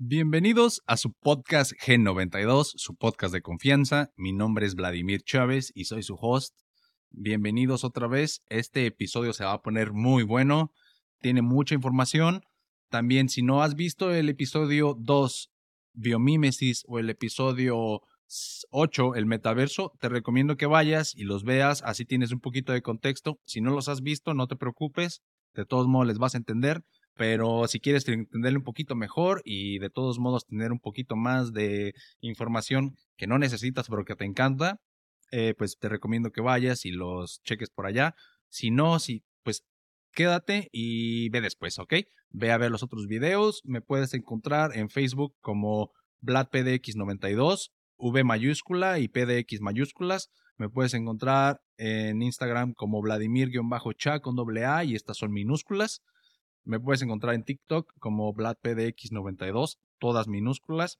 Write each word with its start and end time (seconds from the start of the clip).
Bienvenidos 0.00 0.80
a 0.86 0.96
su 0.96 1.12
podcast 1.12 1.72
G92, 1.72 2.74
su 2.76 2.94
podcast 2.94 3.34
de 3.34 3.42
confianza. 3.42 4.12
Mi 4.16 4.32
nombre 4.32 4.64
es 4.64 4.76
Vladimir 4.76 5.22
Chávez 5.24 5.72
y 5.74 5.86
soy 5.86 6.04
su 6.04 6.14
host. 6.14 6.54
Bienvenidos 7.10 7.82
otra 7.82 8.06
vez. 8.06 8.44
Este 8.48 8.86
episodio 8.86 9.32
se 9.32 9.42
va 9.42 9.54
a 9.54 9.60
poner 9.60 9.92
muy 9.92 10.22
bueno. 10.22 10.70
Tiene 11.20 11.42
mucha 11.42 11.74
información. 11.74 12.42
También 12.90 13.28
si 13.28 13.42
no 13.42 13.60
has 13.60 13.74
visto 13.74 14.14
el 14.14 14.28
episodio 14.28 14.94
2, 14.96 15.50
Biomímesis, 15.94 16.84
o 16.86 17.00
el 17.00 17.10
episodio 17.10 18.02
8, 18.70 19.16
el 19.16 19.26
metaverso, 19.26 19.94
te 19.98 20.08
recomiendo 20.08 20.56
que 20.56 20.66
vayas 20.66 21.12
y 21.16 21.24
los 21.24 21.42
veas. 21.42 21.82
Así 21.82 22.04
tienes 22.04 22.30
un 22.30 22.38
poquito 22.38 22.72
de 22.72 22.82
contexto. 22.82 23.40
Si 23.46 23.60
no 23.60 23.72
los 23.72 23.88
has 23.88 24.02
visto, 24.02 24.32
no 24.32 24.46
te 24.46 24.54
preocupes. 24.54 25.22
De 25.54 25.64
todos 25.64 25.88
modos 25.88 26.06
les 26.06 26.18
vas 26.18 26.36
a 26.36 26.38
entender 26.38 26.84
pero 27.18 27.66
si 27.66 27.80
quieres 27.80 28.06
entenderlo 28.08 28.60
un 28.60 28.64
poquito 28.64 28.94
mejor 28.94 29.42
y 29.44 29.80
de 29.80 29.90
todos 29.90 30.20
modos 30.20 30.46
tener 30.46 30.70
un 30.70 30.78
poquito 30.78 31.16
más 31.16 31.52
de 31.52 31.92
información 32.20 32.96
que 33.16 33.26
no 33.26 33.38
necesitas 33.38 33.88
pero 33.88 34.04
que 34.04 34.14
te 34.14 34.24
encanta, 34.24 34.80
eh, 35.32 35.52
pues 35.58 35.76
te 35.80 35.88
recomiendo 35.88 36.30
que 36.30 36.40
vayas 36.40 36.86
y 36.86 36.92
los 36.92 37.42
cheques 37.42 37.70
por 37.70 37.86
allá. 37.86 38.14
Si 38.48 38.70
no, 38.70 39.00
si, 39.00 39.24
pues 39.42 39.64
quédate 40.12 40.68
y 40.70 41.28
ve 41.30 41.40
después, 41.40 41.80
¿ok? 41.80 41.94
Ve 42.30 42.52
a 42.52 42.56
ver 42.56 42.70
los 42.70 42.84
otros 42.84 43.08
videos. 43.08 43.62
Me 43.64 43.80
puedes 43.80 44.14
encontrar 44.14 44.76
en 44.76 44.88
Facebook 44.88 45.34
como 45.40 45.90
VladPDX92, 46.22 47.70
V 47.96 48.22
mayúscula 48.22 49.00
y 49.00 49.08
PDX 49.08 49.60
mayúsculas. 49.60 50.30
Me 50.56 50.68
puedes 50.68 50.94
encontrar 50.94 51.62
en 51.78 52.22
Instagram 52.22 52.74
como 52.74 53.02
Vladimir-cha 53.02 54.20
con 54.20 54.36
doble 54.36 54.64
A 54.66 54.84
y 54.84 54.94
estas 54.94 55.16
son 55.16 55.32
minúsculas. 55.32 56.00
Me 56.64 56.80
puedes 56.80 57.02
encontrar 57.02 57.34
en 57.34 57.44
TikTok 57.44 57.92
como 57.98 58.32
VladPDX92, 58.32 59.78
todas 59.98 60.28
minúsculas. 60.28 60.98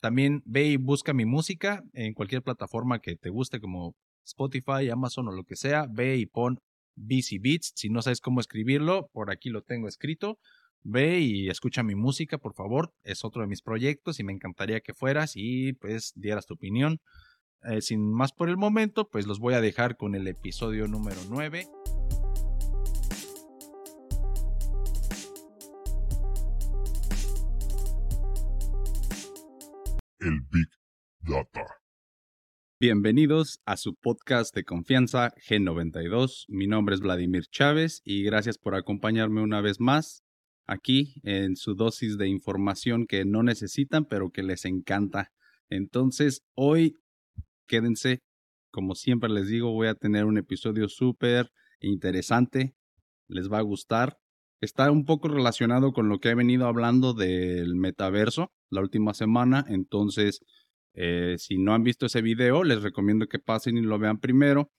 También 0.00 0.42
ve 0.44 0.66
y 0.66 0.76
busca 0.76 1.12
mi 1.12 1.24
música 1.24 1.82
en 1.92 2.14
cualquier 2.14 2.42
plataforma 2.42 3.00
que 3.00 3.16
te 3.16 3.30
guste, 3.30 3.60
como 3.60 3.94
Spotify, 4.24 4.90
Amazon 4.90 5.28
o 5.28 5.32
lo 5.32 5.44
que 5.44 5.56
sea. 5.56 5.86
Ve 5.90 6.16
y 6.16 6.26
pon 6.26 6.58
BC 6.96 7.38
Beats. 7.40 7.72
Si 7.74 7.88
no 7.88 8.02
sabes 8.02 8.20
cómo 8.20 8.40
escribirlo, 8.40 9.08
por 9.12 9.30
aquí 9.30 9.50
lo 9.50 9.62
tengo 9.62 9.88
escrito. 9.88 10.38
Ve 10.82 11.20
y 11.20 11.48
escucha 11.48 11.82
mi 11.82 11.94
música, 11.94 12.38
por 12.38 12.54
favor. 12.54 12.92
Es 13.02 13.24
otro 13.24 13.42
de 13.42 13.48
mis 13.48 13.62
proyectos 13.62 14.20
y 14.20 14.24
me 14.24 14.32
encantaría 14.32 14.80
que 14.80 14.94
fueras 14.94 15.32
y 15.34 15.72
pues 15.74 16.12
dieras 16.14 16.46
tu 16.46 16.54
opinión. 16.54 17.00
Eh, 17.64 17.80
sin 17.80 18.12
más 18.12 18.32
por 18.32 18.48
el 18.48 18.56
momento, 18.56 19.08
pues 19.08 19.26
los 19.26 19.40
voy 19.40 19.54
a 19.54 19.60
dejar 19.60 19.96
con 19.96 20.14
el 20.14 20.28
episodio 20.28 20.86
número 20.86 21.20
9. 21.28 21.66
El 30.20 30.40
Big 30.50 30.68
Data. 31.20 31.64
Bienvenidos 32.80 33.60
a 33.64 33.76
su 33.76 33.94
podcast 33.94 34.54
de 34.54 34.64
confianza 34.64 35.32
G92. 35.48 36.44
Mi 36.48 36.66
nombre 36.66 36.94
es 36.94 37.00
Vladimir 37.00 37.44
Chávez 37.50 38.00
y 38.04 38.24
gracias 38.24 38.58
por 38.58 38.74
acompañarme 38.74 39.42
una 39.42 39.60
vez 39.60 39.80
más 39.80 40.22
aquí 40.66 41.20
en 41.22 41.56
su 41.56 41.74
dosis 41.74 42.18
de 42.18 42.28
información 42.28 43.06
que 43.06 43.24
no 43.24 43.42
necesitan 43.42 44.06
pero 44.06 44.30
que 44.30 44.42
les 44.42 44.64
encanta. 44.64 45.30
Entonces, 45.68 46.42
hoy 46.54 46.94
quédense, 47.66 48.20
como 48.72 48.94
siempre 48.94 49.30
les 49.30 49.48
digo, 49.48 49.72
voy 49.72 49.86
a 49.86 49.94
tener 49.94 50.24
un 50.24 50.38
episodio 50.38 50.88
súper 50.88 51.52
interesante. 51.80 52.74
Les 53.28 53.50
va 53.50 53.58
a 53.58 53.62
gustar. 53.62 54.18
Está 54.60 54.90
un 54.90 55.04
poco 55.04 55.28
relacionado 55.28 55.92
con 55.92 56.08
lo 56.08 56.18
que 56.18 56.30
he 56.30 56.34
venido 56.34 56.66
hablando 56.66 57.14
del 57.14 57.76
metaverso 57.76 58.50
la 58.70 58.80
última 58.80 59.14
semana. 59.14 59.64
Entonces, 59.68 60.40
eh, 60.94 61.36
si 61.38 61.58
no 61.58 61.74
han 61.74 61.82
visto 61.82 62.06
ese 62.06 62.22
video, 62.22 62.64
les 62.64 62.82
recomiendo 62.82 63.26
que 63.26 63.38
pasen 63.38 63.76
y 63.78 63.82
lo 63.82 63.98
vean 63.98 64.18
primero. 64.18 64.70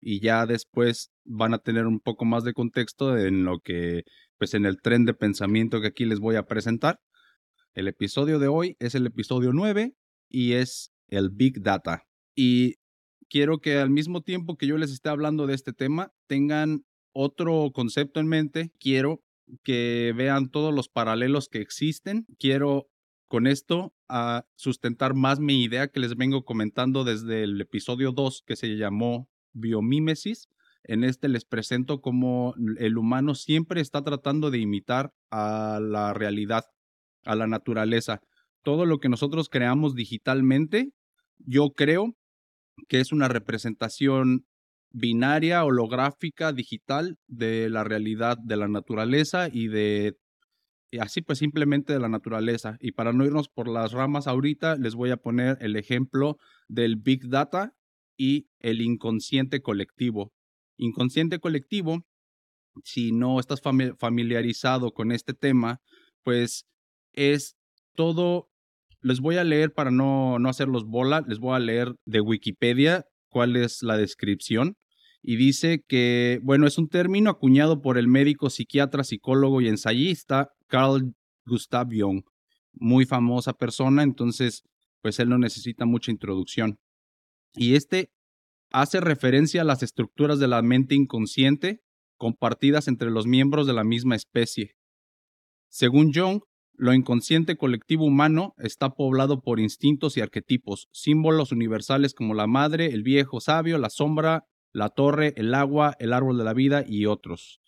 Y 0.00 0.20
ya 0.20 0.46
después 0.46 1.10
van 1.24 1.54
a 1.54 1.58
tener 1.58 1.86
un 1.86 2.00
poco 2.00 2.24
más 2.24 2.44
de 2.44 2.52
contexto 2.52 3.16
en 3.16 3.44
lo 3.44 3.60
que, 3.60 4.02
pues 4.38 4.54
en 4.54 4.66
el 4.66 4.80
tren 4.80 5.04
de 5.04 5.14
pensamiento 5.14 5.80
que 5.80 5.88
aquí 5.88 6.04
les 6.04 6.20
voy 6.20 6.36
a 6.36 6.44
presentar. 6.44 7.00
El 7.74 7.88
episodio 7.88 8.38
de 8.38 8.48
hoy 8.48 8.76
es 8.78 8.94
el 8.94 9.06
episodio 9.06 9.52
9 9.52 9.94
y 10.28 10.52
es 10.52 10.92
el 11.08 11.30
Big 11.30 11.62
Data. 11.62 12.02
Y 12.36 12.74
quiero 13.28 13.58
que 13.58 13.78
al 13.78 13.90
mismo 13.90 14.20
tiempo 14.20 14.56
que 14.56 14.66
yo 14.66 14.76
les 14.78 14.92
esté 14.92 15.08
hablando 15.08 15.46
de 15.46 15.54
este 15.54 15.72
tema, 15.72 16.10
tengan 16.28 16.84
otro 17.12 17.70
concepto 17.72 18.20
en 18.20 18.28
mente. 18.28 18.70
Quiero 18.78 19.20
que 19.62 20.12
vean 20.16 20.50
todos 20.50 20.74
los 20.74 20.88
paralelos 20.88 21.48
que 21.48 21.60
existen. 21.60 22.26
Quiero 22.38 22.86
con 23.28 23.46
esto 23.46 23.94
a 24.08 24.44
sustentar 24.56 25.14
más 25.14 25.40
mi 25.40 25.62
idea 25.62 25.88
que 25.88 26.00
les 26.00 26.16
vengo 26.16 26.44
comentando 26.44 27.04
desde 27.04 27.42
el 27.44 27.60
episodio 27.60 28.12
2 28.12 28.42
que 28.46 28.56
se 28.56 28.76
llamó 28.76 29.28
biomímesis. 29.52 30.48
En 30.84 31.04
este 31.04 31.28
les 31.28 31.44
presento 31.44 32.00
cómo 32.00 32.54
el 32.78 32.98
humano 32.98 33.34
siempre 33.34 33.80
está 33.80 34.02
tratando 34.02 34.50
de 34.50 34.58
imitar 34.58 35.12
a 35.30 35.80
la 35.82 36.12
realidad, 36.12 36.64
a 37.24 37.34
la 37.34 37.46
naturaleza. 37.46 38.20
Todo 38.62 38.84
lo 38.84 38.98
que 38.98 39.08
nosotros 39.08 39.48
creamos 39.48 39.94
digitalmente, 39.94 40.90
yo 41.38 41.70
creo 41.70 42.14
que 42.88 43.00
es 43.00 43.12
una 43.12 43.28
representación 43.28 44.46
binaria, 44.90 45.64
holográfica, 45.64 46.52
digital 46.52 47.16
de 47.26 47.68
la 47.68 47.82
realidad 47.82 48.36
de 48.42 48.56
la 48.56 48.68
naturaleza 48.68 49.48
y 49.50 49.68
de 49.68 50.16
así 50.98 51.22
pues 51.22 51.38
simplemente 51.38 51.92
de 51.92 51.98
la 51.98 52.08
naturaleza. 52.08 52.76
Y 52.80 52.92
para 52.92 53.12
no 53.12 53.24
irnos 53.24 53.48
por 53.48 53.68
las 53.68 53.92
ramas 53.92 54.26
ahorita, 54.26 54.76
les 54.76 54.94
voy 54.94 55.10
a 55.10 55.16
poner 55.16 55.58
el 55.60 55.76
ejemplo 55.76 56.38
del 56.68 56.96
Big 56.96 57.28
Data 57.28 57.74
y 58.16 58.48
el 58.60 58.80
inconsciente 58.80 59.60
colectivo. 59.60 60.32
Inconsciente 60.76 61.38
colectivo, 61.38 62.04
si 62.84 63.12
no 63.12 63.38
estás 63.40 63.60
familiarizado 63.98 64.92
con 64.92 65.12
este 65.12 65.34
tema, 65.34 65.80
pues 66.22 66.66
es 67.12 67.56
todo, 67.94 68.48
les 69.00 69.20
voy 69.20 69.36
a 69.36 69.44
leer 69.44 69.72
para 69.72 69.90
no, 69.90 70.38
no 70.38 70.48
hacerlos 70.48 70.84
bola, 70.84 71.24
les 71.26 71.38
voy 71.38 71.54
a 71.54 71.60
leer 71.60 71.94
de 72.04 72.20
Wikipedia 72.20 73.04
cuál 73.28 73.56
es 73.56 73.82
la 73.82 73.96
descripción 73.96 74.76
y 75.26 75.36
dice 75.36 75.82
que, 75.88 76.38
bueno, 76.42 76.66
es 76.66 76.76
un 76.76 76.88
término 76.88 77.30
acuñado 77.30 77.80
por 77.80 77.96
el 77.96 78.08
médico, 78.08 78.50
psiquiatra, 78.50 79.04
psicólogo 79.04 79.62
y 79.62 79.68
ensayista 79.68 80.50
Carl 80.74 81.14
Gustav 81.46 81.86
Jung, 81.92 82.24
muy 82.72 83.06
famosa 83.06 83.52
persona, 83.52 84.02
entonces, 84.02 84.64
pues 85.02 85.20
él 85.20 85.28
no 85.28 85.38
necesita 85.38 85.86
mucha 85.86 86.10
introducción. 86.10 86.80
Y 87.54 87.76
este 87.76 88.10
hace 88.72 88.98
referencia 88.98 89.60
a 89.60 89.64
las 89.64 89.84
estructuras 89.84 90.40
de 90.40 90.48
la 90.48 90.62
mente 90.62 90.96
inconsciente 90.96 91.78
compartidas 92.16 92.88
entre 92.88 93.12
los 93.12 93.24
miembros 93.24 93.68
de 93.68 93.72
la 93.72 93.84
misma 93.84 94.16
especie. 94.16 94.72
Según 95.68 96.12
Jung, 96.12 96.40
lo 96.72 96.92
inconsciente 96.92 97.56
colectivo 97.56 98.04
humano 98.04 98.54
está 98.58 98.90
poblado 98.90 99.42
por 99.42 99.60
instintos 99.60 100.16
y 100.16 100.22
arquetipos, 100.22 100.88
símbolos 100.90 101.52
universales 101.52 102.14
como 102.14 102.34
la 102.34 102.48
madre, 102.48 102.86
el 102.86 103.04
viejo 103.04 103.38
sabio, 103.38 103.78
la 103.78 103.90
sombra, 103.90 104.42
la 104.72 104.88
torre, 104.88 105.34
el 105.36 105.54
agua, 105.54 105.94
el 106.00 106.12
árbol 106.12 106.36
de 106.36 106.42
la 106.42 106.52
vida 106.52 106.84
y 106.84 107.06
otros. 107.06 107.60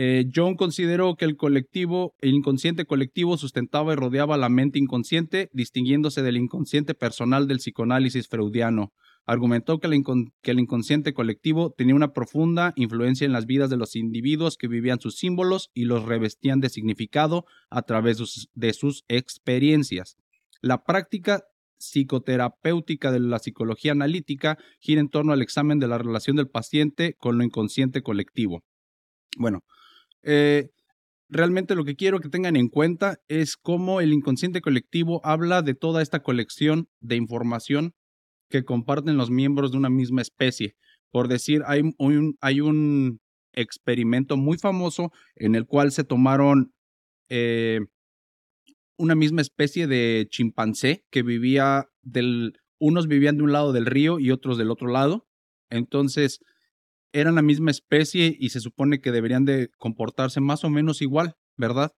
Eh, 0.00 0.30
John 0.32 0.54
consideró 0.54 1.16
que 1.16 1.24
el 1.24 1.34
colectivo, 1.34 2.14
el 2.20 2.32
inconsciente 2.32 2.84
colectivo 2.84 3.36
sustentaba 3.36 3.92
y 3.92 3.96
rodeaba 3.96 4.36
la 4.36 4.48
mente 4.48 4.78
inconsciente, 4.78 5.50
distinguiéndose 5.52 6.22
del 6.22 6.36
inconsciente 6.36 6.94
personal 6.94 7.48
del 7.48 7.56
psicoanálisis 7.56 8.28
freudiano. 8.28 8.92
Argumentó 9.26 9.80
que 9.80 9.88
el, 9.88 10.58
inconsciente 10.60 11.12
colectivo 11.14 11.74
tenía 11.76 11.96
una 11.96 12.12
profunda 12.12 12.74
influencia 12.76 13.24
en 13.24 13.32
las 13.32 13.46
vidas 13.46 13.70
de 13.70 13.76
los 13.76 13.96
individuos 13.96 14.56
que 14.56 14.68
vivían 14.68 15.00
sus 15.00 15.16
símbolos 15.16 15.68
y 15.74 15.86
los 15.86 16.04
revestían 16.04 16.60
de 16.60 16.68
significado 16.68 17.44
a 17.68 17.82
través 17.82 18.18
de 18.54 18.72
sus 18.74 19.02
experiencias. 19.08 20.14
La 20.62 20.84
práctica 20.84 21.42
psicoterapéutica 21.76 23.10
de 23.10 23.18
la 23.18 23.40
psicología 23.40 23.90
analítica 23.90 24.58
gira 24.78 25.00
en 25.00 25.08
torno 25.08 25.32
al 25.32 25.42
examen 25.42 25.80
de 25.80 25.88
la 25.88 25.98
relación 25.98 26.36
del 26.36 26.46
paciente 26.46 27.16
con 27.18 27.36
lo 27.36 27.42
inconsciente 27.42 28.02
colectivo. 28.02 28.62
Bueno, 29.36 29.64
eh, 30.22 30.70
realmente 31.28 31.74
lo 31.74 31.84
que 31.84 31.96
quiero 31.96 32.20
que 32.20 32.28
tengan 32.28 32.56
en 32.56 32.68
cuenta 32.68 33.18
es 33.28 33.56
cómo 33.56 34.00
el 34.00 34.12
inconsciente 34.12 34.60
colectivo 34.60 35.20
habla 35.24 35.62
de 35.62 35.74
toda 35.74 36.02
esta 36.02 36.20
colección 36.20 36.88
de 37.00 37.16
información 37.16 37.92
que 38.50 38.64
comparten 38.64 39.16
los 39.16 39.30
miembros 39.30 39.72
de 39.72 39.78
una 39.78 39.90
misma 39.90 40.22
especie. 40.22 40.74
Por 41.10 41.28
decir, 41.28 41.62
hay 41.66 41.82
un, 41.98 42.36
hay 42.40 42.60
un 42.60 43.20
experimento 43.52 44.36
muy 44.36 44.58
famoso 44.58 45.10
en 45.36 45.54
el 45.54 45.66
cual 45.66 45.92
se 45.92 46.04
tomaron 46.04 46.72
eh, 47.28 47.80
una 48.96 49.14
misma 49.14 49.42
especie 49.42 49.86
de 49.86 50.26
chimpancé 50.30 51.04
que 51.10 51.22
vivía 51.22 51.86
del, 52.02 52.54
unos 52.78 53.06
vivían 53.06 53.36
de 53.36 53.44
un 53.44 53.52
lado 53.52 53.72
del 53.72 53.86
río 53.86 54.18
y 54.18 54.30
otros 54.30 54.58
del 54.58 54.70
otro 54.70 54.88
lado. 54.88 55.26
Entonces, 55.70 56.40
eran 57.12 57.36
la 57.36 57.42
misma 57.42 57.70
especie 57.70 58.36
y 58.38 58.50
se 58.50 58.60
supone 58.60 59.00
que 59.00 59.12
deberían 59.12 59.44
de 59.44 59.70
comportarse 59.78 60.40
más 60.40 60.64
o 60.64 60.70
menos 60.70 61.02
igual, 61.02 61.34
¿verdad? 61.56 61.92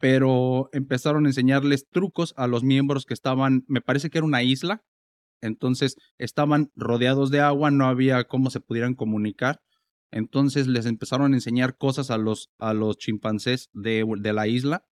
pero 0.00 0.70
empezaron 0.72 1.26
a 1.26 1.28
enseñarles 1.28 1.86
trucos 1.88 2.32
a 2.36 2.46
los 2.46 2.64
miembros 2.64 3.04
que 3.04 3.12
estaban, 3.12 3.64
me 3.68 3.82
parece 3.82 4.08
que 4.08 4.18
era 4.18 4.26
una 4.26 4.42
isla, 4.42 4.82
entonces 5.42 5.96
estaban 6.16 6.70
rodeados 6.74 7.30
de 7.30 7.40
agua, 7.40 7.70
no 7.70 7.86
había 7.86 8.24
cómo 8.24 8.50
se 8.50 8.60
pudieran 8.60 8.94
comunicar. 8.94 9.60
Entonces 10.10 10.66
les 10.66 10.86
empezaron 10.86 11.32
a 11.32 11.36
enseñar 11.36 11.76
cosas 11.76 12.10
a 12.10 12.18
los, 12.18 12.48
a 12.58 12.74
los 12.74 12.96
chimpancés 12.96 13.68
de, 13.72 14.04
de 14.18 14.32
la 14.32 14.48
isla 14.48 14.84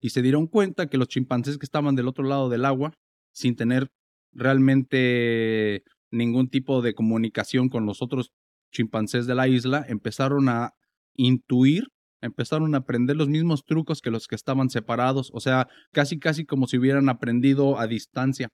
y 0.00 0.10
se 0.10 0.22
dieron 0.22 0.46
cuenta 0.46 0.88
que 0.88 0.98
los 0.98 1.08
chimpancés 1.08 1.56
que 1.56 1.64
estaban 1.64 1.94
del 1.94 2.08
otro 2.08 2.24
lado 2.24 2.48
del 2.48 2.64
agua, 2.64 2.92
sin 3.32 3.54
tener 3.54 3.90
realmente 4.32 5.84
ningún 6.10 6.48
tipo 6.48 6.82
de 6.82 6.94
comunicación 6.94 7.68
con 7.68 7.86
los 7.86 8.02
otros 8.02 8.32
chimpancés 8.70 9.26
de 9.26 9.34
la 9.34 9.48
isla, 9.48 9.84
empezaron 9.88 10.48
a 10.48 10.72
intuir, 11.14 11.84
empezaron 12.20 12.74
a 12.74 12.78
aprender 12.78 13.16
los 13.16 13.28
mismos 13.28 13.64
trucos 13.64 14.00
que 14.00 14.10
los 14.10 14.26
que 14.26 14.34
estaban 14.34 14.70
separados, 14.70 15.30
o 15.32 15.40
sea, 15.40 15.68
casi 15.92 16.18
casi 16.18 16.44
como 16.44 16.66
si 16.66 16.78
hubieran 16.78 17.08
aprendido 17.08 17.78
a 17.78 17.86
distancia. 17.86 18.48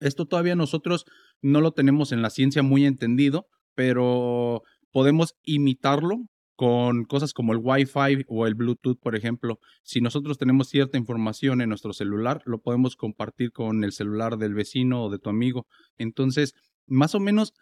Esto 0.00 0.26
todavía 0.26 0.54
nosotros 0.54 1.04
no 1.42 1.60
lo 1.60 1.72
tenemos 1.72 2.12
en 2.12 2.22
la 2.22 2.30
ciencia 2.30 2.62
muy 2.62 2.84
entendido, 2.84 3.46
pero 3.74 4.62
podemos 4.92 5.34
imitarlo 5.44 6.16
con 6.56 7.04
cosas 7.04 7.32
como 7.32 7.52
el 7.52 7.60
Wi-Fi 7.62 8.24
o 8.26 8.46
el 8.46 8.56
Bluetooth, 8.56 8.98
por 9.00 9.14
ejemplo. 9.14 9.58
Si 9.84 10.00
nosotros 10.00 10.38
tenemos 10.38 10.68
cierta 10.68 10.98
información 10.98 11.60
en 11.60 11.68
nuestro 11.68 11.92
celular, 11.92 12.42
lo 12.46 12.58
podemos 12.58 12.96
compartir 12.96 13.52
con 13.52 13.84
el 13.84 13.92
celular 13.92 14.38
del 14.38 14.54
vecino 14.54 15.04
o 15.04 15.10
de 15.10 15.20
tu 15.20 15.30
amigo. 15.30 15.66
Entonces, 15.98 16.54
más 16.88 17.14
o 17.14 17.20
menos 17.20 17.52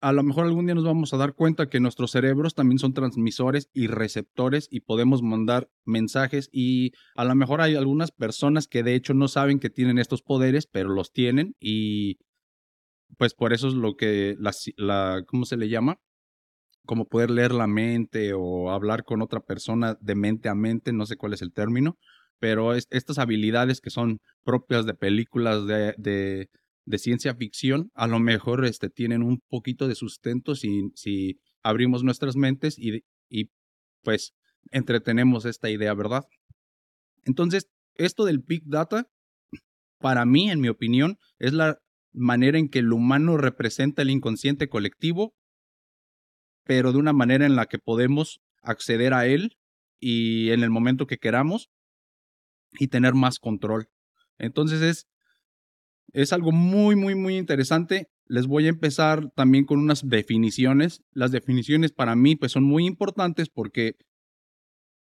a 0.00 0.12
lo 0.12 0.22
mejor 0.22 0.44
algún 0.44 0.66
día 0.66 0.74
nos 0.74 0.84
vamos 0.84 1.12
a 1.12 1.16
dar 1.16 1.34
cuenta 1.34 1.68
que 1.68 1.80
nuestros 1.80 2.12
cerebros 2.12 2.54
también 2.54 2.78
son 2.78 2.94
transmisores 2.94 3.68
y 3.72 3.88
receptores 3.88 4.68
y 4.70 4.80
podemos 4.80 5.22
mandar 5.22 5.70
mensajes 5.84 6.48
y 6.52 6.92
a 7.16 7.24
lo 7.24 7.34
mejor 7.34 7.60
hay 7.60 7.74
algunas 7.74 8.12
personas 8.12 8.68
que 8.68 8.82
de 8.82 8.94
hecho 8.94 9.14
no 9.14 9.28
saben 9.28 9.58
que 9.58 9.70
tienen 9.70 9.98
estos 9.98 10.22
poderes, 10.22 10.66
pero 10.66 10.90
los 10.90 11.12
tienen 11.12 11.56
y 11.58 12.18
pues 13.16 13.34
por 13.34 13.52
eso 13.52 13.68
es 13.68 13.74
lo 13.74 13.96
que 13.96 14.36
la, 14.38 14.52
la 14.76 15.24
¿cómo 15.26 15.44
se 15.44 15.56
le 15.56 15.68
llama? 15.68 15.98
Como 16.86 17.06
poder 17.06 17.30
leer 17.30 17.52
la 17.52 17.66
mente 17.66 18.32
o 18.34 18.70
hablar 18.70 19.04
con 19.04 19.20
otra 19.20 19.40
persona 19.40 19.96
de 20.00 20.14
mente 20.14 20.48
a 20.48 20.54
mente, 20.54 20.92
no 20.92 21.06
sé 21.06 21.16
cuál 21.16 21.32
es 21.32 21.42
el 21.42 21.52
término, 21.52 21.98
pero 22.38 22.74
estas 22.74 23.18
habilidades 23.18 23.80
que 23.80 23.90
son 23.90 24.20
propias 24.44 24.86
de 24.86 24.94
películas 24.94 25.66
de, 25.66 25.94
de 25.98 26.50
de 26.88 26.98
ciencia 26.98 27.34
ficción, 27.34 27.90
a 27.94 28.06
lo 28.06 28.18
mejor 28.18 28.64
este, 28.64 28.88
tienen 28.88 29.22
un 29.22 29.42
poquito 29.48 29.88
de 29.88 29.94
sustento 29.94 30.54
si, 30.54 30.90
si 30.94 31.38
abrimos 31.62 32.02
nuestras 32.02 32.34
mentes 32.34 32.78
y, 32.78 33.04
y 33.28 33.50
pues 34.02 34.32
entretenemos 34.70 35.44
esta 35.44 35.68
idea, 35.68 35.92
¿verdad? 35.92 36.24
Entonces, 37.24 37.68
esto 37.94 38.24
del 38.24 38.38
Big 38.38 38.62
Data, 38.64 39.06
para 39.98 40.24
mí, 40.24 40.50
en 40.50 40.60
mi 40.60 40.68
opinión, 40.68 41.18
es 41.38 41.52
la 41.52 41.78
manera 42.12 42.58
en 42.58 42.70
que 42.70 42.78
el 42.78 42.90
humano 42.90 43.36
representa 43.36 44.00
el 44.00 44.08
inconsciente 44.08 44.70
colectivo, 44.70 45.34
pero 46.64 46.92
de 46.92 46.98
una 46.98 47.12
manera 47.12 47.44
en 47.44 47.54
la 47.54 47.66
que 47.66 47.78
podemos 47.78 48.40
acceder 48.62 49.12
a 49.12 49.26
él 49.26 49.58
y 50.00 50.52
en 50.52 50.62
el 50.62 50.70
momento 50.70 51.06
que 51.06 51.18
queramos 51.18 51.68
y 52.78 52.88
tener 52.88 53.12
más 53.12 53.38
control. 53.38 53.90
Entonces 54.38 54.80
es 54.80 55.06
es 56.12 56.32
algo 56.32 56.52
muy, 56.52 56.96
muy, 56.96 57.14
muy 57.14 57.36
interesante. 57.36 58.08
Les 58.26 58.46
voy 58.46 58.66
a 58.66 58.70
empezar 58.70 59.30
también 59.34 59.64
con 59.64 59.78
unas 59.78 60.06
definiciones. 60.06 61.02
Las 61.12 61.32
definiciones 61.32 61.92
para 61.92 62.16
mí 62.16 62.36
pues 62.36 62.52
son 62.52 62.64
muy 62.64 62.86
importantes 62.86 63.48
porque 63.48 63.96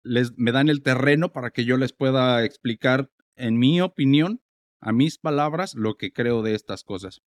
les, 0.02 0.32
me 0.36 0.52
dan 0.52 0.68
el 0.68 0.82
terreno 0.82 1.32
para 1.32 1.50
que 1.50 1.64
yo 1.64 1.76
les 1.76 1.92
pueda 1.92 2.44
explicar, 2.44 3.10
en 3.36 3.58
mi 3.58 3.80
opinión, 3.80 4.40
a 4.80 4.92
mis 4.92 5.18
palabras, 5.18 5.74
lo 5.74 5.94
que 5.96 6.12
creo 6.12 6.42
de 6.42 6.54
estas 6.54 6.84
cosas. 6.84 7.20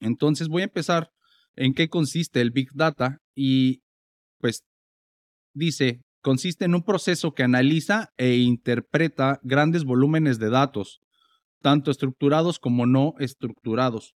Entonces 0.00 0.48
voy 0.48 0.62
a 0.62 0.66
empezar 0.66 1.10
en 1.56 1.74
qué 1.74 1.88
consiste 1.88 2.40
el 2.40 2.50
Big 2.50 2.68
Data 2.74 3.18
y 3.34 3.82
pues 4.38 4.64
dice, 5.54 6.02
consiste 6.22 6.64
en 6.64 6.74
un 6.74 6.82
proceso 6.82 7.32
que 7.32 7.42
analiza 7.42 8.10
e 8.16 8.36
interpreta 8.36 9.40
grandes 9.42 9.84
volúmenes 9.84 10.38
de 10.38 10.50
datos 10.50 11.00
tanto 11.60 11.90
estructurados 11.90 12.58
como 12.58 12.86
no 12.86 13.14
estructurados. 13.18 14.14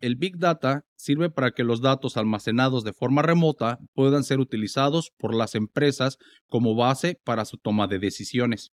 El 0.00 0.14
Big 0.14 0.38
Data 0.38 0.82
sirve 0.96 1.28
para 1.28 1.50
que 1.50 1.64
los 1.64 1.80
datos 1.80 2.16
almacenados 2.16 2.84
de 2.84 2.92
forma 2.92 3.22
remota 3.22 3.78
puedan 3.94 4.22
ser 4.22 4.38
utilizados 4.38 5.10
por 5.18 5.34
las 5.34 5.56
empresas 5.56 6.18
como 6.46 6.76
base 6.76 7.18
para 7.24 7.44
su 7.44 7.56
toma 7.56 7.88
de 7.88 7.98
decisiones. 7.98 8.70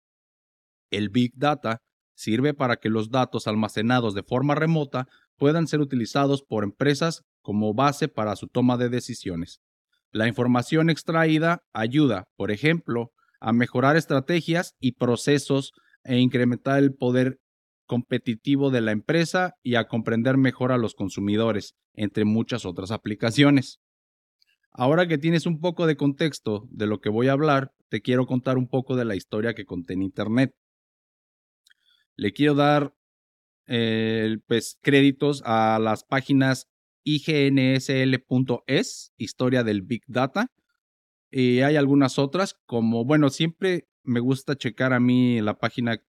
El 0.90 1.10
Big 1.10 1.32
Data 1.34 1.82
sirve 2.14 2.54
para 2.54 2.76
que 2.76 2.88
los 2.88 3.10
datos 3.10 3.46
almacenados 3.46 4.14
de 4.14 4.22
forma 4.22 4.54
remota 4.54 5.06
puedan 5.36 5.66
ser 5.66 5.80
utilizados 5.80 6.42
por 6.42 6.64
empresas 6.64 7.22
como 7.42 7.74
base 7.74 8.08
para 8.08 8.36
su 8.36 8.46
toma 8.46 8.76
de 8.76 8.88
decisiones. 8.88 9.60
La 10.12 10.26
información 10.26 10.90
extraída 10.90 11.62
ayuda, 11.72 12.24
por 12.36 12.50
ejemplo, 12.50 13.12
a 13.40 13.52
mejorar 13.52 13.96
estrategias 13.96 14.74
y 14.80 14.92
procesos 14.92 15.72
e 16.04 16.18
incrementar 16.18 16.78
el 16.78 16.94
poder 16.94 17.38
competitivo 17.90 18.70
de 18.70 18.80
la 18.82 18.92
empresa 18.92 19.56
y 19.64 19.74
a 19.74 19.88
comprender 19.88 20.36
mejor 20.36 20.70
a 20.70 20.78
los 20.78 20.94
consumidores, 20.94 21.74
entre 21.92 22.24
muchas 22.24 22.64
otras 22.64 22.92
aplicaciones. 22.92 23.80
Ahora 24.70 25.08
que 25.08 25.18
tienes 25.18 25.44
un 25.44 25.58
poco 25.58 25.88
de 25.88 25.96
contexto 25.96 26.68
de 26.70 26.86
lo 26.86 27.00
que 27.00 27.08
voy 27.08 27.26
a 27.26 27.32
hablar, 27.32 27.72
te 27.88 28.00
quiero 28.00 28.26
contar 28.26 28.58
un 28.58 28.68
poco 28.68 28.94
de 28.94 29.04
la 29.04 29.16
historia 29.16 29.54
que 29.54 29.64
conté 29.64 29.94
en 29.94 30.02
Internet. 30.02 30.54
Le 32.14 32.32
quiero 32.32 32.54
dar 32.54 32.94
eh, 33.66 34.36
pues, 34.46 34.78
créditos 34.80 35.42
a 35.44 35.80
las 35.80 36.04
páginas 36.04 36.68
ignsl.es, 37.02 38.04
historia 39.16 39.64
del 39.64 39.82
Big 39.82 40.04
Data, 40.06 40.46
y 41.28 41.62
hay 41.62 41.74
algunas 41.74 42.20
otras, 42.20 42.54
como, 42.66 43.04
bueno, 43.04 43.30
siempre 43.30 43.88
me 44.04 44.20
gusta 44.20 44.54
checar 44.54 44.92
a 44.92 45.00
mí 45.00 45.40
la 45.40 45.58
página 45.58 46.00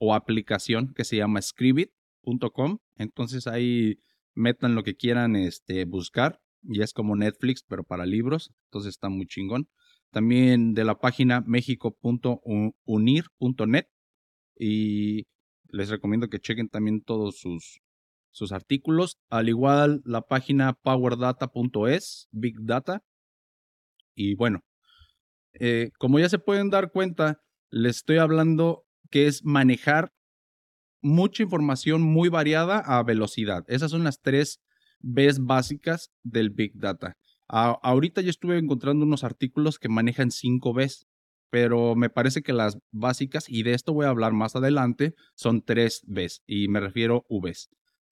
o 0.00 0.14
aplicación 0.14 0.92
que 0.94 1.04
se 1.04 1.18
llama 1.18 1.42
scribit.com. 1.42 2.78
Entonces 2.96 3.46
ahí 3.46 4.00
metan 4.34 4.74
lo 4.74 4.82
que 4.82 4.96
quieran 4.96 5.36
este, 5.36 5.84
buscar. 5.84 6.40
Y 6.62 6.82
es 6.82 6.92
como 6.92 7.14
Netflix, 7.16 7.62
pero 7.62 7.84
para 7.84 8.04
libros. 8.06 8.50
Entonces 8.64 8.90
está 8.90 9.08
muy 9.10 9.26
chingón. 9.26 9.68
También 10.10 10.72
de 10.72 10.84
la 10.84 10.96
página 10.96 11.42
mexico.unir.net. 11.42 13.86
Y 14.58 15.26
les 15.68 15.90
recomiendo 15.90 16.28
que 16.28 16.40
chequen 16.40 16.68
también 16.68 17.02
todos 17.02 17.38
sus, 17.38 17.80
sus 18.30 18.52
artículos. 18.52 19.18
Al 19.28 19.50
igual 19.50 20.00
la 20.04 20.22
página 20.22 20.72
powerdata.es, 20.72 22.26
Big 22.30 22.56
Data. 22.62 23.04
Y 24.14 24.34
bueno, 24.34 24.60
eh, 25.52 25.90
como 25.98 26.18
ya 26.18 26.30
se 26.30 26.38
pueden 26.38 26.70
dar 26.70 26.90
cuenta, 26.90 27.42
les 27.70 27.96
estoy 27.96 28.16
hablando 28.16 28.86
que 29.10 29.26
es 29.26 29.44
manejar 29.44 30.12
mucha 31.02 31.42
información 31.42 32.02
muy 32.02 32.28
variada 32.28 32.78
a 32.78 33.02
velocidad. 33.02 33.64
Esas 33.68 33.90
son 33.90 34.04
las 34.04 34.20
tres 34.20 34.60
Bs 35.00 35.44
básicas 35.44 36.10
del 36.22 36.50
Big 36.50 36.72
Data. 36.74 37.16
ahorita 37.48 38.20
yo 38.20 38.30
estuve 38.30 38.58
encontrando 38.58 39.04
unos 39.04 39.24
artículos 39.24 39.78
que 39.78 39.88
manejan 39.88 40.30
5 40.30 40.72
Bs, 40.72 41.06
pero 41.50 41.96
me 41.96 42.10
parece 42.10 42.42
que 42.42 42.52
las 42.52 42.78
básicas, 42.92 43.48
y 43.48 43.64
de 43.64 43.74
esto 43.74 43.92
voy 43.92 44.06
a 44.06 44.10
hablar 44.10 44.32
más 44.32 44.54
adelante, 44.54 45.14
son 45.34 45.62
3 45.62 46.02
Bs, 46.06 46.42
y 46.46 46.68
me 46.68 46.78
refiero 46.78 47.24
Vs. 47.28 47.68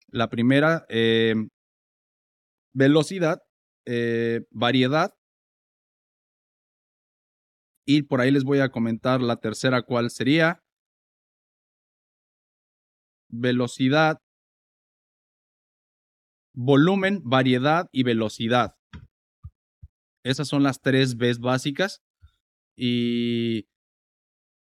La 0.08 0.28
primera, 0.28 0.86
eh, 0.88 1.36
velocidad, 2.72 3.38
eh, 3.86 4.40
variedad, 4.50 5.12
y 7.86 8.02
por 8.02 8.20
ahí 8.20 8.30
les 8.30 8.44
voy 8.44 8.58
a 8.58 8.70
comentar 8.70 9.22
la 9.22 9.36
tercera, 9.36 9.82
cuál 9.82 10.10
sería 10.10 10.62
velocidad, 13.28 14.20
volumen, 16.54 17.22
variedad 17.24 17.88
y 17.92 18.02
velocidad. 18.02 18.74
Esas 20.24 20.48
son 20.48 20.62
las 20.62 20.80
tres 20.80 21.16
Bs 21.16 21.38
básicas. 21.38 22.02
Y 22.76 23.68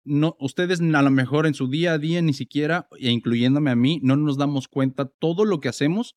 no, 0.03 0.35
ustedes 0.39 0.79
a 0.81 1.01
lo 1.01 1.11
mejor 1.11 1.47
en 1.47 1.53
su 1.53 1.67
día 1.67 1.93
a 1.93 1.97
día 1.97 2.21
ni 2.21 2.33
siquiera, 2.33 2.87
e 2.99 3.09
incluyéndome 3.09 3.71
a 3.71 3.75
mí, 3.75 3.99
no 4.03 4.15
nos 4.15 4.37
damos 4.37 4.67
cuenta 4.67 5.05
todo 5.05 5.45
lo 5.45 5.59
que 5.59 5.69
hacemos, 5.69 6.15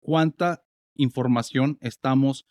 cuánta 0.00 0.64
información 0.94 1.78
estamos 1.80 2.46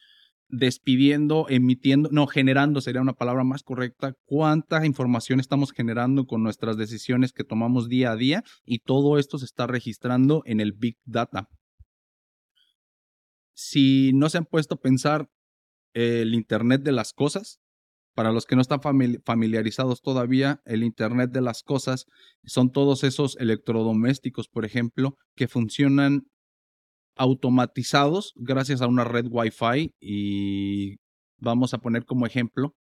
despidiendo, 0.50 1.46
emitiendo, 1.48 2.10
no, 2.12 2.28
generando 2.28 2.82
sería 2.82 3.02
una 3.02 3.14
palabra 3.14 3.44
más 3.44 3.64
correcta, 3.64 4.14
cuánta 4.26 4.86
información 4.86 5.40
estamos 5.40 5.72
generando 5.72 6.26
con 6.26 6.44
nuestras 6.44 6.76
decisiones 6.76 7.32
que 7.34 7.44
tomamos 7.44 7.88
día 7.88 8.12
a 8.12 8.16
día 8.16 8.44
y 8.66 8.80
todo 8.80 9.18
esto 9.18 9.38
se 9.38 9.46
está 9.46 9.68
registrando 9.68 10.42
en 10.46 10.60
el 10.60 10.74
Big 10.74 10.98
Data. 11.06 11.48
Si 13.54 14.12
no 14.14 14.30
se 14.30 14.40
han 14.40 14.46
puesto 14.46 14.76
a 14.76 14.80
pensar 14.80 15.28
el 15.94 16.34
Internet 16.34 16.82
de 16.82 16.92
las 16.94 17.14
cosas, 17.14 17.60
Para 18.20 18.34
los 18.34 18.46
que 18.46 18.56
no 18.58 18.62
están 18.62 18.82
familiarizados 19.24 20.02
todavía, 20.02 20.60
el 20.66 20.84
Internet 20.84 21.32
de 21.32 21.40
las 21.40 21.64
Cosas 21.64 22.06
son 22.44 22.70
todos 22.70 23.06
esos 23.06 23.38
electrodomésticos, 23.38 24.50
por 24.50 24.66
ejemplo, 24.66 25.16
que 25.38 25.48
funcionan 25.48 26.24
automatizados 27.20 28.34
gracias 28.38 28.82
a 28.82 28.88
una 28.88 29.04
red 29.04 29.26
Wi-Fi 29.30 29.94
y 30.00 31.00
vamos 31.38 31.74
a 31.74 31.80
poner 31.80 32.06
como 32.06 32.26
ejemplo 32.26 32.76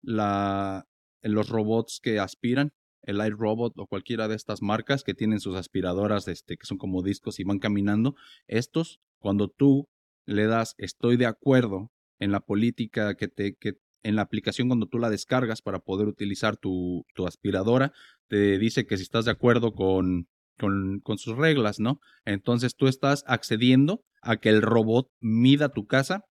la, 0.00 0.86
los 1.20 1.50
robots 1.50 2.00
que 2.02 2.18
aspiran, 2.18 2.72
el 3.02 3.24
iRobot 3.24 3.74
o 3.76 3.86
cualquiera 3.86 4.28
de 4.28 4.34
estas 4.34 4.62
marcas 4.62 5.04
que 5.04 5.12
tienen 5.12 5.40
sus 5.40 5.56
aspiradoras 5.56 6.26
este, 6.26 6.56
que 6.56 6.64
son 6.64 6.78
como 6.78 7.02
discos 7.02 7.38
y 7.38 7.44
van 7.44 7.58
caminando. 7.58 8.14
Estos, 8.46 9.00
cuando 9.18 9.48
tú 9.48 9.88
le 10.24 10.46
das 10.46 10.74
estoy 10.78 11.18
de 11.18 11.26
acuerdo 11.26 11.92
en 12.18 12.32
la 12.32 12.40
política 12.40 13.14
que 13.14 13.28
te, 13.28 13.56
que 13.56 13.74
en 14.02 14.16
la 14.16 14.22
aplicación 14.22 14.68
cuando 14.68 14.86
tú 14.86 14.98
la 15.00 15.10
descargas 15.10 15.60
para 15.60 15.80
poder 15.80 16.08
utilizar 16.08 16.56
tu, 16.56 17.04
tu 17.14 17.26
aspiradora, 17.26 17.92
te 18.28 18.58
dice 18.58 18.86
que 18.86 18.96
si 18.96 19.02
estás 19.02 19.26
de 19.26 19.32
acuerdo 19.32 19.74
con 19.74 20.28
con, 20.62 21.18
sus 21.18 21.36
reglas, 21.36 21.80
¿no? 21.80 21.98
Entonces 22.24 22.76
tú 22.76 22.86
estás 22.86 23.24
accediendo 23.26 24.04
a 24.22 24.36
que 24.36 24.48
el 24.48 24.62
robot 24.62 25.08
mida 25.20 25.70
tu 25.70 25.86
casa, 25.86 26.24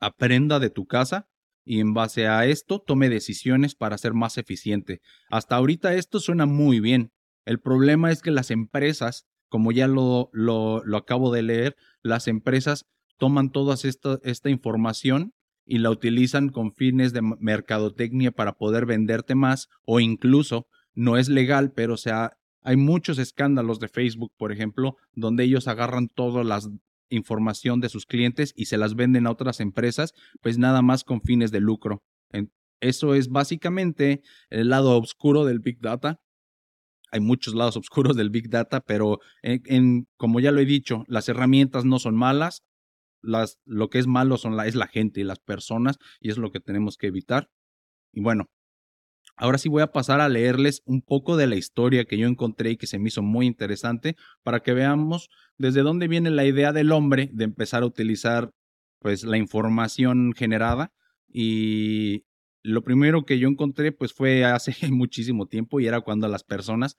aprenda 0.00 0.58
de 0.60 0.70
tu 0.70 0.86
casa 0.86 1.26
y 1.64 1.80
en 1.80 1.94
base 1.94 2.28
a 2.28 2.44
esto 2.44 2.80
tome 2.80 3.08
decisiones 3.08 3.74
para 3.74 3.96
ser 3.96 4.12
más 4.12 4.36
eficiente. 4.36 5.00
Hasta 5.30 5.56
ahorita 5.56 5.94
esto 5.94 6.20
suena 6.20 6.44
muy 6.44 6.80
bien. 6.80 7.12
El 7.46 7.60
problema 7.60 8.10
es 8.10 8.20
que 8.20 8.30
las 8.30 8.50
empresas, 8.50 9.24
como 9.48 9.72
ya 9.72 9.88
lo, 9.88 10.28
lo, 10.32 10.82
acabo 10.96 11.32
de 11.32 11.42
leer, 11.42 11.76
las 12.02 12.28
empresas 12.28 12.84
toman 13.16 13.50
toda 13.50 13.76
esta, 13.82 14.18
esta 14.22 14.50
información 14.50 15.32
y 15.64 15.78
la 15.78 15.90
utilizan 15.90 16.50
con 16.50 16.74
fines 16.74 17.14
de 17.14 17.22
mercadotecnia 17.22 18.32
para 18.32 18.52
poder 18.52 18.84
venderte 18.84 19.34
más 19.34 19.68
o 19.86 20.00
incluso 20.00 20.66
no 20.92 21.16
es 21.16 21.30
legal, 21.30 21.72
pero 21.74 21.96
se 21.96 22.10
ha 22.10 22.36
hay 22.64 22.76
muchos 22.76 23.18
escándalos 23.18 23.78
de 23.78 23.88
Facebook, 23.88 24.32
por 24.36 24.50
ejemplo, 24.50 24.96
donde 25.12 25.44
ellos 25.44 25.68
agarran 25.68 26.08
toda 26.08 26.42
la 26.42 26.60
información 27.10 27.80
de 27.80 27.90
sus 27.90 28.06
clientes 28.06 28.52
y 28.56 28.64
se 28.64 28.78
las 28.78 28.94
venden 28.96 29.26
a 29.26 29.30
otras 29.30 29.60
empresas, 29.60 30.14
pues 30.40 30.58
nada 30.58 30.82
más 30.82 31.04
con 31.04 31.20
fines 31.20 31.52
de 31.52 31.60
lucro. 31.60 32.02
Eso 32.80 33.14
es 33.14 33.30
básicamente 33.30 34.20
el 34.50 34.68
lado 34.68 34.98
oscuro 34.98 35.44
del 35.44 35.60
Big 35.60 35.80
Data. 35.80 36.20
Hay 37.10 37.20
muchos 37.20 37.54
lados 37.54 37.76
oscuros 37.78 38.16
del 38.16 38.30
Big 38.30 38.50
Data, 38.50 38.80
pero 38.80 39.20
en, 39.42 40.06
como 40.16 40.40
ya 40.40 40.52
lo 40.52 40.60
he 40.60 40.66
dicho, 40.66 41.04
las 41.06 41.28
herramientas 41.28 41.84
no 41.84 41.98
son 41.98 42.14
malas. 42.14 42.62
Las, 43.22 43.58
lo 43.64 43.88
que 43.88 43.98
es 43.98 44.06
malo 44.06 44.36
son 44.36 44.56
la, 44.56 44.66
es 44.66 44.74
la 44.74 44.86
gente 44.86 45.20
y 45.20 45.24
las 45.24 45.38
personas 45.38 45.96
y 46.20 46.30
es 46.30 46.36
lo 46.36 46.50
que 46.50 46.60
tenemos 46.60 46.98
que 46.98 47.06
evitar. 47.06 47.48
Y 48.12 48.20
bueno, 48.20 48.50
Ahora 49.36 49.58
sí 49.58 49.68
voy 49.68 49.82
a 49.82 49.90
pasar 49.90 50.20
a 50.20 50.28
leerles 50.28 50.82
un 50.84 51.02
poco 51.02 51.36
de 51.36 51.48
la 51.48 51.56
historia 51.56 52.04
que 52.04 52.16
yo 52.16 52.28
encontré 52.28 52.72
y 52.72 52.76
que 52.76 52.86
se 52.86 52.98
me 52.98 53.08
hizo 53.08 53.22
muy 53.22 53.46
interesante 53.46 54.16
para 54.42 54.60
que 54.60 54.74
veamos 54.74 55.28
desde 55.58 55.82
dónde 55.82 56.06
viene 56.06 56.30
la 56.30 56.44
idea 56.44 56.72
del 56.72 56.92
hombre 56.92 57.30
de 57.32 57.44
empezar 57.44 57.82
a 57.82 57.86
utilizar 57.86 58.52
pues 59.00 59.24
la 59.24 59.36
información 59.36 60.32
generada. 60.34 60.92
Y 61.28 62.24
lo 62.62 62.82
primero 62.84 63.24
que 63.24 63.38
yo 63.40 63.48
encontré 63.48 63.90
pues 63.90 64.12
fue 64.12 64.44
hace 64.44 64.74
muchísimo 64.92 65.46
tiempo 65.46 65.80
y 65.80 65.86
era 65.86 66.00
cuando 66.00 66.28
las 66.28 66.44
personas 66.44 66.96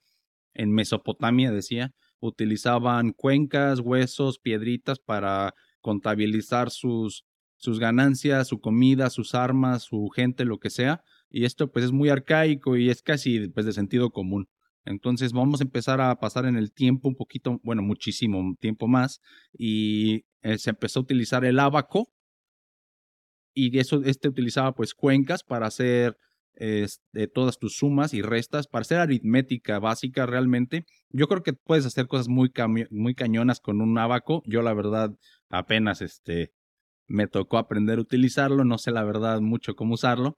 en 0.54 0.72
Mesopotamia 0.74 1.52
decía 1.52 1.94
utilizaban 2.20 3.12
cuencas, 3.12 3.80
huesos, 3.80 4.40
piedritas 4.40 5.00
para 5.00 5.54
contabilizar 5.80 6.70
sus 6.70 7.26
sus 7.58 7.80
ganancias, 7.80 8.50
su 8.50 8.60
comida, 8.60 9.10
sus 9.10 9.34
armas, 9.34 9.84
su 9.84 10.10
gente, 10.10 10.44
lo 10.44 10.60
que 10.60 10.70
sea 10.70 11.02
y 11.30 11.46
esto 11.46 11.72
pues 11.72 11.86
es 11.86 11.92
muy 11.92 12.10
arcaico 12.10 12.78
y 12.78 12.90
es 12.90 13.02
casi 13.02 13.50
pues 13.50 13.66
de 13.66 13.74
sentido 13.74 14.12
común. 14.12 14.48
Entonces 14.86 15.34
vamos 15.34 15.62
a 15.62 15.64
empezar 15.64 16.00
a 16.00 16.16
pasar 16.20 16.46
en 16.46 16.58
el 16.58 16.72
tiempo 16.72 17.08
un 17.08 17.16
poquito, 17.16 17.60
bueno, 17.64 17.82
muchísimo 17.82 18.56
tiempo 18.60 18.88
más 18.88 19.20
y 19.54 20.26
eh, 20.42 20.58
se 20.58 20.70
empezó 20.70 21.00
a 21.00 21.04
utilizar 21.04 21.44
el 21.44 21.60
abaco 21.60 22.12
y 23.54 23.78
eso 23.80 24.02
este 24.04 24.28
utilizaba 24.28 24.74
pues 24.74 24.94
cuencas 24.94 25.44
para 25.44 25.68
hacer 25.68 26.18
este, 26.56 27.28
todas 27.28 27.58
tus 27.58 27.78
sumas 27.78 28.14
y 28.14 28.22
restas, 28.22 28.68
para 28.68 28.82
hacer 28.82 29.00
aritmética 29.00 29.80
básica 29.80 30.26
realmente. 30.26 30.86
Yo 31.10 31.28
creo 31.28 31.44
que 31.44 31.54
puedes 31.54 31.86
hacer 31.86 32.08
cosas 32.08 32.28
muy, 32.28 32.52
muy 32.92 33.16
cañonas 33.16 33.60
con 33.60 33.82
un 33.82 33.98
abaco. 33.98 34.42
Yo 34.46 34.62
la 34.62 34.74
verdad 34.74 35.12
apenas 35.50 36.02
este 36.02 36.54
me 37.08 37.28
tocó 37.28 37.58
aprender 37.58 38.00
a 38.00 38.02
utilizarlo, 38.02 38.66
no 38.66 38.78
sé 38.78 38.92
la 38.92 39.04
verdad 39.04 39.40
mucho 39.40 39.76
cómo 39.76 39.94
usarlo, 39.94 40.38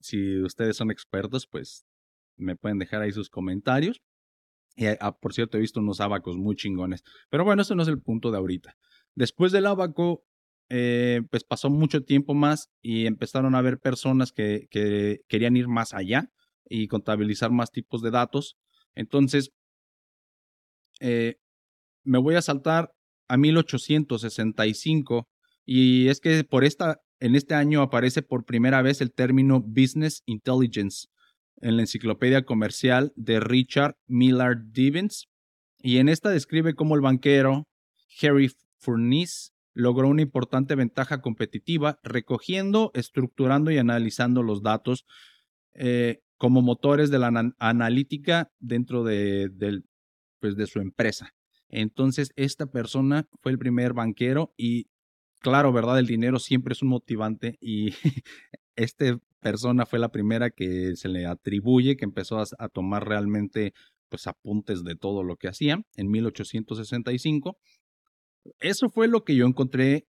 si 0.00 0.40
ustedes 0.42 0.76
son 0.76 0.90
expertos, 0.90 1.46
pues 1.46 1.84
me 2.36 2.56
pueden 2.56 2.78
dejar 2.78 3.02
ahí 3.02 3.12
sus 3.12 3.30
comentarios. 3.30 4.00
Y, 4.76 4.86
ah, 4.86 5.16
por 5.20 5.32
cierto, 5.32 5.56
he 5.56 5.60
visto 5.60 5.80
unos 5.80 6.00
abacos 6.00 6.36
muy 6.36 6.54
chingones. 6.54 7.02
Pero 7.30 7.44
bueno, 7.44 7.62
eso 7.62 7.74
no 7.74 7.82
es 7.82 7.88
el 7.88 8.00
punto 8.00 8.30
de 8.30 8.38
ahorita. 8.38 8.74
Después 9.14 9.52
del 9.52 9.66
abaco, 9.66 10.24
eh, 10.68 11.22
pues 11.30 11.44
pasó 11.44 11.70
mucho 11.70 12.02
tiempo 12.02 12.34
más 12.34 12.68
y 12.82 13.06
empezaron 13.06 13.54
a 13.54 13.58
haber 13.58 13.78
personas 13.78 14.32
que, 14.32 14.66
que 14.70 15.20
querían 15.28 15.56
ir 15.56 15.68
más 15.68 15.94
allá 15.94 16.28
y 16.68 16.88
contabilizar 16.88 17.50
más 17.50 17.70
tipos 17.70 18.02
de 18.02 18.10
datos. 18.10 18.56
Entonces, 18.94 19.50
eh, 21.00 21.36
me 22.04 22.18
voy 22.18 22.34
a 22.34 22.42
saltar 22.42 22.92
a 23.28 23.36
1865 23.36 25.28
y 25.64 26.08
es 26.08 26.20
que 26.20 26.44
por 26.44 26.64
esta 26.64 27.00
en 27.20 27.34
este 27.34 27.54
año 27.54 27.82
aparece 27.82 28.22
por 28.22 28.44
primera 28.44 28.82
vez 28.82 29.00
el 29.00 29.12
término 29.12 29.60
Business 29.60 30.22
Intelligence 30.26 31.08
en 31.60 31.76
la 31.76 31.82
enciclopedia 31.82 32.44
comercial 32.44 33.12
de 33.16 33.40
Richard 33.40 33.96
Millard 34.06 34.58
Divins, 34.72 35.28
y 35.78 35.98
en 35.98 36.08
esta 36.08 36.30
describe 36.30 36.74
cómo 36.74 36.94
el 36.94 37.00
banquero 37.00 37.68
Harry 38.20 38.50
Furniss 38.78 39.52
logró 39.72 40.08
una 40.08 40.22
importante 40.22 40.74
ventaja 40.74 41.20
competitiva 41.20 41.98
recogiendo, 42.02 42.90
estructurando 42.94 43.70
y 43.70 43.78
analizando 43.78 44.42
los 44.42 44.62
datos 44.62 45.04
eh, 45.74 46.22
como 46.38 46.62
motores 46.62 47.10
de 47.10 47.18
la 47.18 47.52
analítica 47.58 48.50
dentro 48.58 49.04
de, 49.04 49.50
pues 50.40 50.56
de 50.56 50.66
su 50.66 50.80
empresa. 50.80 51.34
Entonces, 51.68 52.32
esta 52.36 52.66
persona 52.66 53.28
fue 53.42 53.52
el 53.52 53.58
primer 53.58 53.92
banquero 53.92 54.54
y 54.56 54.88
claro, 55.46 55.72
¿verdad? 55.72 56.00
El 56.00 56.08
dinero 56.08 56.40
siempre 56.40 56.72
es 56.72 56.82
un 56.82 56.88
motivante 56.88 57.56
y 57.60 57.90
esta 58.74 59.16
persona 59.38 59.86
fue 59.86 60.00
la 60.00 60.10
primera 60.10 60.50
que 60.50 60.96
se 60.96 61.08
le 61.08 61.24
atribuye, 61.24 61.96
que 61.96 62.04
empezó 62.04 62.40
a, 62.40 62.68
tomar 62.68 63.06
realmente 63.06 63.72
pues 64.08 64.26
apuntes 64.26 64.82
de 64.82 64.96
todo 64.96 65.22
lo 65.22 65.36
que 65.36 65.46
hacía 65.46 65.80
en 65.94 66.10
1865. 66.10 67.58
Eso 68.58 68.88
fue 68.88 69.06
lo 69.06 69.22
que 69.22 69.36
yo 69.36 69.46
encontré 69.46 70.08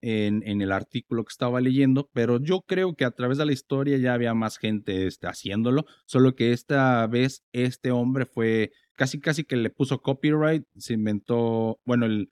en, 0.00 0.42
el 0.62 0.72
artículo 0.72 1.24
que 1.24 1.32
estaba 1.32 1.60
leyendo, 1.60 2.08
pero 2.14 2.40
yo 2.40 2.62
creo 2.62 2.94
que 2.94 3.04
a 3.04 3.10
través 3.10 3.36
de 3.36 3.44
la 3.44 3.52
historia 3.52 3.98
ya 3.98 4.14
había 4.14 4.32
más 4.32 4.56
gente 4.56 5.06
este, 5.06 5.26
haciéndolo, 5.26 5.84
solo 6.06 6.34
que 6.34 6.52
esta 6.52 7.06
vez 7.06 7.42
este 7.52 7.90
hombre 7.90 8.24
fue 8.24 8.70
casi 8.96 9.20
casi 9.20 9.44
que 9.44 9.56
le 9.56 9.68
puso 9.68 10.00
copyright, 10.00 10.64
se 10.76 10.94
inventó, 10.94 11.80
bueno, 11.84 12.06
el, 12.06 12.30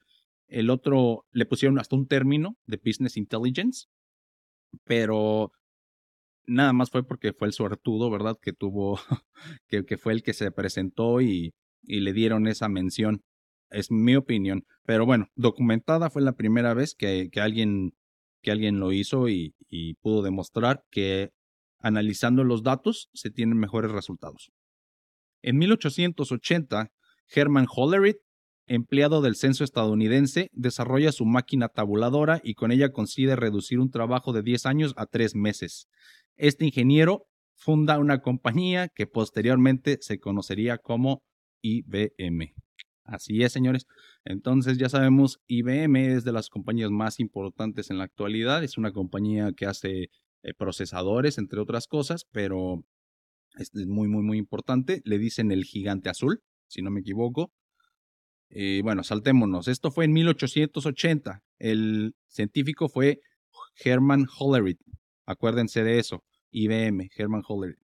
el 0.52 0.68
otro 0.68 1.25
le 1.32 1.47
pusieron 1.47 1.78
hasta 1.78 1.97
un 1.97 2.06
término 2.06 2.59
de 2.66 2.80
Business 2.85 3.16
Intelligence, 3.16 3.87
pero 4.85 5.50
nada 6.47 6.75
más 6.75 6.90
fue 6.90 7.06
porque 7.06 7.32
fue 7.32 7.49
el 7.49 7.54
suertudo, 7.54 8.11
¿verdad? 8.11 8.37
Que 8.40 8.52
tuvo, 8.52 9.00
que, 9.68 9.97
fue 9.97 10.12
el 10.12 10.23
que 10.23 10.35
se 10.35 10.50
presentó 10.50 11.21
y, 11.21 11.54
le 11.82 12.12
dieron 12.12 12.47
esa 12.47 12.68
mención. 12.68 13.23
Es 13.71 13.90
mi 13.90 14.14
opinión. 14.14 14.66
Pero 14.85 15.06
bueno, 15.06 15.28
documentada 15.35 16.11
fue 16.11 16.23
la 16.23 16.35
primera 16.35 16.75
vez 16.75 16.94
que, 16.94 17.30
alguien, 17.37 17.94
que 18.42 18.50
alguien 18.50 18.78
lo 18.78 18.92
hizo 18.92 19.28
y, 19.28 19.54
pudo 20.02 20.23
demostrar 20.23 20.85
que 20.90 21.30
analizando 21.78 22.44
los 22.44 22.62
datos 22.62 23.09
se 23.14 23.30
tienen 23.30 23.59
mejores 23.59 23.90
resultados. 23.90 24.52
En 25.40 25.56
1880, 25.56 26.92
Herman 27.35 27.66
Hollerith 27.75 28.18
empleado 28.66 29.23
del 29.23 29.37
censo 29.37 29.64
estadounidense, 29.64 30.49
desarrolla 30.52 31.12
su 31.12 31.25
máquina 31.25 31.69
tabuladora 31.69 32.40
y 32.42 32.54
con 32.54 32.73
ella 32.73 32.90
consigue 32.90 33.37
reducir 33.37 33.81
un 33.81 33.90
trabajo 33.90 34.33
de 34.33 34.42
10 34.42 34.66
años 34.66 34.95
a 34.97 35.07
3 35.07 35.35
meses. 35.35 35.88
Este 36.37 36.64
ingeniero 36.64 37.26
funda 37.54 37.99
una 37.99 38.21
compañía 38.21 38.88
que 38.88 39.07
posteriormente 39.07 39.99
se 40.00 40.19
conocería 40.19 40.78
como 40.78 41.23
IBM. 41.62 42.54
Así 43.04 43.42
es, 43.42 43.52
señores. 43.52 43.87
Entonces 44.25 44.78
ya 44.78 44.88
sabemos, 44.88 45.38
IBM 45.47 45.97
es 46.14 46.25
de 46.25 46.33
las 46.33 46.49
compañías 46.49 46.90
más 46.90 47.21
importantes 47.21 47.90
en 47.90 47.99
la 47.99 48.04
actualidad. 48.04 48.62
Es 48.62 48.78
una 48.78 48.92
compañía 48.92 49.52
que 49.57 49.66
hace 49.66 50.09
eh, 50.42 50.54
procesadores, 50.57 51.38
entre 51.38 51.61
otras 51.61 51.87
cosas, 51.87 52.25
pero 52.31 52.85
es 53.57 53.71
muy, 53.87 54.09
muy, 54.09 54.23
muy 54.23 54.38
importante. 54.38 55.02
Le 55.04 55.19
dicen 55.19 55.52
el 55.52 55.64
gigante 55.64 56.09
azul, 56.09 56.40
si 56.69 56.83
no 56.83 56.90
me 56.90 57.00
equivoco. 57.00 57.52
Bueno, 58.82 59.02
saltémonos. 59.02 59.68
Esto 59.68 59.90
fue 59.90 60.04
en 60.04 60.12
1880. 60.12 61.42
El 61.59 62.14
científico 62.26 62.88
fue 62.88 63.21
Herman 63.82 64.26
Hollerith. 64.38 64.80
Acuérdense 65.26 65.85
de 65.85 65.99
eso. 65.99 66.23
IBM, 66.50 67.09
Herman 67.16 67.42
Holler. 67.49 67.76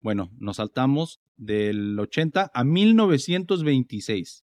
Bueno, 0.00 0.30
nos 0.38 0.56
saltamos 0.56 1.20
del 1.36 1.98
80 1.98 2.50
a 2.54 2.64
1926. 2.64 4.44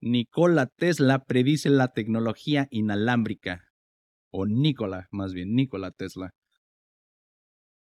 Nikola 0.00 0.66
Tesla 0.66 1.24
predice 1.24 1.68
la 1.68 1.88
tecnología 1.88 2.66
inalámbrica. 2.70 3.64
O 4.30 4.46
Nikola, 4.46 5.08
más 5.10 5.34
bien, 5.34 5.54
Nikola 5.54 5.90
Tesla 5.90 6.32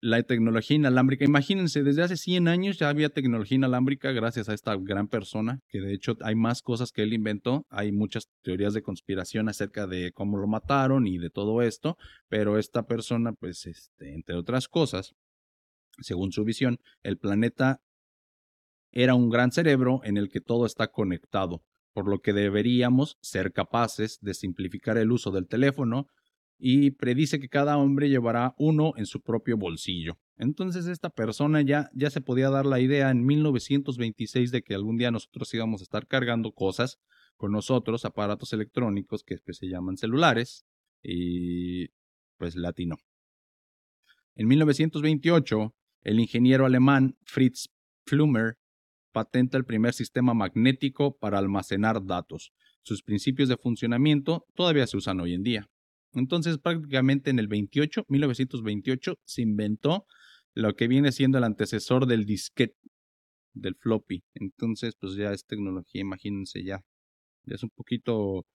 la 0.01 0.23
tecnología 0.23 0.77
inalámbrica. 0.77 1.25
Imagínense, 1.25 1.83
desde 1.83 2.03
hace 2.03 2.17
100 2.17 2.49
años 2.49 2.79
ya 2.79 2.89
había 2.89 3.09
tecnología 3.09 3.57
inalámbrica 3.57 4.13
gracias 4.13 4.49
a 4.49 4.55
esta 4.55 4.77
gran 4.77 5.09
persona, 5.09 5.61
que 5.69 5.81
de 5.81 5.93
hecho 5.93 6.17
hay 6.23 6.35
más 6.35 6.63
cosas 6.63 6.93
que 6.93 7.03
él 7.03 7.13
inventó. 7.13 7.67
Hay 7.69 7.93
muchas 7.93 8.29
teorías 8.43 8.75
de 8.75 8.83
conspiración 8.83 9.49
acerca 9.49 9.87
de 9.87 10.13
cómo 10.13 10.39
lo 10.39 10.47
mataron 10.47 11.07
y 11.07 11.19
de 11.19 11.31
todo 11.31 11.63
esto, 11.63 11.97
pero 12.29 12.59
esta 12.59 12.87
persona, 12.87 13.33
pues, 13.33 13.67
este, 13.67 14.15
entre 14.15 14.37
otras 14.37 14.69
cosas, 14.69 15.15
según 16.01 16.33
su 16.33 16.45
visión, 16.45 16.79
el 17.03 17.19
planeta 17.19 17.81
era 18.93 19.15
un 19.15 19.31
gran 19.31 19.51
cerebro 19.53 20.01
en 20.05 20.17
el 20.17 20.29
que 20.29 20.41
todo 20.41 20.65
está 20.65 20.89
conectado, 20.89 21.63
por 21.93 22.09
lo 22.09 22.21
que 22.21 22.33
deberíamos 22.33 23.19
ser 23.21 23.53
capaces 23.53 24.19
de 24.21 24.35
simplificar 24.35 24.97
el 24.97 25.11
uso 25.11 25.31
del 25.31 25.47
teléfono, 25.47 26.07
y 26.59 26.91
predice 26.91 27.39
que 27.39 27.49
cada 27.49 27.79
hombre 27.79 28.09
llevará 28.09 28.55
uno 28.59 28.93
en 28.97 29.07
su 29.07 29.21
propio 29.23 29.57
bolsillo. 29.57 30.19
Entonces 30.37 30.87
esta 30.87 31.11
persona 31.11 31.63
ya, 31.63 31.91
ya 31.95 32.11
se 32.11 32.21
podía 32.21 32.51
dar 32.51 32.67
la 32.67 32.81
idea 32.81 33.11
en 33.11 33.25
1926 33.25 34.51
de 34.51 34.63
que 34.63 34.75
algún 34.75 34.97
día 34.97 35.11
nosotros 35.11 35.53
íbamos 35.55 35.81
a 35.81 35.85
estar 35.85 36.07
cargando 36.07 36.53
cosas 36.53 36.99
con 37.37 37.53
nosotros, 37.53 38.05
aparatos 38.05 38.53
electrónicos 38.53 39.23
que 39.23 39.37
pues, 39.45 39.59
se 39.59 39.69
llaman 39.69 39.97
celulares, 39.97 40.67
y 41.03 41.89
pues 42.37 42.57
latino. 42.57 42.97
En 44.35 44.47
1928, 44.49 45.75
el 46.03 46.21
ingeniero 46.21 46.67
alemán 46.67 47.17
Fritz 47.25 47.69
Flummer 48.07 48.57
patenta 49.13 49.57
el 49.57 49.65
primer 49.65 49.95
sistema 49.95 50.35
magnético 50.35 51.17
para 51.17 51.39
almacenar 51.39 52.05
datos. 52.05 52.53
Sus 52.83 53.03
principios 53.03 53.49
de 53.49 53.57
funcionamiento 53.57 54.47
todavía 54.55 54.87
se 54.87 54.97
usan 54.97 55.21
hoy 55.21 55.35
en 55.35 55.43
día. 55.43 55.69
Entonces, 56.13 56.59
prácticamente 56.59 57.31
en 57.31 57.39
el 57.39 57.49
28, 57.49 58.05
1928, 58.09 59.17
se 59.25 59.43
inventó 59.43 60.07
lo 60.55 60.75
que 60.75 60.89
viene 60.89 61.13
siendo 61.13 61.39
el 61.39 61.45
antecesor 61.45 62.07
del 62.07 62.25
disquete, 62.25 62.77
del 63.55 63.77
floppy. 63.77 64.25
Entonces, 64.35 64.95
pues 64.99 65.15
ya 65.15 65.33
es 65.33 65.45
tecnología, 65.45 66.01
imagínense 66.01 66.65
ya. 66.65 66.81
Ya 67.45 67.55
es 67.55 67.63
un 67.63 67.71
poquito 67.71 68.47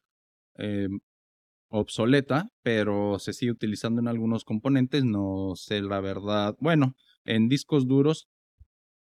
eh, 0.58 0.88
obsoleta, 1.70 2.50
pero 2.62 3.20
se 3.20 3.34
sigue 3.34 3.52
utilizando 3.52 4.02
en 4.02 4.08
algunos 4.08 4.44
componentes. 4.46 5.04
No 5.04 5.54
sé 5.56 5.82
la 5.82 6.02
verdad. 6.02 6.56
Bueno, 6.60 6.96
en 7.26 7.50
discos 7.50 7.88
duros 7.88 8.28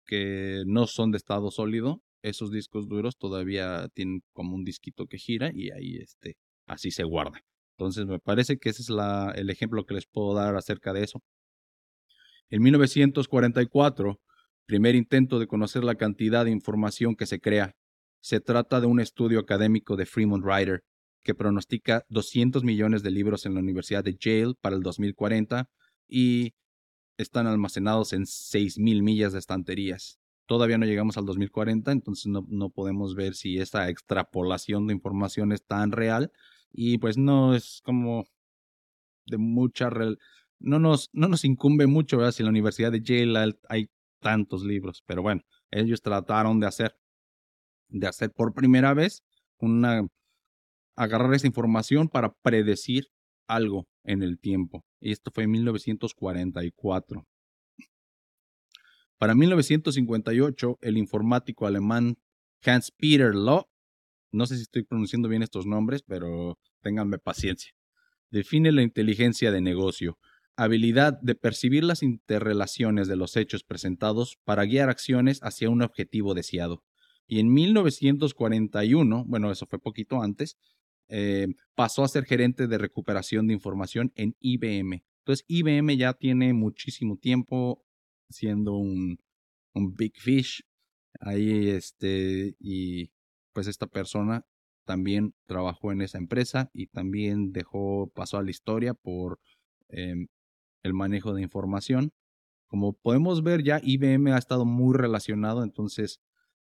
que 0.06 0.62
no 0.66 0.86
son 0.86 1.10
de 1.10 1.18
estado 1.18 1.50
sólido, 1.50 2.02
esos 2.22 2.50
discos 2.50 2.88
duros 2.88 3.16
todavía 3.16 3.88
tienen 3.94 4.22
como 4.32 4.56
un 4.56 4.64
disquito 4.64 5.06
que 5.06 5.18
gira 5.18 5.50
y 5.54 5.70
ahí 5.70 5.96
este, 5.96 6.36
así 6.66 6.90
se 6.90 7.04
guarda. 7.04 7.40
Entonces 7.78 8.06
me 8.06 8.18
parece 8.18 8.58
que 8.58 8.70
ese 8.70 8.82
es 8.82 8.88
la, 8.88 9.32
el 9.36 9.50
ejemplo 9.50 9.84
que 9.84 9.94
les 9.94 10.06
puedo 10.06 10.34
dar 10.34 10.56
acerca 10.56 10.94
de 10.94 11.04
eso. 11.04 11.22
En 12.48 12.62
1944, 12.62 14.18
primer 14.64 14.94
intento 14.94 15.38
de 15.38 15.46
conocer 15.46 15.84
la 15.84 15.96
cantidad 15.96 16.44
de 16.44 16.52
información 16.52 17.16
que 17.16 17.26
se 17.26 17.38
crea. 17.38 17.76
Se 18.20 18.40
trata 18.40 18.80
de 18.80 18.86
un 18.86 18.98
estudio 18.98 19.40
académico 19.40 19.96
de 19.96 20.06
Fremont 20.06 20.42
Writer 20.42 20.84
que 21.22 21.34
pronostica 21.34 22.04
200 22.08 22.64
millones 22.64 23.02
de 23.02 23.10
libros 23.10 23.44
en 23.44 23.54
la 23.54 23.60
Universidad 23.60 24.02
de 24.02 24.16
Yale 24.18 24.54
para 24.60 24.76
el 24.76 24.82
2040 24.82 25.68
y 26.08 26.54
están 27.18 27.46
almacenados 27.46 28.12
en 28.12 28.22
6.000 28.22 29.02
millas 29.02 29.32
de 29.32 29.40
estanterías. 29.40 30.18
Todavía 30.46 30.78
no 30.78 30.86
llegamos 30.86 31.18
al 31.18 31.26
2040, 31.26 31.90
entonces 31.90 32.26
no, 32.26 32.46
no 32.48 32.70
podemos 32.70 33.16
ver 33.16 33.34
si 33.34 33.58
esa 33.58 33.88
extrapolación 33.90 34.86
de 34.86 34.94
información 34.94 35.52
es 35.52 35.64
tan 35.64 35.92
real 35.92 36.30
y 36.72 36.98
pues 36.98 37.16
no 37.18 37.54
es 37.54 37.80
como 37.84 38.24
de 39.26 39.38
mucha... 39.38 39.90
No 40.58 40.78
nos, 40.78 41.10
no 41.12 41.28
nos 41.28 41.44
incumbe 41.44 41.86
mucho. 41.86 42.30
Si 42.32 42.42
en 42.42 42.46
la 42.46 42.50
Universidad 42.50 42.90
de 42.90 43.02
Yale 43.02 43.54
hay 43.68 43.88
tantos 44.20 44.64
libros, 44.64 45.02
pero 45.06 45.22
bueno, 45.22 45.42
ellos 45.70 46.00
trataron 46.00 46.60
de 46.60 46.66
hacer, 46.66 46.96
de 47.88 48.06
hacer 48.06 48.32
por 48.32 48.54
primera 48.54 48.94
vez 48.94 49.22
una, 49.58 50.06
agarrar 50.96 51.34
esa 51.34 51.46
información 51.46 52.08
para 52.08 52.32
predecir 52.42 53.08
algo 53.46 53.86
en 54.04 54.22
el 54.22 54.38
tiempo. 54.38 54.84
Y 55.00 55.12
esto 55.12 55.30
fue 55.32 55.44
en 55.44 55.50
1944. 55.50 57.26
Para 59.18 59.34
1958, 59.34 60.78
el 60.80 60.98
informático 60.98 61.66
alemán 61.66 62.16
Hans-Peter 62.62 63.34
Law 63.34 63.66
no 64.36 64.46
sé 64.46 64.56
si 64.56 64.62
estoy 64.62 64.84
pronunciando 64.84 65.28
bien 65.28 65.42
estos 65.42 65.66
nombres, 65.66 66.02
pero 66.02 66.58
ténganme 66.82 67.18
paciencia. 67.18 67.72
Define 68.30 68.72
la 68.72 68.82
inteligencia 68.82 69.50
de 69.50 69.60
negocio, 69.60 70.18
habilidad 70.56 71.18
de 71.20 71.34
percibir 71.34 71.84
las 71.84 72.02
interrelaciones 72.02 73.08
de 73.08 73.16
los 73.16 73.36
hechos 73.36 73.64
presentados 73.64 74.38
para 74.44 74.64
guiar 74.64 74.88
acciones 74.88 75.40
hacia 75.42 75.70
un 75.70 75.82
objetivo 75.82 76.34
deseado. 76.34 76.82
Y 77.26 77.40
en 77.40 77.52
1941, 77.52 79.24
bueno, 79.26 79.50
eso 79.50 79.66
fue 79.66 79.78
poquito 79.78 80.22
antes, 80.22 80.56
eh, 81.08 81.48
pasó 81.74 82.04
a 82.04 82.08
ser 82.08 82.24
gerente 82.24 82.66
de 82.66 82.78
recuperación 82.78 83.46
de 83.46 83.54
información 83.54 84.12
en 84.16 84.36
IBM. 84.40 85.04
Entonces, 85.18 85.44
IBM 85.48 85.96
ya 85.96 86.14
tiene 86.14 86.52
muchísimo 86.52 87.16
tiempo 87.16 87.84
siendo 88.28 88.74
un, 88.74 89.18
un 89.74 89.94
big 89.94 90.16
fish 90.16 90.62
ahí, 91.20 91.68
este, 91.68 92.56
y 92.58 93.10
pues 93.56 93.68
esta 93.68 93.86
persona 93.86 94.42
también 94.84 95.32
trabajó 95.46 95.90
en 95.90 96.02
esa 96.02 96.18
empresa 96.18 96.68
y 96.74 96.88
también 96.88 97.52
dejó, 97.52 98.12
pasó 98.14 98.36
a 98.36 98.42
la 98.42 98.50
historia 98.50 98.92
por 98.92 99.40
em, 99.88 100.26
el 100.82 100.92
manejo 100.92 101.32
de 101.32 101.40
información. 101.40 102.10
Como 102.66 102.92
podemos 102.92 103.42
ver 103.42 103.62
ya, 103.64 103.80
IBM 103.82 104.34
ha 104.34 104.36
estado 104.36 104.66
muy 104.66 104.94
relacionado, 104.94 105.64
entonces 105.64 106.20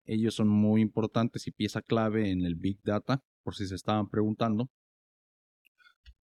ellos 0.04 0.34
son 0.34 0.48
muy 0.48 0.82
importantes 0.82 1.46
y 1.46 1.52
pieza 1.52 1.80
clave 1.80 2.30
en 2.30 2.44
el 2.44 2.54
Big 2.54 2.82
Data, 2.84 3.22
por 3.42 3.54
si 3.54 3.66
se 3.66 3.76
estaban 3.76 4.10
preguntando. 4.10 4.68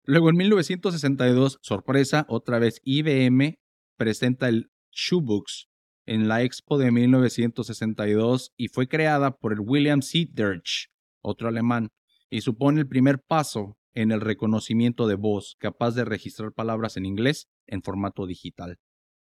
Luego 0.03 0.29
en 0.29 0.36
1962, 0.36 1.58
sorpresa, 1.63 2.27
otra 2.29 2.60
vez 2.60 2.81
IBM 2.84 3.58
presenta 3.97 4.47
el 4.47 4.69
Shoebooks, 4.91 5.69
en 6.06 6.28
la 6.28 6.44
Expo 6.44 6.78
de 6.78 6.91
1962 6.91 8.54
y 8.56 8.68
fue 8.68 8.88
creada 8.88 9.32
por 9.32 9.54
el 9.54 9.60
William 9.62 10.02
C. 10.02 10.28
Dirch, 10.32 10.89
otro 11.22 11.48
alemán, 11.48 11.89
y 12.30 12.41
supone 12.41 12.82
el 12.82 12.88
primer 12.88 13.20
paso 13.20 13.78
en 13.94 14.12
el 14.12 14.22
reconocimiento 14.22 15.08
de 15.08 15.15
voz, 15.15 15.56
capaz 15.60 15.91
de 15.91 16.06
registrar 16.06 16.52
palabras 16.52 16.98
en 16.98 17.06
inglés 17.06 17.48
en 17.65 17.82
formato 17.82 18.28
digital. 18.28 18.78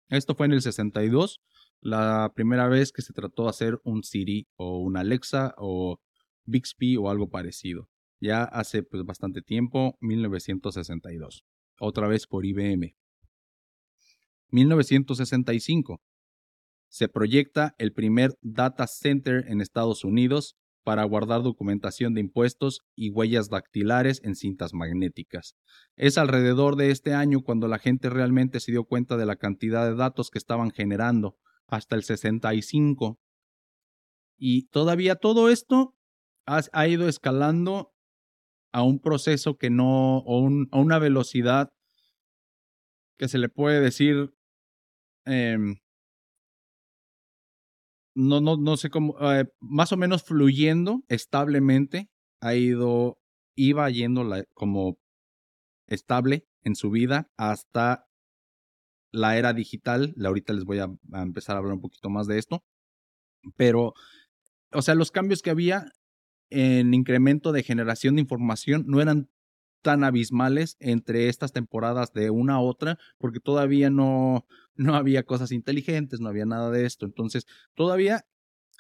Esto 0.09 0.35
fue 0.35 0.47
en 0.47 0.53
el 0.53 0.62
62, 0.62 1.40
la 1.81 2.31
primera 2.35 2.68
vez 2.68 2.92
que 2.92 3.03
se 3.03 3.12
trató 3.12 3.45
de 3.45 3.51
hacer 3.51 3.79
un 3.85 4.03
Siri 4.03 4.47
o 4.57 4.79
un 4.79 4.97
Alexa 4.97 5.55
o 5.59 6.01
Bixby 6.45 6.97
o 6.97 7.11
algo 7.11 7.29
parecido. 7.29 7.88
Ya 8.21 8.45
hace 8.45 8.83
pues, 8.83 9.05
bastante 9.05 9.42
tiempo, 9.42 9.97
1962. 10.01 11.45
Otra 11.81 12.07
vez 12.07 12.27
por 12.27 12.47
IBM. 12.47 12.95
1965 14.51 16.01
se 16.92 17.09
proyecta 17.09 17.74
el 17.78 17.94
primer 17.94 18.35
data 18.42 18.87
center 18.87 19.46
en 19.48 19.62
Estados 19.62 20.05
Unidos 20.05 20.59
para 20.85 21.05
guardar 21.05 21.42
documentación 21.42 22.12
de 22.12 22.20
impuestos 22.20 22.81
y 22.94 23.09
huellas 23.09 23.48
dactilares 23.48 24.20
en 24.24 24.35
cintas 24.35 24.74
magnéticas. 24.74 25.55
Es 25.96 26.18
alrededor 26.18 26.76
de 26.76 26.90
este 26.90 27.14
año 27.14 27.40
cuando 27.40 27.66
la 27.66 27.78
gente 27.78 28.11
realmente 28.11 28.61
se 28.61 28.72
dio 28.72 28.85
cuenta 28.85 29.16
de 29.16 29.24
la 29.24 29.37
cantidad 29.37 29.88
de 29.88 29.94
datos 29.94 30.28
que 30.28 30.37
estaban 30.37 30.70
generando, 30.70 31.38
hasta 31.66 31.96
el 31.96 32.02
65. 32.02 33.18
Y 34.37 34.66
todavía 34.68 35.14
todo 35.14 35.48
esto 35.48 35.94
ha, 36.44 36.88
ido 36.88 37.09
escalando 37.09 37.94
a 38.70 38.83
un 38.83 39.00
proceso 39.00 39.57
que 39.57 39.70
no, 39.70 40.18
o 40.18 40.46
a 40.70 40.78
una 40.78 40.98
velocidad 40.98 41.70
que 43.16 43.28
se 43.28 43.38
le 43.38 43.48
puede 43.48 43.81
decir 43.81 44.35
em, 45.24 45.76
no, 48.14 48.40
no, 48.40 48.57
no 48.57 48.77
sé 48.77 48.90
cómo, 48.90 49.16
eh, 49.20 49.46
más 49.61 49.92
o 49.92 49.96
menos 49.96 50.22
fluyendo 50.22 51.03
establemente, 51.09 52.11
ha 52.40 52.55
ido, 52.55 53.18
iba 53.55 53.88
yendo 53.90 54.29
como 54.55 54.98
estable 55.87 56.46
en 56.62 56.75
su 56.75 56.90
vida 56.90 57.31
hasta 57.37 58.07
la 59.12 59.37
era 59.37 59.53
digital. 59.53 60.14
Ahorita 60.22 60.53
les 60.53 60.64
voy 60.64 60.79
a, 60.79 60.88
empezar 61.12 61.57
a 61.57 61.59
hablar 61.61 61.75
un 61.75 61.81
poquito 61.81 62.11
más 62.11 62.27
de 62.27 62.38
esto. 62.38 62.64
Pero, 63.57 63.94
o 64.72 64.83
sea, 64.83 64.94
los 64.94 65.11
cambios 65.11 65.42
que 65.42 65.51
había 65.51 65.92
en 66.51 66.94
incremento 66.94 67.53
de 67.53 67.62
generación 67.62 68.16
de 68.16 68.22
información 68.22 68.85
no 68.87 69.01
eran 69.01 69.31
tan 69.83 70.05
abismales 70.05 70.77
entre 70.81 71.29
estas 71.29 71.53
temporadas 71.53 72.12
de 72.12 72.31
una 72.31 72.55
a 72.55 72.61
otra, 72.61 72.99
porque 73.18 73.40
todavía 73.40 73.90
no, 73.90 74.47
no 74.75 74.95
había 74.95 75.25
cosas 75.25 75.53
inteligentes, 75.53 76.21
no 76.21 76.29
había 76.29 76.47
nada 76.47 76.71
de 76.71 76.87
esto. 76.87 77.05
Entonces, 77.07 77.47
todavía 77.75 78.25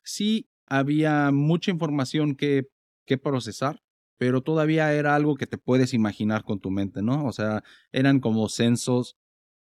sí 0.04 0.48
había 0.66 1.30
mucha 1.32 1.70
información 1.70 2.34
que, 2.34 2.68
que 3.04 3.18
procesar, 3.18 3.82
pero 4.16 4.40
todavía 4.40 4.92
era 4.94 5.14
algo 5.14 5.34
que 5.34 5.46
te 5.46 5.58
puedes 5.58 5.92
imaginar 5.94 6.44
con 6.44 6.60
tu 6.60 6.70
mente, 6.70 7.02
¿no? 7.02 7.26
O 7.26 7.32
sea, 7.32 7.62
eran 7.90 8.20
como 8.20 8.48
censos 8.48 9.16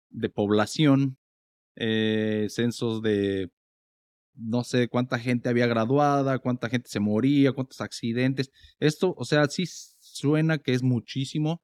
de 0.09 0.29
población, 0.29 1.17
eh, 1.75 2.47
censos 2.49 3.01
de 3.01 3.51
no 4.37 4.63
sé 4.63 4.87
cuánta 4.87 5.19
gente 5.19 5.49
había 5.49 5.67
graduada, 5.67 6.39
cuánta 6.39 6.69
gente 6.69 6.89
se 6.89 6.99
moría, 6.99 7.51
cuántos 7.51 7.81
accidentes. 7.81 8.51
Esto, 8.79 9.13
o 9.17 9.25
sea, 9.25 9.45
sí 9.47 9.65
suena 10.17 10.57
que 10.57 10.73
es 10.73 10.83
muchísimo, 10.83 11.61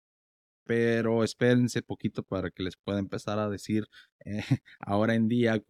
pero 0.65 1.23
espérense 1.23 1.81
poquito 1.81 2.23
para 2.23 2.49
que 2.51 2.63
les 2.63 2.77
pueda 2.77 2.99
empezar 2.99 3.39
a 3.39 3.49
decir 3.49 3.85
eh, 4.25 4.43
ahora 4.79 5.15
en 5.15 5.27
día 5.27 5.61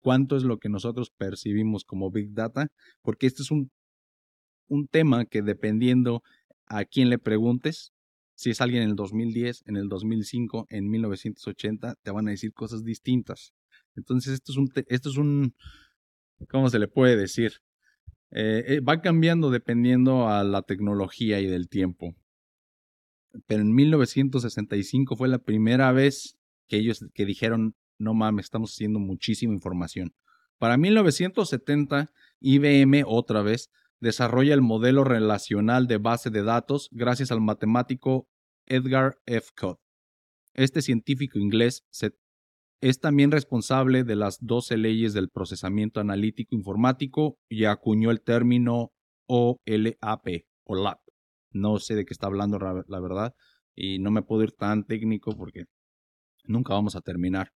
cuánto 0.00 0.36
es 0.36 0.44
lo 0.44 0.58
que 0.58 0.68
nosotros 0.68 1.10
percibimos 1.10 1.84
como 1.84 2.10
Big 2.10 2.32
Data, 2.32 2.68
porque 3.02 3.26
este 3.26 3.42
es 3.42 3.50
un, 3.50 3.70
un 4.68 4.86
tema 4.88 5.24
que 5.26 5.42
dependiendo 5.42 6.22
a 6.66 6.84
quién 6.84 7.10
le 7.10 7.18
preguntes, 7.18 7.92
si 8.34 8.50
es 8.50 8.60
alguien 8.60 8.84
en 8.84 8.90
el 8.90 8.96
2010, 8.96 9.64
en 9.66 9.76
el 9.76 9.88
2005, 9.88 10.66
en 10.70 10.88
1980, 10.88 11.96
te 12.02 12.10
van 12.10 12.28
a 12.28 12.30
decir 12.30 12.52
cosas 12.52 12.84
distintas. 12.84 13.52
Entonces, 13.96 14.34
esto 14.34 14.52
es 14.52 14.58
un, 14.58 14.70
esto 14.86 15.10
es 15.10 15.16
un, 15.16 15.54
¿cómo 16.48 16.70
se 16.70 16.78
le 16.78 16.86
puede 16.86 17.16
decir? 17.16 17.54
Eh, 18.30 18.64
eh, 18.68 18.80
va 18.80 19.00
cambiando 19.00 19.50
dependiendo 19.50 20.28
a 20.28 20.44
la 20.44 20.62
tecnología 20.62 21.40
y 21.40 21.46
del 21.46 21.68
tiempo. 21.68 22.14
Pero 23.46 23.62
en 23.62 23.72
1965 23.74 25.16
fue 25.16 25.28
la 25.28 25.38
primera 25.38 25.92
vez 25.92 26.38
que 26.68 26.76
ellos 26.78 27.04
que 27.14 27.24
dijeron, 27.24 27.74
no 27.98 28.14
mames, 28.14 28.46
estamos 28.46 28.72
haciendo 28.72 28.98
muchísima 28.98 29.54
información. 29.54 30.14
Para 30.58 30.76
1970, 30.76 32.10
IBM 32.40 33.04
otra 33.06 33.42
vez 33.42 33.70
desarrolla 34.00 34.54
el 34.54 34.62
modelo 34.62 35.04
relacional 35.04 35.86
de 35.86 35.98
base 35.98 36.30
de 36.30 36.42
datos 36.42 36.88
gracias 36.92 37.32
al 37.32 37.40
matemático 37.40 38.28
Edgar 38.66 39.18
F. 39.26 39.48
Codd. 39.56 39.76
Este 40.54 40.82
científico 40.82 41.38
inglés 41.38 41.84
es 42.80 43.00
también 43.00 43.30
responsable 43.30 44.04
de 44.04 44.16
las 44.16 44.38
12 44.40 44.76
leyes 44.76 45.14
del 45.14 45.30
procesamiento 45.30 46.00
analítico 46.00 46.54
informático 46.54 47.38
y 47.48 47.64
acuñó 47.64 48.10
el 48.10 48.20
término 48.20 48.92
OLAP, 49.26 50.26
OLAP. 50.64 51.07
No 51.50 51.78
sé 51.78 51.94
de 51.94 52.04
qué 52.04 52.12
está 52.12 52.26
hablando 52.26 52.58
la 52.58 53.00
verdad 53.00 53.34
y 53.74 53.98
no 54.00 54.10
me 54.10 54.22
puedo 54.22 54.42
ir 54.42 54.52
tan 54.52 54.84
técnico 54.84 55.36
porque 55.36 55.64
nunca 56.44 56.74
vamos 56.74 56.96
a 56.96 57.00
terminar. 57.00 57.52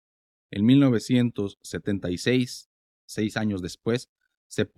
En 0.51 0.65
1976, 0.65 2.69
seis 3.07 3.37
años 3.37 3.63
después, 3.63 4.11
se 4.49 4.69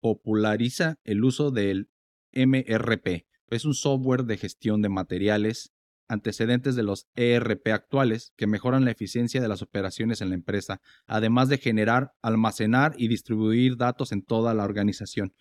populariza 0.00 0.96
el 1.04 1.24
uso 1.24 1.50
del 1.50 1.88
MRP. 2.32 3.26
Es 3.48 3.64
un 3.64 3.74
software 3.74 4.24
de 4.24 4.36
gestión 4.36 4.82
de 4.82 4.88
materiales 4.88 5.72
antecedentes 6.08 6.74
de 6.74 6.82
los 6.82 7.06
ERP 7.14 7.68
actuales 7.68 8.32
que 8.36 8.46
mejoran 8.46 8.84
la 8.84 8.92
eficiencia 8.92 9.40
de 9.40 9.48
las 9.48 9.62
operaciones 9.62 10.20
en 10.20 10.30
la 10.30 10.36
empresa, 10.36 10.80
además 11.06 11.48
de 11.48 11.58
generar, 11.58 12.12
almacenar 12.22 12.94
y 12.96 13.08
distribuir 13.08 13.76
datos 13.76 14.12
en 14.12 14.22
toda 14.22 14.54
la 14.54 14.64
organización. 14.64 15.34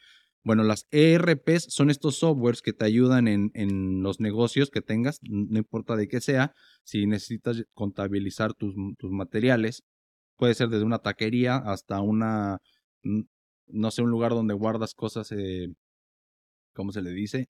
Bueno, 0.46 0.64
las 0.64 0.88
ERPs 0.92 1.66
son 1.70 1.90
estos 1.90 2.18
softwares 2.18 2.62
que 2.62 2.72
te 2.72 2.86
ayudan 2.86 3.28
en, 3.28 3.50
en 3.56 4.04
los 4.04 4.20
negocios 4.20 4.70
que 4.70 4.82
tengas, 4.82 5.20
no 5.24 5.58
importa 5.58 5.96
de 5.96 6.08
qué 6.08 6.22
sea, 6.22 6.54
si 6.84 7.08
necesitas 7.08 7.64
contabilizar 7.74 8.54
tus, 8.54 8.76
tus 9.00 9.12
materiales, 9.12 9.84
puede 10.38 10.54
ser 10.54 10.70
desde 10.70 10.86
una 10.86 11.00
taquería 11.00 11.58
hasta 11.58 12.00
una, 12.00 12.60
no 13.66 13.90
sé, 13.90 14.04
un 14.04 14.12
lugar 14.12 14.34
donde 14.34 14.54
guardas 14.54 14.94
cosas, 14.94 15.32
eh, 15.32 15.68
¿cómo 16.74 16.92
se 16.92 17.02
le 17.02 17.10
dice? 17.10 17.50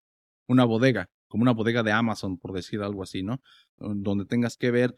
Una 0.47 0.67
bodega 0.67 1.09
como 1.33 1.45
una 1.45 1.53
bodega 1.53 1.83
de 1.83 1.93
Amazon, 1.93 2.37
por 2.37 2.53
decir 2.53 2.83
algo 2.83 3.03
así, 3.03 3.23
¿no? 3.23 3.41
Donde 3.79 4.27
tengas 4.27 4.59
que 4.59 4.71
ver 4.71 4.95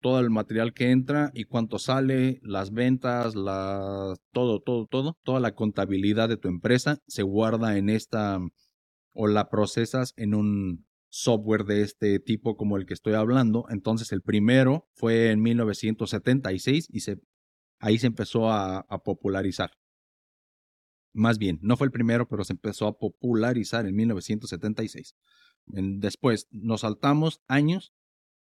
todo 0.00 0.20
el 0.20 0.30
material 0.30 0.72
que 0.72 0.90
entra 0.90 1.30
y 1.34 1.44
cuánto 1.44 1.78
sale, 1.78 2.40
las 2.42 2.72
ventas, 2.72 3.34
la, 3.34 4.14
todo, 4.32 4.60
todo, 4.60 4.86
todo, 4.86 5.18
toda 5.22 5.40
la 5.40 5.54
contabilidad 5.54 6.28
de 6.28 6.36
tu 6.36 6.48
empresa 6.48 6.98
se 7.06 7.22
guarda 7.22 7.76
en 7.76 7.88
esta 7.88 8.38
o 9.12 9.26
la 9.26 9.48
procesas 9.48 10.12
en 10.16 10.34
un 10.34 10.86
software 11.08 11.64
de 11.64 11.82
este 11.82 12.20
tipo 12.20 12.56
como 12.56 12.76
el 12.76 12.86
que 12.86 12.94
estoy 12.94 13.14
hablando. 13.14 13.64
Entonces 13.70 14.12
el 14.12 14.22
primero 14.22 14.88
fue 14.94 15.30
en 15.30 15.42
1976 15.42 16.88
y 16.90 17.00
se, 17.00 17.18
ahí 17.78 17.98
se 17.98 18.06
empezó 18.06 18.50
a, 18.50 18.80
a 18.80 19.02
popularizar. 19.02 19.72
Más 21.14 21.38
bien, 21.38 21.58
no 21.62 21.78
fue 21.78 21.86
el 21.86 21.92
primero, 21.92 22.28
pero 22.28 22.44
se 22.44 22.52
empezó 22.52 22.86
a 22.86 22.98
popularizar 22.98 23.86
en 23.86 23.96
1976 23.96 25.14
después 25.66 26.48
nos 26.50 26.82
saltamos 26.82 27.42
años, 27.48 27.92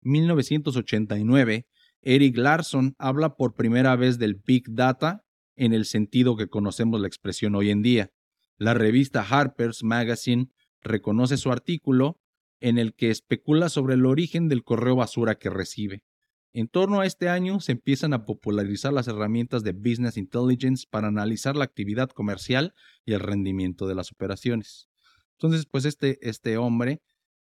1989, 0.04 1.66
Eric 2.02 2.36
Larson 2.36 2.94
habla 2.98 3.34
por 3.34 3.54
primera 3.54 3.96
vez 3.96 4.18
del 4.18 4.34
Big 4.34 4.64
Data 4.68 5.24
en 5.56 5.72
el 5.72 5.84
sentido 5.84 6.36
que 6.36 6.48
conocemos 6.48 7.00
la 7.00 7.08
expresión 7.08 7.54
hoy 7.54 7.70
en 7.70 7.82
día. 7.82 8.10
La 8.56 8.74
revista 8.74 9.26
Harper's 9.28 9.82
Magazine 9.82 10.48
reconoce 10.82 11.36
su 11.36 11.50
artículo 11.50 12.20
en 12.60 12.78
el 12.78 12.94
que 12.94 13.10
especula 13.10 13.68
sobre 13.68 13.94
el 13.94 14.06
origen 14.06 14.48
del 14.48 14.62
correo 14.62 14.96
basura 14.96 15.34
que 15.36 15.50
recibe. 15.50 16.04
En 16.52 16.68
torno 16.68 17.00
a 17.00 17.06
este 17.06 17.28
año 17.28 17.58
se 17.60 17.72
empiezan 17.72 18.12
a 18.12 18.24
popularizar 18.24 18.92
las 18.92 19.08
herramientas 19.08 19.64
de 19.64 19.72
Business 19.72 20.16
Intelligence 20.16 20.86
para 20.88 21.08
analizar 21.08 21.56
la 21.56 21.64
actividad 21.64 22.10
comercial 22.10 22.74
y 23.04 23.12
el 23.12 23.20
rendimiento 23.20 23.88
de 23.88 23.96
las 23.96 24.12
operaciones. 24.12 24.88
Entonces, 25.32 25.66
pues 25.66 25.84
este, 25.84 26.18
este 26.26 26.56
hombre 26.56 27.02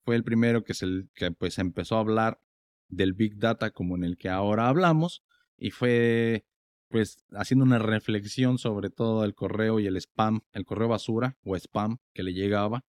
fue 0.06 0.16
el 0.16 0.24
primero 0.24 0.64
que, 0.64 0.76
se, 0.76 0.86
que 1.16 1.32
pues 1.32 1.58
empezó 1.58 1.98
a 1.98 2.02
hablar 2.02 2.40
del 2.88 3.14
Big 3.14 3.38
Data 3.38 3.72
como 3.72 3.96
en 3.96 4.04
el 4.04 4.18
que 4.18 4.30
ahora 4.30 4.70
hablamos 4.70 5.24
y 5.58 5.72
fue 5.72 6.46
pues 6.90 7.18
haciendo 7.32 7.66
una 7.66 7.80
reflexión 7.80 8.60
sobre 8.60 8.92
todo 8.92 9.26
el 9.26 9.34
correo 9.34 9.80
y 9.80 9.88
el 9.88 9.98
spam, 9.98 10.42
el 10.54 10.64
correo 10.66 10.88
basura 10.88 11.36
o 11.44 11.56
spam 11.56 11.98
que 12.14 12.24
le 12.24 12.34
llegaba. 12.34 12.86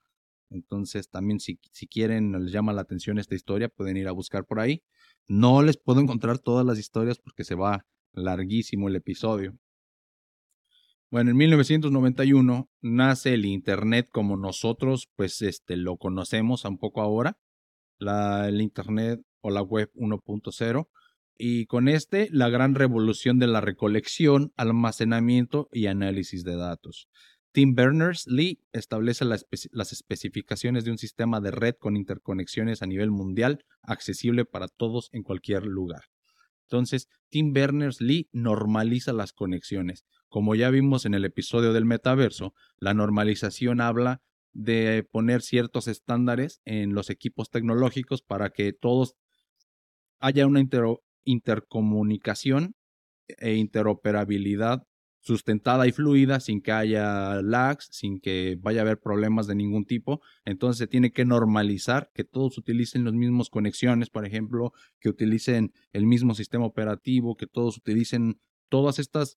Entonces 0.50 1.09
también 1.09 1.40
si, 1.40 1.59
si 1.72 1.88
quieren, 1.88 2.33
les 2.44 2.52
llama 2.52 2.74
la 2.74 2.83
atención 2.83 3.18
esta 3.18 3.35
historia, 3.35 3.68
pueden 3.70 3.96
ir 3.96 4.07
a 4.07 4.12
buscar 4.12 4.44
por 4.44 4.61
ahí. 4.61 4.83
No 5.26 5.62
les 5.62 5.79
puedo 5.79 6.00
encontrar 6.02 6.38
todas 6.38 6.66
las 6.66 6.79
historias 6.79 7.18
porque 7.18 7.44
se 7.44 7.55
va 7.55 7.87
larguísimo 8.12 8.88
el 8.88 8.96
episodio. 8.96 9.59
Bueno, 11.10 11.30
en 11.30 11.36
1991 11.36 12.68
nace 12.82 13.34
el 13.34 13.46
Internet 13.46 14.08
como 14.10 14.36
nosotros, 14.36 15.08
pues, 15.14 15.40
este, 15.40 15.76
lo 15.76 15.98
conocemos 15.98 16.64
un 16.64 16.78
poco 16.78 17.00
ahora, 17.00 17.38
la, 17.98 18.48
el 18.48 18.60
Internet 18.60 19.20
o 19.40 19.50
la 19.50 19.62
web 19.62 19.90
1.0, 19.94 20.88
y 21.38 21.66
con 21.66 21.88
este 21.88 22.28
la 22.32 22.48
gran 22.48 22.74
revolución 22.74 23.38
de 23.38 23.46
la 23.46 23.60
recolección, 23.60 24.52
almacenamiento 24.56 25.68
y 25.70 25.86
análisis 25.86 26.42
de 26.44 26.56
datos. 26.56 27.08
Tim 27.52 27.74
Berners-Lee 27.74 28.60
establece 28.72 29.24
las 29.24 29.92
especificaciones 29.92 30.84
de 30.84 30.90
un 30.90 30.98
sistema 30.98 31.40
de 31.40 31.52
red 31.52 31.74
con 31.78 31.96
interconexiones 31.96 32.82
a 32.82 32.86
nivel 32.86 33.10
mundial 33.10 33.64
accesible 33.82 34.44
para 34.44 34.68
todos 34.68 35.08
en 35.12 35.22
cualquier 35.22 35.64
lugar. 35.64 36.02
Entonces, 36.68 37.09
Tim 37.29 37.52
Berners-Lee 37.52 38.29
normaliza 38.33 39.12
las 39.12 39.33
conexiones. 39.33 40.05
Como 40.29 40.55
ya 40.55 40.70
vimos 40.70 41.07
en 41.07 41.14
el 41.14 41.24
episodio 41.24 41.72
del 41.72 41.85
metaverso, 41.85 42.55
la 42.79 42.92
normalización 42.92 43.81
habla 43.81 44.20
de 44.52 45.07
poner 45.11 45.42
ciertos 45.42 45.87
estándares 45.87 46.61
en 46.64 46.94
los 46.94 47.11
equipos 47.11 47.50
tecnológicos 47.50 48.22
para 48.22 48.50
que 48.50 48.72
todos 48.72 49.14
haya 50.18 50.46
una 50.46 50.62
intercomunicación 51.24 52.74
e 53.29 53.55
interoperabilidad 53.55 54.87
sustentada 55.26 55.88
y 55.88 55.92
fluida 55.92 56.38
sin 56.38 56.60
que 56.60 56.70
haya 56.70 57.42
lags, 57.42 57.88
sin 57.90 58.20
que 58.20 58.56
vaya 58.60 58.80
a 58.80 58.82
haber 58.82 59.00
problemas 59.00 59.48
de 59.48 59.56
ningún 59.56 59.84
tipo. 59.84 60.22
Entonces 60.44 60.78
se 60.78 60.86
tiene 60.86 61.10
que 61.10 61.24
normalizar 61.24 62.12
que 62.14 62.22
todos 62.22 62.56
utilicen 62.58 63.04
las 63.04 63.12
mismas 63.12 63.50
conexiones, 63.50 64.08
por 64.08 64.24
ejemplo, 64.24 64.72
que 65.00 65.08
utilicen 65.08 65.72
el 65.92 66.06
mismo 66.06 66.34
sistema 66.34 66.64
operativo, 66.64 67.36
que 67.36 67.48
todos 67.48 67.76
utilicen 67.76 68.40
todas 68.68 69.00
estas, 69.00 69.36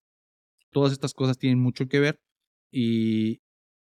todas 0.71 0.91
estas 0.91 1.15
cosas 1.15 1.39
tienen 1.39 1.59
mucho 1.59 1.87
que 1.87 1.99
ver. 1.99 2.21
Y 2.71 3.41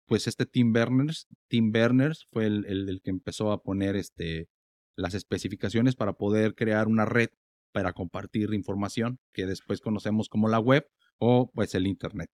pues 0.07 0.27
este 0.27 0.45
Tim 0.45 0.71
Berners, 0.71 1.27
Tim 1.49 1.73
Berners 1.73 2.27
fue 2.31 2.45
el, 2.45 2.65
el 2.65 3.01
que 3.03 3.09
empezó 3.09 3.51
a 3.51 3.61
poner 3.61 3.97
este, 3.97 4.47
las 4.95 5.15
especificaciones 5.15 5.97
para 5.97 6.13
poder 6.13 6.55
crear 6.55 6.87
una 6.87 7.03
red 7.03 7.27
para 7.73 7.93
compartir 7.93 8.53
información 8.53 9.19
que 9.33 9.45
después 9.45 9.81
conocemos 9.81 10.27
como 10.29 10.47
la 10.47 10.59
web 10.59 10.87
o 11.19 11.51
pues 11.53 11.75
el 11.75 11.87
Internet. 11.87 12.29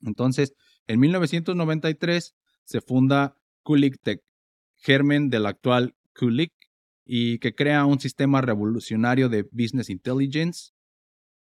Entonces, 0.00 0.52
en 0.86 1.00
1993 1.00 2.34
se 2.64 2.80
funda 2.80 3.36
Kulik 3.62 3.96
Tech, 4.02 4.20
germen 4.76 5.28
del 5.28 5.46
actual 5.46 5.94
Kulik 6.14 6.52
y 7.04 7.38
que 7.38 7.54
crea 7.54 7.84
un 7.84 8.00
sistema 8.00 8.40
revolucionario 8.40 9.28
de 9.28 9.44
business 9.50 9.90
intelligence. 9.90 10.70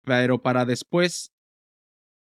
Pero 0.03 0.41
para 0.41 0.65
después, 0.65 1.33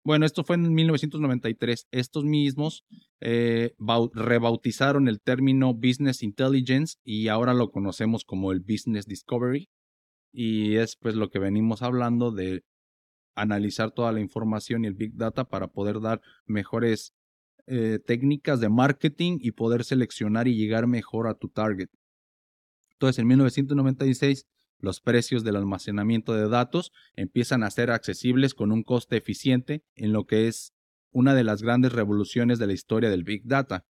bueno, 0.03 0.25
esto 0.25 0.43
fue 0.43 0.55
en 0.55 0.73
1993, 0.73 1.87
estos 1.91 2.23
mismos 2.23 2.83
eh, 3.21 3.73
rebautizaron 4.13 5.07
el 5.07 5.21
término 5.21 5.73
business 5.73 6.23
intelligence 6.23 6.95
y 7.03 7.27
ahora 7.27 7.53
lo 7.53 7.69
conocemos 7.69 8.23
como 8.25 8.51
el 8.51 8.61
business 8.61 9.05
discovery. 9.05 9.69
Y 10.33 10.75
es 10.75 10.95
pues 10.99 11.15
lo 11.15 11.29
que 11.29 11.39
venimos 11.39 11.81
hablando 11.81 12.31
de 12.31 12.63
analizar 13.37 13.91
toda 13.91 14.11
la 14.11 14.19
información 14.19 14.83
y 14.83 14.87
el 14.87 14.95
big 14.95 15.15
data 15.15 15.45
para 15.45 15.67
poder 15.67 16.01
dar 16.01 16.21
mejores 16.45 17.13
eh, 17.67 17.99
técnicas 18.05 18.59
de 18.59 18.69
marketing 18.69 19.37
y 19.41 19.51
poder 19.51 19.83
seleccionar 19.83 20.47
y 20.47 20.55
llegar 20.55 20.87
mejor 20.87 21.27
a 21.27 21.35
tu 21.35 21.49
target. 21.49 21.89
Entonces, 22.91 23.19
en 23.19 23.27
1996, 23.27 24.47
los 24.79 25.01
precios 25.01 25.43
del 25.43 25.55
almacenamiento 25.55 26.33
de 26.33 26.49
datos 26.49 26.91
empiezan 27.15 27.63
a 27.63 27.71
ser 27.71 27.91
accesibles 27.91 28.53
con 28.53 28.71
un 28.71 28.83
coste 28.83 29.17
eficiente 29.17 29.83
en 29.95 30.13
lo 30.13 30.25
que 30.25 30.47
es 30.47 30.73
una 31.11 31.35
de 31.35 31.43
las 31.43 31.61
grandes 31.61 31.93
revoluciones 31.93 32.59
de 32.59 32.67
la 32.67 32.73
historia 32.73 33.09
del 33.09 33.23
Big 33.23 33.43
Data. 33.45 33.85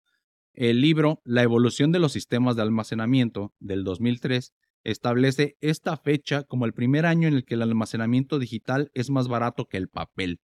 El 0.54 0.82
libro 0.82 1.22
La 1.24 1.42
evolución 1.42 1.92
de 1.92 2.00
los 2.00 2.12
sistemas 2.12 2.56
de 2.56 2.62
almacenamiento 2.62 3.54
del 3.60 3.84
2003 3.84 4.54
establece 4.84 5.56
esta 5.62 5.98
fecha 5.98 6.44
como 6.44 6.66
el 6.66 6.74
primer 6.74 7.06
año 7.06 7.28
en 7.28 7.36
el 7.36 7.46
que 7.46 7.56
el 7.56 7.62
almacenamiento 7.62 8.40
digital 8.40 8.90
es 8.94 9.10
más 9.10 9.28
barato 9.28 9.66
que 9.66 9.78
el 9.78 9.88
papel. 9.88 10.40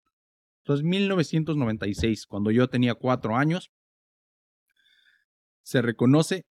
Entonces, 0.64 0.86
1996, 0.86 2.26
cuando 2.26 2.52
yo 2.52 2.68
tenía 2.68 2.96
cuatro 2.96 3.36
años, 3.36 3.72
se 5.64 5.82
reconoce 5.82 6.46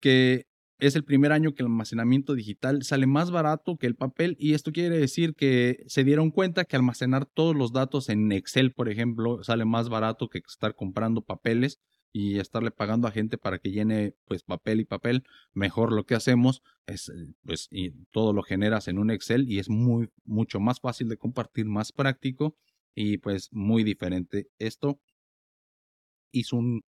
que 0.00 0.46
es 0.78 0.96
el 0.96 1.04
primer 1.04 1.32
año 1.32 1.52
que 1.52 1.62
el 1.62 1.66
almacenamiento 1.66 2.34
digital 2.34 2.82
sale 2.82 3.06
más 3.06 3.30
barato 3.30 3.76
que 3.76 3.86
el 3.86 3.96
papel 3.96 4.36
y 4.38 4.54
esto 4.54 4.72
quiere 4.72 4.98
decir 4.98 5.34
que 5.34 5.84
se 5.86 6.04
dieron 6.04 6.30
cuenta 6.30 6.64
que 6.64 6.76
almacenar 6.76 7.26
todos 7.26 7.54
los 7.54 7.72
datos 7.72 8.08
en 8.08 8.32
Excel, 8.32 8.72
por 8.72 8.88
ejemplo, 8.88 9.42
sale 9.44 9.66
más 9.66 9.88
barato 9.88 10.28
que 10.28 10.38
estar 10.38 10.74
comprando 10.74 11.22
papeles 11.22 11.78
y 12.12 12.38
estarle 12.38 12.70
pagando 12.70 13.06
a 13.06 13.12
gente 13.12 13.38
para 13.38 13.58
que 13.58 13.70
llene 13.70 14.14
pues 14.26 14.42
papel 14.42 14.80
y 14.80 14.84
papel. 14.84 15.24
Mejor 15.52 15.92
lo 15.92 16.04
que 16.04 16.14
hacemos 16.14 16.62
es 16.86 17.12
pues 17.44 17.68
y 17.70 17.90
todo 18.10 18.32
lo 18.32 18.42
generas 18.42 18.88
en 18.88 18.98
un 18.98 19.10
Excel 19.10 19.48
y 19.48 19.58
es 19.58 19.68
muy 19.68 20.10
mucho 20.24 20.60
más 20.60 20.80
fácil 20.80 21.08
de 21.08 21.16
compartir, 21.16 21.66
más 21.66 21.92
práctico 21.92 22.56
y 22.94 23.18
pues 23.18 23.48
muy 23.52 23.84
diferente. 23.84 24.48
Esto 24.58 25.00
hizo 26.32 26.56
un, 26.56 26.82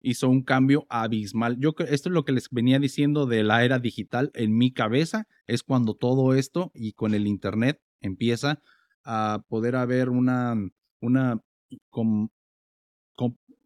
hizo 0.00 0.28
un 0.28 0.42
cambio 0.42 0.86
abismal. 0.88 1.56
Yo 1.58 1.74
esto 1.78 2.08
es 2.08 2.12
lo 2.12 2.24
que 2.24 2.32
les 2.32 2.48
venía 2.50 2.78
diciendo 2.78 3.26
de 3.26 3.42
la 3.42 3.64
era 3.64 3.78
digital 3.78 4.30
en 4.34 4.56
mi 4.56 4.72
cabeza, 4.72 5.26
es 5.46 5.62
cuando 5.62 5.94
todo 5.94 6.34
esto 6.34 6.70
y 6.74 6.92
con 6.92 7.14
el 7.14 7.26
internet 7.26 7.80
empieza 8.00 8.62
a 9.04 9.42
poder 9.48 9.76
haber 9.76 10.10
una, 10.10 10.54
una, 11.00 11.40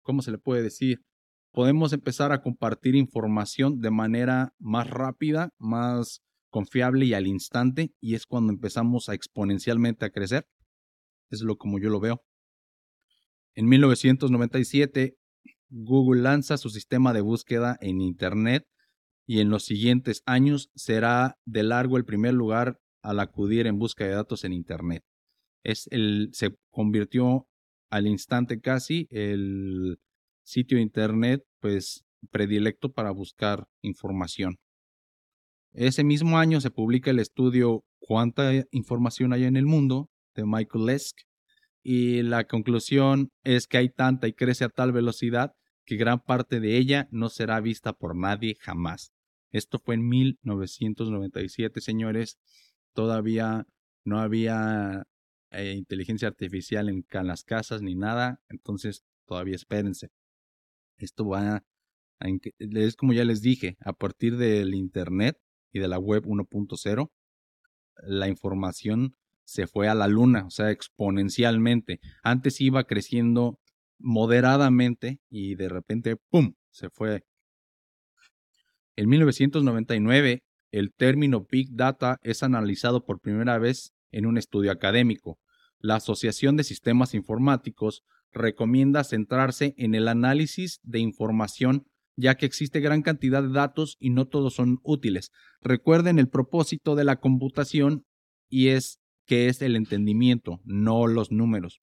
¿cómo 0.02 0.22
se 0.22 0.30
le 0.30 0.38
puede 0.38 0.62
decir? 0.62 1.00
Podemos 1.52 1.92
empezar 1.92 2.32
a 2.32 2.42
compartir 2.42 2.94
información 2.94 3.80
de 3.80 3.90
manera 3.90 4.54
más 4.58 4.88
rápida, 4.88 5.50
más 5.58 6.22
confiable 6.50 7.06
y 7.06 7.14
al 7.14 7.26
instante, 7.26 7.92
y 8.00 8.14
es 8.14 8.26
cuando 8.26 8.52
empezamos 8.52 9.08
a 9.08 9.14
exponencialmente 9.14 10.04
a 10.04 10.10
crecer. 10.10 10.46
Es 11.30 11.42
lo 11.42 11.56
como 11.56 11.78
yo 11.78 11.90
lo 11.90 12.00
veo. 12.00 12.22
En 13.54 13.68
1997, 13.68 15.16
Google 15.68 16.22
lanza 16.22 16.56
su 16.56 16.70
sistema 16.70 17.12
de 17.12 17.20
búsqueda 17.20 17.76
en 17.80 18.00
Internet 18.00 18.66
y 19.26 19.40
en 19.40 19.50
los 19.50 19.64
siguientes 19.64 20.22
años 20.26 20.70
será 20.74 21.38
de 21.44 21.62
largo 21.62 21.96
el 21.96 22.04
primer 22.04 22.34
lugar 22.34 22.78
al 23.02 23.20
acudir 23.20 23.66
en 23.66 23.78
busca 23.78 24.04
de 24.04 24.12
datos 24.12 24.44
en 24.44 24.52
Internet. 24.52 25.02
Es 25.64 25.86
el, 25.90 26.30
se 26.32 26.56
convirtió 26.70 27.46
al 27.92 28.06
instante 28.06 28.58
casi 28.60 29.06
el 29.10 29.98
sitio 30.42 30.78
Internet 30.78 31.42
pues 31.60 32.04
predilecto 32.30 32.90
para 32.90 33.10
buscar 33.10 33.68
información. 33.82 34.56
Ese 35.72 36.02
mismo 36.02 36.38
año 36.38 36.60
se 36.60 36.70
publica 36.70 37.10
el 37.10 37.18
estudio 37.18 37.84
¿Cuánta 38.00 38.50
información 38.72 39.32
hay 39.32 39.44
en 39.44 39.56
el 39.56 39.66
mundo? 39.66 40.08
de 40.34 40.44
Michael 40.46 40.86
Lesk 40.86 41.18
y 41.82 42.22
la 42.22 42.44
conclusión 42.44 43.28
es 43.44 43.66
que 43.66 43.76
hay 43.76 43.90
tanta 43.90 44.26
y 44.26 44.32
crece 44.32 44.64
a 44.64 44.70
tal 44.70 44.92
velocidad 44.92 45.52
que 45.84 45.96
gran 45.96 46.20
parte 46.20 46.58
de 46.58 46.78
ella 46.78 47.06
no 47.10 47.28
será 47.28 47.60
vista 47.60 47.92
por 47.92 48.16
nadie 48.16 48.56
jamás. 48.58 49.12
Esto 49.50 49.78
fue 49.78 49.96
en 49.96 50.08
1997, 50.08 51.82
señores. 51.82 52.38
Todavía 52.94 53.66
no 54.04 54.20
había 54.20 55.04
eh, 55.52 55.72
inteligencia 55.72 56.28
artificial 56.28 56.88
en, 56.88 57.04
las 57.26 57.44
casas 57.44 57.82
ni 57.82 57.94
nada, 57.94 58.40
entonces 58.48 59.04
todavía 59.26 59.56
espérense. 59.56 60.08
Esto 60.96 61.26
va 61.28 61.56
a, 61.56 61.64
es 62.58 62.96
como 62.96 63.12
ya 63.12 63.24
les 63.24 63.42
dije, 63.42 63.76
a 63.80 63.92
partir 63.92 64.36
del 64.36 64.74
Internet 64.74 65.38
y 65.72 65.80
de 65.80 65.88
la 65.88 65.98
web 65.98 66.24
1.0, 66.24 67.10
la 68.04 68.28
información 68.28 69.16
se 69.44 69.66
fue 69.66 69.88
a 69.88 69.94
la 69.94 70.08
luna, 70.08 70.46
o 70.46 70.50
sea, 70.50 70.70
exponencialmente. 70.70 72.00
Antes 72.22 72.60
iba 72.60 72.84
creciendo 72.84 73.58
moderadamente 73.98 75.20
y 75.28 75.54
de 75.56 75.68
repente, 75.68 76.16
¡pum!, 76.30 76.54
se 76.70 76.90
fue. 76.90 77.24
En 78.96 79.08
1999, 79.08 80.42
el 80.70 80.92
término 80.94 81.46
Big 81.50 81.68
Data 81.72 82.18
es 82.22 82.42
analizado 82.42 83.04
por 83.04 83.20
primera 83.20 83.58
vez 83.58 83.92
en 84.10 84.26
un 84.26 84.38
estudio 84.38 84.70
académico. 84.70 85.38
La 85.82 85.96
Asociación 85.96 86.56
de 86.56 86.62
Sistemas 86.62 87.12
Informáticos 87.12 88.04
recomienda 88.30 89.02
centrarse 89.02 89.74
en 89.76 89.96
el 89.96 90.06
análisis 90.06 90.78
de 90.84 91.00
información 91.00 91.86
ya 92.16 92.36
que 92.36 92.46
existe 92.46 92.78
gran 92.78 93.02
cantidad 93.02 93.42
de 93.42 93.52
datos 93.52 93.96
y 93.98 94.10
no 94.10 94.28
todos 94.28 94.54
son 94.54 94.78
útiles. 94.84 95.32
Recuerden 95.60 96.20
el 96.20 96.28
propósito 96.28 96.94
de 96.94 97.04
la 97.04 97.16
computación 97.16 98.04
y 98.48 98.68
es 98.68 99.00
que 99.26 99.48
es 99.48 99.60
el 99.60 99.74
entendimiento, 99.74 100.60
no 100.64 101.08
los 101.08 101.32
números. 101.32 101.80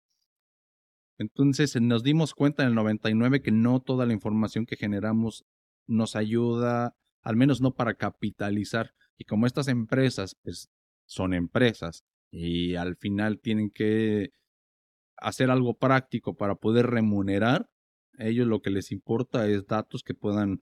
Entonces 1.18 1.78
nos 1.78 2.02
dimos 2.02 2.32
cuenta 2.34 2.62
en 2.62 2.70
el 2.70 2.74
99 2.74 3.42
que 3.42 3.52
no 3.52 3.80
toda 3.80 4.06
la 4.06 4.14
información 4.14 4.64
que 4.64 4.76
generamos 4.76 5.44
nos 5.86 6.16
ayuda, 6.16 6.94
al 7.20 7.36
menos 7.36 7.60
no 7.60 7.74
para 7.74 7.94
capitalizar. 7.94 8.92
Y 9.18 9.24
como 9.24 9.46
estas 9.46 9.68
empresas 9.68 10.36
pues, 10.42 10.70
son 11.04 11.34
empresas 11.34 12.04
y 12.32 12.74
al 12.76 12.96
final 12.96 13.38
tienen 13.38 13.70
que 13.70 14.30
hacer 15.18 15.50
algo 15.50 15.74
práctico 15.74 16.34
para 16.34 16.56
poder 16.56 16.86
remunerar, 16.88 17.70
a 18.18 18.26
ellos 18.26 18.46
lo 18.48 18.60
que 18.60 18.70
les 18.70 18.90
importa 18.90 19.46
es 19.48 19.66
datos 19.66 20.02
que 20.02 20.14
puedan 20.14 20.60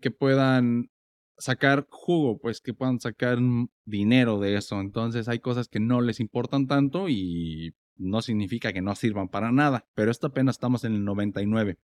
que 0.00 0.10
puedan 0.10 0.90
sacar 1.38 1.86
jugo, 1.90 2.38
pues 2.38 2.60
que 2.60 2.74
puedan 2.74 3.00
sacar 3.00 3.38
dinero 3.84 4.38
de 4.38 4.56
eso. 4.56 4.80
Entonces 4.80 5.26
hay 5.28 5.40
cosas 5.40 5.68
que 5.68 5.80
no 5.80 6.00
les 6.02 6.20
importan 6.20 6.66
tanto 6.66 7.08
y 7.08 7.74
no 7.96 8.22
significa 8.22 8.72
que 8.72 8.82
no 8.82 8.94
sirvan 8.94 9.28
para 9.28 9.50
nada, 9.50 9.88
pero 9.94 10.10
esto 10.10 10.28
apenas 10.28 10.56
estamos 10.56 10.84
en 10.84 10.94
el 10.94 11.04
99. 11.04 11.78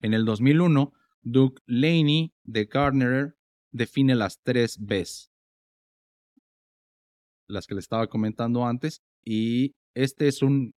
En 0.00 0.14
el 0.14 0.24
2001, 0.24 0.92
Doug 1.22 1.60
Laney 1.66 2.34
de 2.42 2.64
Gardner 2.64 3.36
define 3.70 4.16
las 4.16 4.40
tres 4.42 4.78
Bs, 4.78 5.31
las 7.52 7.66
que 7.66 7.74
le 7.74 7.80
estaba 7.80 8.08
comentando 8.08 8.64
antes, 8.66 9.02
y 9.24 9.74
este 9.94 10.28
es 10.28 10.42
un 10.42 10.72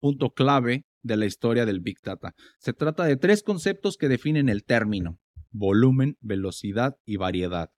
punto 0.00 0.30
clave 0.30 0.84
de 1.02 1.16
la 1.16 1.26
historia 1.26 1.66
del 1.66 1.80
Big 1.80 1.98
Data. 2.02 2.32
Se 2.58 2.72
trata 2.72 3.04
de 3.04 3.16
tres 3.16 3.42
conceptos 3.42 3.96
que 3.96 4.08
definen 4.08 4.48
el 4.48 4.64
término, 4.64 5.18
volumen, 5.50 6.16
velocidad 6.20 6.96
y 7.04 7.16
variedad. 7.16 7.70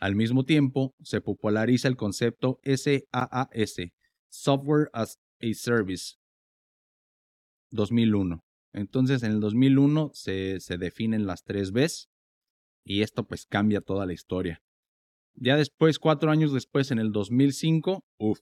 Al 0.00 0.16
mismo 0.16 0.44
tiempo, 0.44 0.94
se 1.02 1.20
populariza 1.20 1.88
el 1.88 1.96
concepto 1.96 2.58
SaaS, 2.64 3.76
Software 4.30 4.88
as 4.92 5.18
a 5.40 5.52
Service 5.52 6.14
2001. 7.70 8.42
Entonces, 8.72 9.22
en 9.22 9.32
el 9.32 9.40
2001 9.40 10.10
se, 10.14 10.60
se 10.60 10.78
definen 10.78 11.26
las 11.26 11.44
tres 11.44 11.72
Bs 11.72 12.08
y 12.84 13.02
esto 13.02 13.24
pues 13.26 13.44
cambia 13.46 13.80
toda 13.80 14.06
la 14.06 14.14
historia. 14.14 14.62
Ya 15.34 15.56
después, 15.56 15.98
cuatro 15.98 16.30
años 16.30 16.52
después, 16.52 16.90
en 16.90 16.98
el 16.98 17.12
2005, 17.12 18.04
uff, 18.18 18.40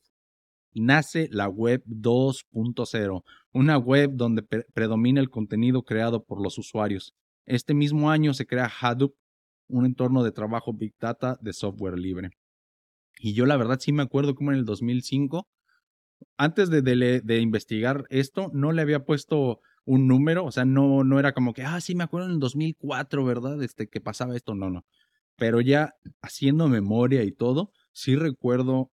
nace 0.74 1.28
la 1.30 1.48
web 1.48 1.82
2.0, 1.86 3.22
una 3.52 3.78
web 3.78 4.10
donde 4.14 4.42
predomina 4.42 5.20
el 5.20 5.30
contenido 5.30 5.82
creado 5.82 6.24
por 6.24 6.42
los 6.42 6.58
usuarios. 6.58 7.14
Este 7.46 7.74
mismo 7.74 8.10
año 8.10 8.34
se 8.34 8.46
crea 8.46 8.70
Hadoop, 8.80 9.14
un 9.68 9.86
entorno 9.86 10.22
de 10.22 10.32
trabajo 10.32 10.72
Big 10.72 10.94
Data 11.00 11.38
de 11.40 11.52
software 11.52 11.98
libre. 11.98 12.30
Y 13.18 13.34
yo 13.34 13.46
la 13.46 13.56
verdad 13.56 13.78
sí 13.80 13.92
me 13.92 14.02
acuerdo 14.02 14.34
como 14.34 14.52
en 14.52 14.58
el 14.58 14.64
2005 14.64 15.48
antes 16.36 16.70
de, 16.70 16.82
de, 16.82 17.40
investigar 17.40 18.04
esto, 18.10 18.50
no 18.52 18.72
le 18.72 18.82
había 18.82 19.04
puesto 19.04 19.60
un 19.84 20.06
número, 20.06 20.44
o 20.44 20.50
sea, 20.50 20.64
no, 20.64 21.04
no 21.04 21.18
era 21.18 21.32
como 21.32 21.52
que, 21.52 21.62
ah, 21.62 21.80
sí, 21.80 21.94
me 21.94 22.04
acuerdo 22.04 22.28
en 22.28 22.34
el 22.34 22.38
2004, 22.38 23.24
¿verdad? 23.24 23.62
Este, 23.62 23.88
que 23.88 24.00
pasaba 24.00 24.36
esto, 24.36 24.54
no, 24.54 24.70
no. 24.70 24.84
Pero 25.40 25.62
ya 25.62 25.94
haciendo 26.20 26.68
memoria 26.68 27.24
y 27.24 27.32
todo, 27.32 27.72
sí 27.92 28.14
recuerdo 28.14 28.90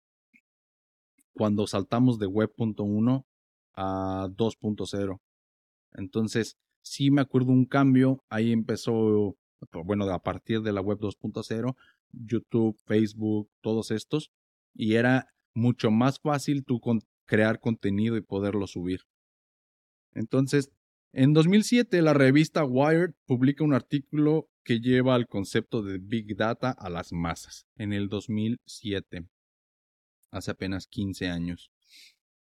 cuando 1.35 1.69
saltamos 1.69 2.19
de 2.19 2.27
web.1 2.27 3.25
a 3.75 4.27
2.0. 4.29 5.21
Entonces, 5.93 6.57
sí 6.83 7.13
me 7.13 7.21
acuerdo 7.21 7.53
un 7.53 7.65
cambio, 7.65 8.25
ahí 8.29 8.51
empezó, 8.51 9.37
bueno, 9.85 10.05
a 10.13 10.19
partir 10.19 10.63
de 10.63 10.73
la 10.73 10.81
web 10.81 10.99
2.0, 10.99 11.77
YouTube, 12.11 12.77
Facebook, 12.87 13.49
todos 13.61 13.93
estos, 13.93 14.33
y 14.75 14.95
era 14.95 15.29
mucho 15.55 15.93
más 15.93 16.19
fácil 16.19 16.65
tú 16.65 16.81
crear 17.25 17.61
contenido 17.61 18.17
y 18.17 18.21
poderlo 18.21 18.67
subir. 18.67 19.03
Entonces, 20.13 20.73
en 21.13 21.33
2007 21.33 22.03
la 22.03 22.15
revista 22.15 22.65
Wired 22.65 23.13
publica 23.27 23.65
un 23.65 23.75
artículo 23.75 24.49
que 24.65 24.81
lleva 24.81 25.15
al 25.15 25.27
concepto 25.27 25.83
de 25.83 25.99
Big 25.99 26.37
Data 26.37 26.71
a 26.71 26.89
las 26.89 27.13
masas, 27.13 27.67
en 27.77 27.93
el 27.93 28.09
2007, 28.09 29.27
hace 30.31 30.51
apenas 30.51 30.87
15 30.87 31.29
años. 31.29 31.71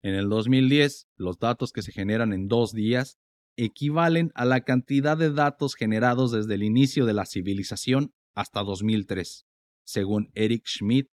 En 0.02 0.14
el 0.14 0.28
2010, 0.28 1.08
los 1.16 1.38
datos 1.38 1.72
que 1.72 1.82
se 1.82 1.92
generan 1.92 2.32
en 2.32 2.48
dos 2.48 2.72
días 2.72 3.18
equivalen 3.56 4.30
a 4.34 4.44
la 4.44 4.60
cantidad 4.62 5.16
de 5.16 5.32
datos 5.32 5.74
generados 5.74 6.32
desde 6.32 6.54
el 6.54 6.62
inicio 6.62 7.06
de 7.06 7.14
la 7.14 7.26
civilización 7.26 8.12
hasta 8.34 8.62
2003, 8.62 9.46
según 9.84 10.30
Eric 10.34 10.66
Schmidt, 10.66 11.08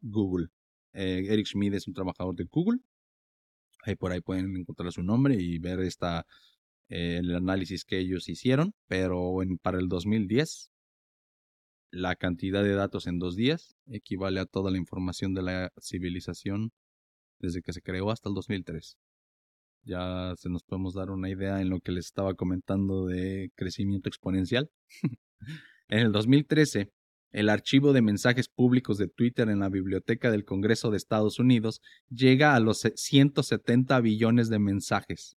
Google. 0.00 0.48
Eh, 0.92 1.26
Eric 1.28 1.46
Schmidt 1.46 1.74
es 1.74 1.86
un 1.86 1.94
trabajador 1.94 2.34
de 2.34 2.44
Google. 2.50 2.80
Ahí 3.84 3.94
por 3.94 4.10
ahí 4.10 4.20
pueden 4.20 4.56
encontrar 4.56 4.92
su 4.92 5.02
nombre 5.02 5.36
y 5.38 5.58
ver 5.58 5.80
esta, 5.80 6.26
el 6.88 7.34
análisis 7.34 7.84
que 7.84 7.98
ellos 7.98 8.28
hicieron. 8.28 8.72
Pero 8.86 9.42
en, 9.42 9.58
para 9.58 9.78
el 9.78 9.88
2010, 9.88 10.70
la 11.90 12.16
cantidad 12.16 12.62
de 12.62 12.74
datos 12.74 13.06
en 13.06 13.18
dos 13.18 13.36
días 13.36 13.76
equivale 13.86 14.40
a 14.40 14.46
toda 14.46 14.70
la 14.70 14.78
información 14.78 15.34
de 15.34 15.42
la 15.42 15.72
civilización 15.80 16.72
desde 17.40 17.62
que 17.62 17.72
se 17.72 17.82
creó 17.82 18.10
hasta 18.10 18.28
el 18.28 18.34
2003. 18.34 18.96
Ya 19.84 20.34
se 20.36 20.50
nos 20.50 20.64
podemos 20.64 20.94
dar 20.94 21.10
una 21.10 21.30
idea 21.30 21.60
en 21.60 21.70
lo 21.70 21.80
que 21.80 21.92
les 21.92 22.06
estaba 22.06 22.34
comentando 22.34 23.06
de 23.06 23.50
crecimiento 23.54 24.08
exponencial. 24.08 24.70
en 25.88 25.98
el 25.98 26.12
2013, 26.12 26.92
el 27.30 27.48
archivo 27.48 27.92
de 27.92 28.02
mensajes 28.02 28.48
públicos 28.48 28.98
de 28.98 29.08
Twitter 29.08 29.48
en 29.48 29.60
la 29.60 29.68
Biblioteca 29.68 30.30
del 30.30 30.44
Congreso 30.44 30.90
de 30.90 30.96
Estados 30.96 31.38
Unidos 31.38 31.80
llega 32.10 32.54
a 32.54 32.60
los 32.60 32.80
170 32.94 34.00
billones 34.00 34.50
de 34.50 34.58
mensajes, 34.58 35.37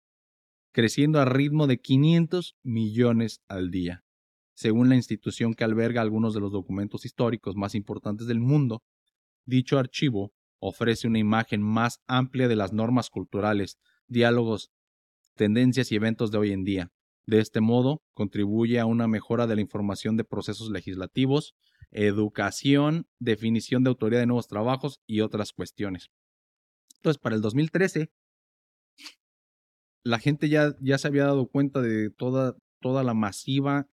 creciendo 0.72 1.20
a 1.20 1.24
ritmo 1.24 1.66
de 1.66 1.78
500 1.78 2.56
millones 2.62 3.40
al 3.48 3.70
día. 3.70 4.04
Según 4.54 4.88
la 4.88 4.96
institución 4.96 5.54
que 5.54 5.64
alberga 5.64 6.02
algunos 6.02 6.34
de 6.34 6.40
los 6.40 6.52
documentos 6.52 7.04
históricos 7.04 7.54
más 7.56 7.74
importantes 7.74 8.26
del 8.26 8.40
mundo, 8.40 8.82
dicho 9.46 9.78
archivo 9.78 10.32
ofrece 10.60 11.06
una 11.06 11.18
imagen 11.18 11.62
más 11.62 12.00
amplia 12.06 12.48
de 12.48 12.56
las 12.56 12.72
normas 12.72 13.10
culturales, 13.10 13.78
diálogos, 14.08 14.70
tendencias 15.36 15.92
y 15.92 15.96
eventos 15.96 16.30
de 16.30 16.38
hoy 16.38 16.52
en 16.52 16.64
día. 16.64 16.90
De 17.26 17.40
este 17.40 17.60
modo, 17.60 18.02
contribuye 18.14 18.80
a 18.80 18.86
una 18.86 19.06
mejora 19.06 19.46
de 19.46 19.54
la 19.54 19.60
información 19.60 20.16
de 20.16 20.24
procesos 20.24 20.70
legislativos, 20.70 21.54
educación, 21.90 23.06
definición 23.18 23.84
de 23.84 23.90
autoridad 23.90 24.20
de 24.20 24.26
nuevos 24.26 24.48
trabajos 24.48 25.00
y 25.06 25.20
otras 25.20 25.52
cuestiones. 25.52 26.08
Entonces, 26.96 27.20
para 27.20 27.36
el 27.36 27.42
2013, 27.42 28.10
la 30.08 30.18
gente 30.18 30.48
ya, 30.48 30.74
ya 30.80 30.96
se 30.96 31.06
había 31.06 31.24
dado 31.24 31.48
cuenta 31.48 31.82
de 31.82 32.08
toda, 32.08 32.56
toda 32.80 33.02
la 33.04 33.12
masiva 33.12 33.86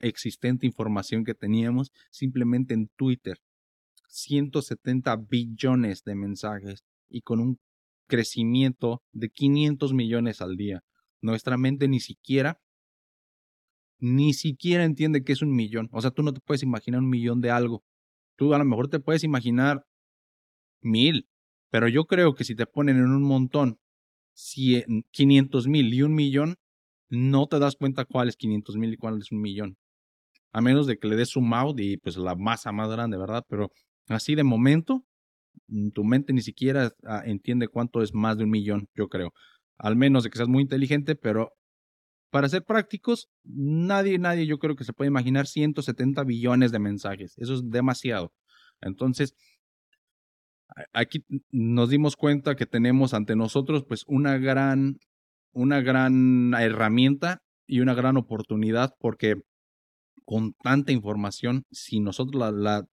existente 0.00 0.64
información 0.64 1.22
que 1.22 1.34
teníamos 1.34 1.92
simplemente 2.10 2.72
en 2.72 2.88
Twitter. 2.96 3.36
170 4.08 5.14
billones 5.28 6.02
de 6.02 6.14
mensajes 6.14 6.84
y 7.10 7.20
con 7.20 7.40
un 7.40 7.58
crecimiento 8.08 9.02
de 9.12 9.28
500 9.28 9.92
millones 9.92 10.40
al 10.40 10.56
día. 10.56 10.80
Nuestra 11.20 11.58
mente 11.58 11.88
ni 11.88 12.00
siquiera, 12.00 12.58
ni 13.98 14.32
siquiera 14.32 14.84
entiende 14.84 15.24
que 15.24 15.32
es 15.32 15.42
un 15.42 15.54
millón. 15.54 15.90
O 15.92 16.00
sea, 16.00 16.10
tú 16.10 16.22
no 16.22 16.32
te 16.32 16.40
puedes 16.40 16.62
imaginar 16.62 17.02
un 17.02 17.10
millón 17.10 17.42
de 17.42 17.50
algo. 17.50 17.84
Tú 18.36 18.54
a 18.54 18.58
lo 18.58 18.64
mejor 18.64 18.88
te 18.88 19.00
puedes 19.00 19.24
imaginar 19.24 19.84
mil, 20.80 21.28
pero 21.70 21.86
yo 21.86 22.06
creo 22.06 22.34
que 22.34 22.44
si 22.44 22.54
te 22.54 22.64
ponen 22.64 22.96
en 22.96 23.10
un 23.10 23.22
montón 23.22 23.78
500 25.10 25.68
mil 25.68 25.92
y 25.92 26.02
un 26.02 26.14
millón, 26.14 26.56
no 27.08 27.46
te 27.46 27.58
das 27.58 27.76
cuenta 27.76 28.04
cuál 28.04 28.28
es 28.28 28.36
500 28.36 28.76
mil 28.76 28.92
y 28.92 28.96
cuál 28.96 29.18
es 29.18 29.32
un 29.32 29.40
millón. 29.40 29.76
A 30.52 30.60
menos 30.60 30.86
de 30.86 30.98
que 30.98 31.08
le 31.08 31.16
des 31.16 31.36
un 31.36 31.52
out 31.54 31.78
y 31.80 31.96
pues 31.98 32.16
la 32.16 32.34
masa 32.34 32.72
más 32.72 32.90
grande, 32.90 33.18
¿verdad? 33.18 33.44
Pero 33.48 33.70
Así 34.08 34.34
de 34.34 34.44
momento, 34.44 35.04
mm, 35.68 35.90
tu 35.90 36.04
mente 36.04 36.32
ni 36.32 36.42
siquiera 36.42 36.92
ah, 37.04 37.22
entiende 37.24 37.68
cuánto 37.68 38.02
es 38.02 38.14
más 38.14 38.38
de 38.38 38.44
un 38.44 38.50
millón, 38.50 38.88
yo 38.94 39.08
creo. 39.08 39.32
Al 39.78 39.96
menos 39.96 40.24
de 40.24 40.30
que 40.30 40.38
seas 40.38 40.48
muy 40.48 40.62
inteligente, 40.62 41.16
pero 41.16 41.52
para 42.30 42.48
ser 42.48 42.64
prácticos, 42.64 43.28
nadie, 43.44 44.18
nadie 44.18 44.46
yo 44.46 44.58
creo 44.58 44.76
que 44.76 44.84
se 44.84 44.92
puede 44.92 45.08
imaginar 45.08 45.46
170 45.46 46.24
billones 46.24 46.72
de 46.72 46.78
mensajes. 46.80 47.34
Eso 47.38 47.54
es 47.54 47.62
demasiado. 47.70 48.32
Entonces, 48.80 49.34
aquí 50.92 51.24
nos 51.50 51.90
dimos 51.90 52.16
cuenta 52.16 52.56
que 52.56 52.66
tenemos 52.66 53.14
ante 53.14 53.36
nosotros 53.36 53.84
pues 53.86 54.04
una 54.06 54.38
gran, 54.38 54.98
una 55.52 55.80
gran 55.80 56.54
herramienta 56.54 57.42
y 57.66 57.80
una 57.80 57.94
gran 57.94 58.16
oportunidad 58.16 58.94
porque 58.98 59.36
con 60.24 60.54
tanta 60.62 60.92
información, 60.92 61.64
si 61.70 62.00
nosotros 62.00 62.52
la 62.54 62.84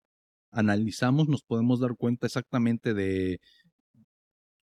analizamos, 0.51 1.27
nos 1.27 1.43
podemos 1.43 1.79
dar 1.79 1.95
cuenta 1.97 2.27
exactamente 2.27 2.93
de 2.93 3.39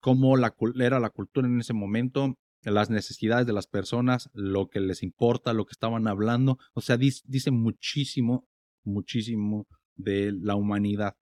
cómo 0.01 0.37
la, 0.37 0.55
era 0.81 1.01
la 1.01 1.11
cultura 1.11 1.47
en 1.47 1.61
ese 1.61 1.75
momento, 1.75 2.35
las 2.63 2.91
necesidades 2.91 3.47
de 3.47 3.53
las 3.53 3.67
personas, 3.67 4.31
lo 4.33 4.69
que 4.69 4.81
les 4.81 5.03
importa, 5.03 5.53
lo 5.53 5.65
que 5.65 5.73
estaban 5.73 6.07
hablando. 6.07 6.59
O 6.75 6.81
sea, 6.81 6.97
dice, 6.97 7.51
muchísimo, 7.51 8.47
muchísimo 8.85 9.67
de 9.95 10.33
la 10.33 10.57
humanidad. 10.57 11.15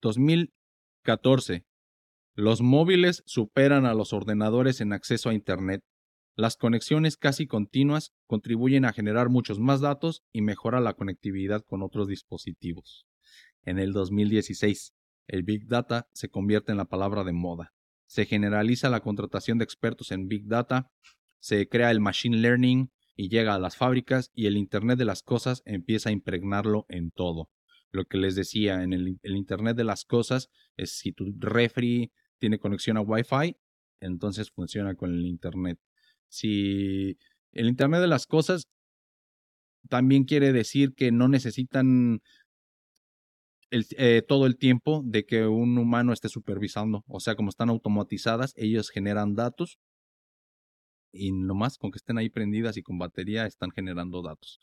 2014. 0.00 1.64
Los 2.34 2.62
móviles 2.62 3.22
superan 3.26 3.86
a 3.86 3.94
los 3.94 4.12
ordenadores 4.12 4.80
en 4.80 4.92
acceso 4.92 5.28
a 5.28 5.34
Internet. 5.34 5.82
Las 6.36 6.56
conexiones 6.56 7.16
casi 7.16 7.46
continuas 7.46 8.12
contribuyen 8.26 8.84
a 8.84 8.92
generar 8.92 9.28
muchos 9.28 9.58
más 9.58 9.80
datos 9.80 10.22
y 10.32 10.42
mejora 10.42 10.80
la 10.80 10.94
conectividad 10.94 11.62
con 11.66 11.82
otros 11.82 12.08
dispositivos. 12.08 13.06
En 13.62 13.78
el 13.78 13.92
2016, 13.92 14.94
el 15.26 15.42
Big 15.42 15.66
Data 15.66 16.08
se 16.12 16.28
convierte 16.28 16.72
en 16.72 16.78
la 16.78 16.86
palabra 16.86 17.24
de 17.24 17.32
moda. 17.32 17.72
Se 18.06 18.24
generaliza 18.24 18.88
la 18.88 19.00
contratación 19.00 19.58
de 19.58 19.64
expertos 19.64 20.12
en 20.12 20.28
Big 20.28 20.46
Data, 20.46 20.90
se 21.40 21.68
crea 21.68 21.90
el 21.90 22.00
Machine 22.00 22.38
Learning 22.38 22.90
y 23.14 23.28
llega 23.28 23.54
a 23.54 23.58
las 23.58 23.76
fábricas 23.76 24.30
y 24.34 24.46
el 24.46 24.56
Internet 24.56 24.98
de 24.98 25.04
las 25.04 25.22
Cosas 25.22 25.62
empieza 25.66 26.08
a 26.08 26.12
impregnarlo 26.12 26.86
en 26.88 27.10
todo. 27.10 27.50
Lo 27.92 28.04
que 28.04 28.18
les 28.18 28.34
decía, 28.34 28.82
en 28.82 28.92
el, 28.92 29.18
el 29.22 29.36
Internet 29.36 29.76
de 29.76 29.84
las 29.84 30.04
Cosas 30.04 30.48
es 30.76 30.92
si 30.98 31.12
tu 31.12 31.34
refri 31.38 32.12
tiene 32.38 32.58
conexión 32.58 32.96
a 32.96 33.02
Wi-Fi, 33.02 33.56
entonces 34.00 34.50
funciona 34.50 34.94
con 34.94 35.12
el 35.12 35.26
Internet. 35.26 35.78
Si 36.28 37.18
el 37.52 37.68
Internet 37.68 38.00
de 38.00 38.06
las 38.06 38.26
Cosas 38.26 38.68
también 39.88 40.24
quiere 40.24 40.52
decir 40.52 40.94
que 40.94 41.10
no 41.10 41.28
necesitan 41.28 42.20
eh, 43.70 44.22
todo 44.26 44.46
el 44.46 44.56
tiempo 44.56 45.02
de 45.04 45.24
que 45.24 45.46
un 45.46 45.78
humano 45.78 46.12
esté 46.12 46.28
supervisando. 46.28 47.04
O 47.06 47.20
sea, 47.20 47.36
como 47.36 47.50
están 47.50 47.70
automatizadas, 47.70 48.52
ellos 48.56 48.90
generan 48.90 49.34
datos 49.34 49.78
y 51.12 51.32
nomás 51.32 51.78
con 51.78 51.90
que 51.90 51.98
estén 51.98 52.18
ahí 52.18 52.30
prendidas 52.30 52.76
y 52.76 52.82
con 52.82 52.98
batería 52.98 53.46
están 53.46 53.70
generando 53.70 54.22
datos. 54.22 54.60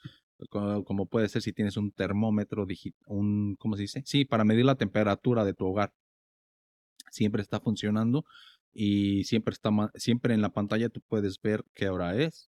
Como, 0.50 1.08
puede 1.08 1.30
ser 1.30 1.42
si 1.42 1.52
tienes 1.52 1.78
un 1.78 1.92
termómetro 1.92 2.66
digital, 2.66 3.02
un, 3.08 3.56
¿cómo 3.58 3.76
se 3.76 3.84
dice? 3.84 4.04
Sí, 4.06 4.26
para 4.26 4.44
medir 4.44 4.66
la 4.66 4.76
temperatura 4.76 5.44
de 5.44 5.54
tu 5.54 5.66
hogar. 5.66 5.94
Siempre 7.10 7.42
está 7.42 7.60
funcionando 7.60 8.26
y 8.74 9.24
siempre 9.24 9.54
está 9.54 9.72
siempre 9.96 10.34
en 10.34 10.42
la 10.42 10.50
pantalla 10.50 10.90
tú 10.90 11.02
puedes 11.08 11.42
ver 11.42 11.64
qué 11.74 11.90
hora 11.90 12.16
es, 12.16 12.52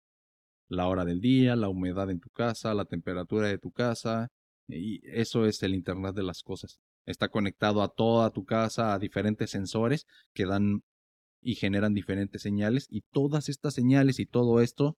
la 0.68 0.88
hora 0.88 1.06
del 1.06 1.22
día, 1.22 1.56
la 1.56 1.70
humedad 1.70 2.10
en 2.10 2.20
tu 2.20 2.30
casa, 2.30 2.74
la 2.74 2.86
temperatura 2.86 3.48
de 3.48 3.60
tu 3.60 3.72
casa, 3.72 4.30
y 4.68 5.02
eso 5.08 5.46
es 5.46 5.62
el 5.62 5.76
Internet 5.76 6.16
de 6.16 6.24
las 6.24 6.42
Cosas. 6.42 6.80
Está 7.06 7.30
conectado 7.30 7.84
a 7.84 7.90
toda 7.90 8.32
tu 8.32 8.46
casa, 8.46 8.94
a 8.94 9.00
diferentes 9.00 9.52
sensores 9.52 10.08
que 10.34 10.46
dan 10.46 10.82
y 11.42 11.54
generan 11.54 11.94
diferentes 11.94 12.42
señales 12.42 12.88
y 12.90 13.02
todas 13.12 13.50
estas 13.50 13.76
señales 13.76 14.20
y 14.20 14.26
todo 14.26 14.62
esto 14.62 14.98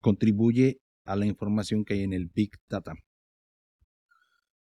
contribuye 0.00 0.78
a 1.06 1.16
la 1.16 1.26
información 1.26 1.84
que 1.84 1.94
hay 1.94 2.02
en 2.02 2.12
el 2.12 2.26
Big 2.26 2.52
Data. 2.68 2.94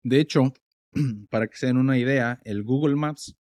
De 0.04 0.20
hecho, 0.20 0.54
para 1.30 1.48
que 1.48 1.58
se 1.58 1.68
den 1.68 1.78
una 1.78 1.98
idea, 1.98 2.42
el 2.44 2.64
Google 2.64 2.96
Maps 2.96 3.36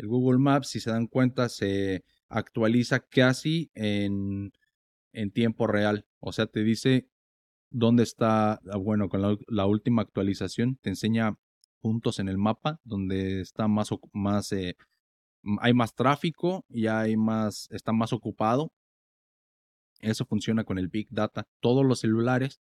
el 0.00 0.08
Google 0.08 0.38
Maps, 0.38 0.68
si 0.68 0.80
se 0.80 0.90
dan 0.90 1.06
cuenta, 1.06 1.50
se 1.50 2.04
actualiza 2.30 3.00
casi 3.00 3.70
en, 3.74 4.50
en 5.12 5.30
tiempo 5.30 5.66
real. 5.66 6.06
O 6.20 6.32
sea, 6.32 6.46
te 6.46 6.62
dice 6.64 7.06
dónde 7.70 8.04
está, 8.04 8.54
ah, 8.54 8.76
bueno, 8.78 9.10
con 9.10 9.38
la, 9.46 9.66
última 9.66 10.00
actualización, 10.00 10.76
te 10.76 10.88
enseña 10.88 11.36
puntos 11.80 12.18
en 12.18 12.30
el 12.30 12.38
mapa 12.38 12.80
donde 12.82 13.42
está 13.42 13.68
más, 13.68 13.90
más 14.14 14.52
eh, 14.52 14.76
hay 15.60 15.74
más 15.74 15.94
tráfico 15.94 16.64
y 16.70 16.86
hay 16.86 17.18
más, 17.18 17.68
está 17.70 17.92
más 17.92 18.14
ocupado. 18.14 18.72
Eso 20.00 20.24
funciona 20.24 20.64
con 20.64 20.78
el 20.78 20.88
Big 20.88 21.08
Data. 21.10 21.46
Todos 21.60 21.84
los 21.84 22.00
celulares 22.00 22.60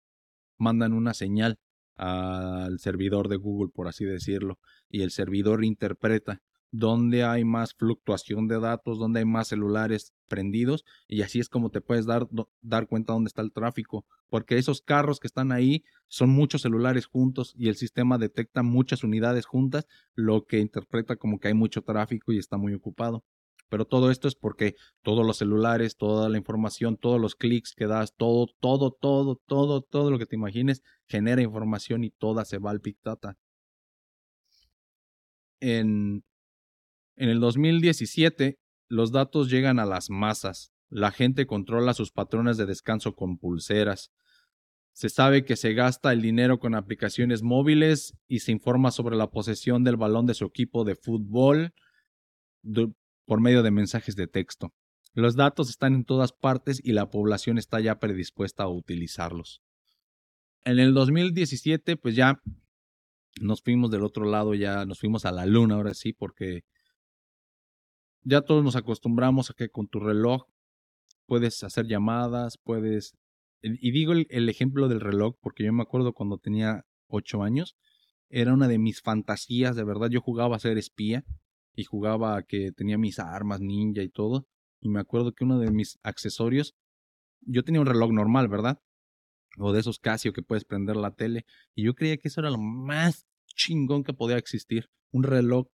mandan 0.58 0.94
una 0.94 1.14
señal 1.14 1.60
al 1.96 2.80
servidor 2.80 3.28
de 3.28 3.36
Google, 3.36 3.72
por 3.74 3.88
así 3.88 4.06
decirlo, 4.06 4.60
y 4.90 5.02
el 5.02 5.12
servidor 5.12 5.64
interpreta 5.64 6.42
dónde 6.72 7.24
hay 7.24 7.44
más 7.44 7.74
fluctuación 7.74 8.48
de 8.48 8.60
datos, 8.60 8.98
dónde 8.98 9.20
hay 9.20 9.26
más 9.26 9.50
celulares 9.50 10.14
prendidos 10.28 10.86
y 11.08 11.22
así 11.22 11.40
es 11.40 11.50
como 11.50 11.70
te 11.70 11.82
puedes 11.82 12.06
dar, 12.06 12.28
dar 12.62 12.88
cuenta 12.88 13.14
dónde 13.14 13.28
está 13.28 13.42
el 13.42 13.52
tráfico, 13.52 14.06
porque 14.30 14.58
esos 14.58 14.82
carros 14.82 15.20
que 15.20 15.28
están 15.28 15.52
ahí 15.52 15.84
son 16.08 16.30
muchos 16.30 16.62
celulares 16.62 17.06
juntos 17.06 17.54
y 17.58 17.68
el 17.68 17.76
sistema 17.76 18.18
detecta 18.18 18.64
muchas 18.64 19.04
unidades 19.04 19.46
juntas, 19.46 19.86
lo 20.16 20.46
que 20.46 20.60
interpreta 20.60 21.18
como 21.18 21.40
que 21.40 21.50
hay 21.50 21.54
mucho 21.54 21.82
tráfico 21.82 22.32
y 22.32 22.38
está 22.38 22.58
muy 22.58 22.74
ocupado. 22.74 23.26
Pero 23.72 23.86
todo 23.86 24.12
esto 24.12 24.28
es 24.28 24.36
porque 24.36 24.76
todos 25.02 25.26
los 25.26 25.38
celulares, 25.38 25.96
toda 25.96 26.28
la 26.28 26.38
información, 26.38 26.98
todos 26.98 27.22
los 27.22 27.36
clics 27.36 27.74
que 27.74 27.88
das, 27.88 28.14
todo, 28.18 28.48
todo, 28.60 28.92
todo, 28.92 29.42
todo, 29.48 29.82
todo 29.82 30.12
lo 30.12 30.20
que 30.20 30.26
te 30.26 30.36
imagines 30.36 30.82
genera 31.08 31.42
información 31.42 32.04
y 32.04 32.10
toda 32.10 32.44
se 32.44 32.58
va 32.58 32.72
al 32.72 32.80
Big 32.80 32.98
Data. 33.02 33.38
En, 35.62 36.26
en 37.16 37.30
el 37.30 37.40
2017, 37.40 38.60
los 38.90 39.14
datos 39.14 39.50
llegan 39.50 39.80
a 39.80 39.86
las 39.86 40.10
masas. 40.10 40.74
La 40.90 41.12
gente 41.12 41.48
controla 41.48 41.94
sus 41.94 42.12
patrones 42.12 42.58
de 42.58 42.66
descanso 42.66 43.16
con 43.16 43.38
pulseras. 43.38 44.12
Se 44.92 45.08
sabe 45.08 45.46
que 45.46 45.56
se 45.56 45.74
gasta 45.74 46.12
el 46.12 46.22
dinero 46.22 46.60
con 46.60 46.76
aplicaciones 46.76 47.42
móviles 47.42 48.18
y 48.28 48.40
se 48.40 48.52
informa 48.52 48.92
sobre 48.92 49.16
la 49.16 49.32
posesión 49.32 49.86
del 49.86 49.96
balón 49.96 50.26
de 50.26 50.34
su 50.34 50.44
equipo 50.44 50.84
de 50.84 50.98
fútbol 50.98 51.74
por 53.32 53.40
medio 53.40 53.64
de 53.64 53.72
mensajes 53.72 54.18
de 54.18 54.28
texto. 54.28 54.74
Los 55.14 55.38
datos 55.38 55.70
están 55.70 55.94
en 55.94 56.04
todas 56.04 56.34
partes 56.34 56.82
y 56.84 56.92
la 56.92 57.10
población 57.10 57.58
está 57.58 57.80
ya 57.80 57.98
predispuesta 57.98 58.64
a 58.64 58.68
utilizarlos. 58.68 59.62
En 60.66 60.80
el 60.80 60.94
2017, 60.94 61.96
pues 61.96 62.14
ya 62.14 62.42
nos 63.40 63.62
fuimos 63.62 63.90
del 63.90 64.04
otro 64.04 64.26
lado, 64.26 64.54
ya 64.54 64.86
nos 64.86 65.00
fuimos 65.00 65.24
a 65.24 65.32
la 65.32 65.46
luna, 65.46 65.76
ahora 65.76 65.94
sí, 65.94 66.12
porque 66.12 66.66
ya 68.22 68.42
todos 68.42 68.66
nos 68.66 68.76
acostumbramos 68.76 69.50
a 69.50 69.54
que 69.54 69.70
con 69.70 69.88
tu 69.88 70.02
reloj 70.02 70.50
puedes 71.26 71.64
hacer 71.64 71.88
llamadas, 71.88 72.58
puedes... 72.58 73.16
Y 73.62 73.92
digo 73.92 74.12
el, 74.12 74.50
ejemplo 74.50 74.90
del 74.90 75.00
reloj 75.00 75.38
porque 75.40 75.64
yo 75.64 75.72
me 75.72 75.84
acuerdo 75.84 76.12
cuando 76.12 76.38
tenía 76.38 76.84
ocho 77.08 77.44
años, 77.44 77.78
era 78.28 78.54
una 78.54 78.68
de 78.68 78.78
mis 78.78 79.02
fantasías, 79.02 79.78
de 79.78 79.86
verdad, 79.86 80.10
yo 80.10 80.20
jugaba 80.20 80.58
a 80.58 80.60
ser 80.60 80.78
espía 80.78 81.24
y 81.76 81.84
jugaba 81.84 82.42
que 82.44 82.72
tenía 82.72 82.98
mis 82.98 83.20
armas 83.20 83.62
ninja 83.62 84.02
y 84.02 84.10
todo. 84.10 84.48
Y 84.80 84.90
me 84.90 85.00
acuerdo 85.00 85.34
que 85.34 85.44
uno 85.44 85.60
de 85.60 85.72
mis 85.72 86.00
accesorios, 86.04 86.76
yo 87.42 87.64
tenía 87.64 87.82
un 87.82 87.88
reloj 87.88 88.12
normal, 88.12 88.48
¿verdad? 88.48 88.80
O 89.58 89.74
de 89.74 89.80
esos 89.82 90.00
Casio 90.00 90.34
que 90.34 90.42
puedes 90.42 90.66
prender 90.66 90.96
la 90.96 91.12
tele. 91.12 91.46
Y 91.76 91.84
yo 91.84 91.94
creía 91.94 92.18
que 92.18 92.28
eso 92.28 92.42
era 92.42 92.50
lo 92.50 92.58
más 92.58 93.26
chingón 93.56 94.04
que 94.04 94.14
podía 94.14 94.38
existir. 94.38 94.90
Un 95.12 95.24
reloj 95.24 95.68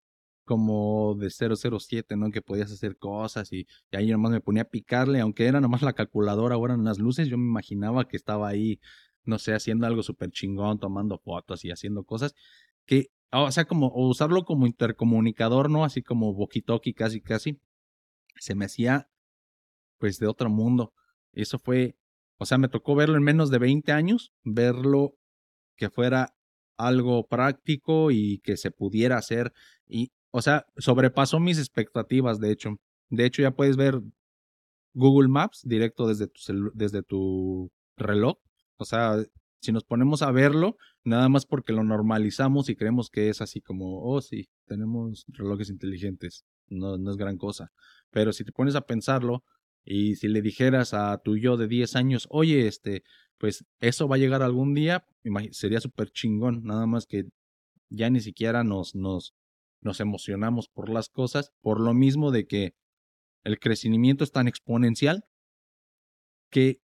como 0.48 1.16
de 1.16 1.30
007, 1.30 2.16
¿no? 2.16 2.32
Que 2.32 2.42
podías 2.42 2.72
hacer 2.72 2.98
cosas 2.98 3.52
y, 3.52 3.68
ahí 3.92 4.10
nomás 4.10 4.32
me 4.32 4.42
ponía 4.42 4.64
a 4.64 4.70
picarle, 4.70 5.20
aunque 5.20 5.46
era 5.46 5.60
nomás 5.60 5.82
la 5.82 5.94
calculadora 5.94 6.58
o 6.58 6.66
eran 6.66 6.86
las 6.86 7.00
luces, 7.00 7.28
yo 7.28 7.38
me 7.38 7.44
imaginaba 7.44 8.08
que 8.08 8.16
estaba 8.16 8.48
ahí, 8.48 8.80
no 9.26 9.40
sé, 9.40 9.54
haciendo 9.54 9.86
algo 9.86 10.04
súper 10.04 10.32
chingón, 10.32 10.80
tomando 10.80 11.20
fotos 11.20 11.66
y 11.66 11.72
haciendo 11.72 12.06
cosas 12.06 12.34
que, 12.86 13.08
o 13.32 13.52
sea, 13.52 13.66
como 13.66 13.92
usarlo 13.94 14.46
como 14.46 14.68
intercomunicador, 14.68 15.70
¿no? 15.70 15.84
Así 15.84 16.02
como 16.02 16.32
walkie 16.32 16.94
casi, 16.94 17.22
casi, 17.22 17.60
se 18.36 18.56
me 18.56 18.66
hacía 18.66 19.10
pues 19.98 20.20
de 20.20 20.28
otro 20.28 20.50
mundo. 20.50 20.94
Eso 21.34 21.60
fue, 21.60 21.98
o 22.38 22.46
sea, 22.46 22.58
me 22.58 22.70
tocó 22.70 22.96
verlo 22.96 23.18
en 23.18 23.24
menos 23.24 23.50
de 23.50 23.60
20 23.60 23.92
años, 23.92 24.32
verlo 24.44 25.16
que 25.76 25.90
fuera 25.90 26.36
algo 26.78 27.28
práctico 27.28 28.12
y 28.12 28.40
que 28.40 28.58
se 28.58 28.72
pudiera 28.72 29.18
hacer 29.18 29.52
y 29.88 30.12
o 30.32 30.42
sea, 30.42 30.66
sobrepasó 30.78 31.40
mis 31.40 31.58
expectativas, 31.58 32.40
de 32.40 32.52
hecho. 32.52 32.76
De 33.10 33.26
hecho, 33.26 33.42
ya 33.42 33.52
puedes 33.52 33.78
ver 33.78 34.02
Google 34.94 35.30
Maps 35.30 35.62
directo 35.64 36.08
desde 36.08 36.28
tu, 36.28 36.72
desde 36.74 37.02
tu 37.02 37.72
reloj. 37.96 38.38
O 38.78 38.86
sea, 38.86 39.18
si 39.60 39.72
nos 39.72 39.84
ponemos 39.84 40.22
a 40.22 40.32
verlo, 40.32 40.78
nada 41.04 41.30
más 41.30 41.46
porque 41.46 41.74
lo 41.74 41.84
normalizamos 41.84 42.70
y 42.70 42.76
creemos 42.76 43.10
que 43.10 43.30
es 43.30 43.42
así 43.42 43.62
como, 43.62 44.04
oh 44.04 44.22
sí, 44.22 44.50
tenemos 44.66 45.26
relojes 45.28 45.70
inteligentes, 45.70 46.46
no, 46.68 46.98
no 46.98 47.12
es 47.12 47.18
gran 47.18 47.38
cosa. 47.38 47.72
Pero 48.12 48.34
si 48.34 48.44
te 48.44 48.52
pones 48.52 48.76
a 48.76 48.82
pensarlo 48.82 49.44
y 49.84 50.16
si 50.16 50.28
le 50.28 50.42
dijeras 50.42 50.94
a 50.94 51.18
tu 51.18 51.38
yo 51.38 51.58
de 51.58 51.68
10 51.68 51.96
años, 51.96 52.28
oye, 52.30 52.68
este, 52.68 53.04
pues 53.38 53.66
eso 53.80 54.08
va 54.08 54.16
a 54.16 54.20
llegar 54.20 54.42
algún 54.42 54.74
día, 54.74 55.06
sería 55.52 55.80
súper 55.80 56.12
chingón, 56.12 56.64
nada 56.64 56.86
más 56.86 57.06
que 57.06 57.26
ya 57.90 58.10
ni 58.10 58.20
siquiera 58.20 58.64
nos, 58.64 58.96
nos, 58.96 59.34
nos 59.82 60.00
emocionamos 60.00 60.68
por 60.70 60.90
las 60.90 61.10
cosas, 61.10 61.52
por 61.62 61.80
lo 61.80 61.94
mismo 61.94 62.32
de 62.32 62.46
que 62.48 62.76
el 63.44 63.60
crecimiento 63.60 64.24
es 64.24 64.32
tan 64.32 64.48
exponencial 64.48 65.24
que 66.50 66.82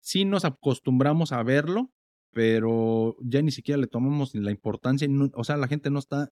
sí 0.00 0.24
nos 0.24 0.44
acostumbramos 0.44 1.32
a 1.32 1.42
verlo, 1.42 1.90
pero 2.38 3.16
ya 3.20 3.42
ni 3.42 3.50
siquiera 3.50 3.80
le 3.80 3.88
tomamos 3.88 4.32
la 4.32 4.52
importancia, 4.52 5.08
o 5.34 5.42
sea, 5.42 5.56
la 5.56 5.66
gente 5.66 5.90
no 5.90 5.98
está 5.98 6.28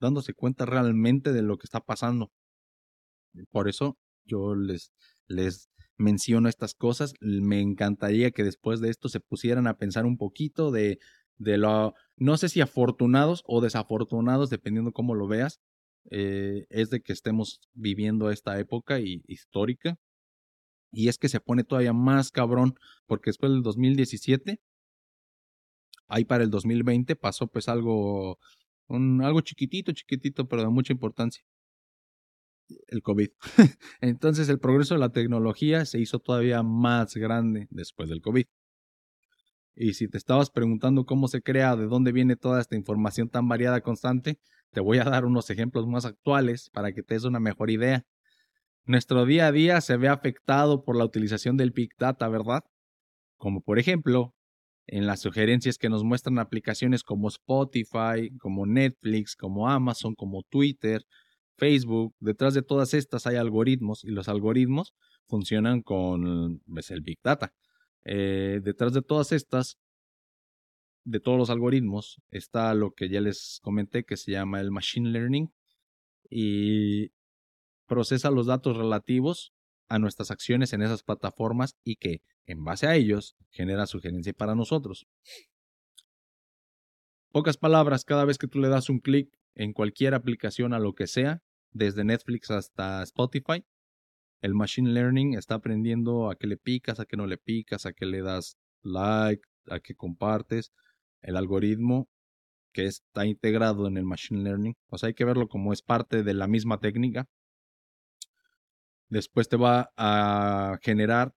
dándose 0.00 0.34
cuenta 0.34 0.66
realmente 0.66 1.32
de 1.32 1.42
lo 1.42 1.56
que 1.56 1.66
está 1.66 1.78
pasando. 1.78 2.32
Por 3.52 3.68
eso 3.68 3.96
yo 4.24 4.56
les, 4.56 4.90
les 5.28 5.70
menciono 5.98 6.48
estas 6.48 6.74
cosas. 6.74 7.14
Me 7.20 7.60
encantaría 7.60 8.32
que 8.32 8.42
después 8.42 8.80
de 8.80 8.90
esto 8.90 9.08
se 9.08 9.20
pusieran 9.20 9.68
a 9.68 9.78
pensar 9.78 10.04
un 10.04 10.16
poquito 10.16 10.72
de 10.72 10.98
de 11.38 11.58
lo, 11.58 11.94
no 12.16 12.36
sé 12.38 12.48
si 12.48 12.60
afortunados 12.60 13.44
o 13.46 13.60
desafortunados, 13.60 14.50
dependiendo 14.50 14.90
cómo 14.90 15.14
lo 15.14 15.28
veas, 15.28 15.60
eh, 16.10 16.66
es 16.70 16.90
de 16.90 17.02
que 17.02 17.12
estemos 17.12 17.60
viviendo 17.72 18.32
esta 18.32 18.58
época 18.58 18.98
histórica. 18.98 19.96
Y 20.90 21.06
es 21.06 21.18
que 21.18 21.28
se 21.28 21.38
pone 21.38 21.62
todavía 21.62 21.92
más 21.92 22.32
cabrón, 22.32 22.74
porque 23.06 23.28
después 23.28 23.52
del 23.52 23.62
2017, 23.62 24.60
ahí 26.08 26.24
para 26.24 26.44
el 26.44 26.50
2020 26.50 27.16
pasó 27.16 27.46
pues 27.46 27.68
algo, 27.68 28.38
un, 28.88 29.22
algo 29.22 29.40
chiquitito, 29.40 29.92
chiquitito, 29.92 30.48
pero 30.48 30.62
de 30.62 30.68
mucha 30.68 30.92
importancia. 30.92 31.42
El 32.88 33.02
COVID. 33.02 33.28
Entonces 34.00 34.48
el 34.48 34.58
progreso 34.58 34.94
de 34.94 35.00
la 35.00 35.10
tecnología 35.10 35.84
se 35.84 36.00
hizo 36.00 36.18
todavía 36.18 36.62
más 36.62 37.14
grande 37.14 37.68
después 37.70 38.08
del 38.08 38.20
COVID. 38.20 38.46
Y 39.76 39.92
si 39.92 40.08
te 40.08 40.16
estabas 40.16 40.50
preguntando 40.50 41.04
cómo 41.04 41.28
se 41.28 41.42
crea, 41.42 41.76
de 41.76 41.86
dónde 41.86 42.10
viene 42.10 42.34
toda 42.34 42.60
esta 42.60 42.76
información 42.76 43.28
tan 43.28 43.46
variada 43.46 43.82
constante, 43.82 44.40
te 44.72 44.80
voy 44.80 44.98
a 44.98 45.04
dar 45.04 45.24
unos 45.24 45.50
ejemplos 45.50 45.86
más 45.86 46.04
actuales 46.06 46.70
para 46.70 46.92
que 46.92 47.02
te 47.02 47.14
des 47.14 47.24
una 47.24 47.40
mejor 47.40 47.70
idea. 47.70 48.04
Nuestro 48.84 49.26
día 49.26 49.48
a 49.48 49.52
día 49.52 49.80
se 49.80 49.96
ve 49.96 50.08
afectado 50.08 50.84
por 50.84 50.96
la 50.96 51.04
utilización 51.04 51.56
del 51.56 51.72
Big 51.72 51.90
Data, 51.98 52.28
¿verdad? 52.28 52.62
Como 53.36 53.60
por 53.60 53.78
ejemplo, 53.78 54.35
en 54.86 55.06
las 55.06 55.20
sugerencias 55.20 55.78
que 55.78 55.88
nos 55.88 56.04
muestran 56.04 56.38
aplicaciones 56.38 57.02
como 57.02 57.28
Spotify, 57.28 58.30
como 58.38 58.66
Netflix, 58.66 59.34
como 59.34 59.68
Amazon, 59.68 60.14
como 60.14 60.42
Twitter, 60.44 61.02
Facebook. 61.56 62.14
Detrás 62.20 62.54
de 62.54 62.62
todas 62.62 62.94
estas 62.94 63.26
hay 63.26 63.36
algoritmos 63.36 64.04
y 64.04 64.10
los 64.10 64.28
algoritmos 64.28 64.94
funcionan 65.26 65.82
con 65.82 66.60
pues, 66.66 66.90
el 66.90 67.00
Big 67.00 67.18
Data. 67.22 67.52
Eh, 68.04 68.60
detrás 68.62 68.92
de 68.92 69.02
todas 69.02 69.32
estas, 69.32 69.78
de 71.04 71.18
todos 71.20 71.38
los 71.38 71.50
algoritmos, 71.50 72.20
está 72.30 72.72
lo 72.74 72.92
que 72.92 73.08
ya 73.08 73.20
les 73.20 73.58
comenté 73.62 74.04
que 74.04 74.16
se 74.16 74.32
llama 74.32 74.60
el 74.60 74.70
Machine 74.70 75.10
Learning 75.10 75.50
y 76.30 77.10
procesa 77.86 78.30
los 78.30 78.46
datos 78.46 78.76
relativos 78.76 79.52
a 79.88 79.98
nuestras 79.98 80.30
acciones 80.30 80.72
en 80.72 80.82
esas 80.82 81.02
plataformas 81.02 81.76
y 81.84 81.96
que 81.96 82.20
en 82.46 82.64
base 82.64 82.86
a 82.86 82.94
ellos 82.94 83.36
genera 83.50 83.86
sugerencia 83.86 84.32
para 84.32 84.54
nosotros. 84.54 85.06
Pocas 87.30 87.56
palabras, 87.56 88.04
cada 88.04 88.24
vez 88.24 88.38
que 88.38 88.48
tú 88.48 88.60
le 88.60 88.68
das 88.68 88.88
un 88.88 89.00
clic 89.00 89.38
en 89.54 89.72
cualquier 89.72 90.14
aplicación 90.14 90.72
a 90.72 90.78
lo 90.78 90.94
que 90.94 91.06
sea, 91.06 91.42
desde 91.72 92.04
Netflix 92.04 92.50
hasta 92.50 93.02
Spotify, 93.02 93.64
el 94.40 94.54
machine 94.54 94.90
learning 94.90 95.34
está 95.34 95.56
aprendiendo 95.56 96.30
a 96.30 96.36
qué 96.36 96.46
le 96.46 96.56
picas, 96.56 97.00
a 97.00 97.06
qué 97.06 97.16
no 97.16 97.26
le 97.26 97.36
picas, 97.36 97.84
a 97.86 97.92
qué 97.92 98.06
le 98.06 98.22
das 98.22 98.56
like, 98.82 99.42
a 99.68 99.80
qué 99.80 99.94
compartes. 99.94 100.72
El 101.20 101.36
algoritmo 101.36 102.08
que 102.72 102.86
está 102.86 103.26
integrado 103.26 103.86
en 103.88 103.96
el 103.96 104.04
machine 104.04 104.42
learning, 104.42 104.76
o 104.88 104.98
sea, 104.98 105.08
hay 105.08 105.14
que 105.14 105.24
verlo 105.24 105.48
como 105.48 105.72
es 105.72 105.82
parte 105.82 106.22
de 106.22 106.34
la 106.34 106.46
misma 106.46 106.78
técnica. 106.78 107.26
Después 109.08 109.48
te 109.48 109.56
va 109.56 109.92
a 109.96 110.78
generar 110.82 111.34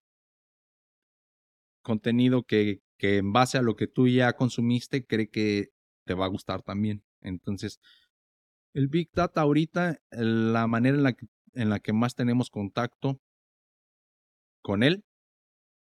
contenido 1.82 2.44
que, 2.44 2.82
que 2.98 3.18
en 3.18 3.32
base 3.34 3.58
a 3.58 3.62
lo 3.62 3.76
que 3.76 3.88
tú 3.88 4.08
ya 4.08 4.34
consumiste 4.34 5.06
cree 5.06 5.30
que 5.30 5.70
te 6.06 6.14
va 6.14 6.26
a 6.26 6.30
gustar 6.30 6.62
también. 6.62 7.04
Entonces, 7.22 7.80
el 8.74 8.88
Big 8.88 9.10
Data 9.14 9.42
ahorita, 9.42 10.00
la 10.12 10.68
manera 10.68 10.98
en 10.98 11.04
la 11.04 11.14
que, 11.14 11.28
en 11.54 11.70
la 11.70 11.80
que 11.80 11.94
más 11.94 12.16
tenemos 12.16 12.50
contacto 12.50 13.20
con 14.62 14.84
él 14.84 15.04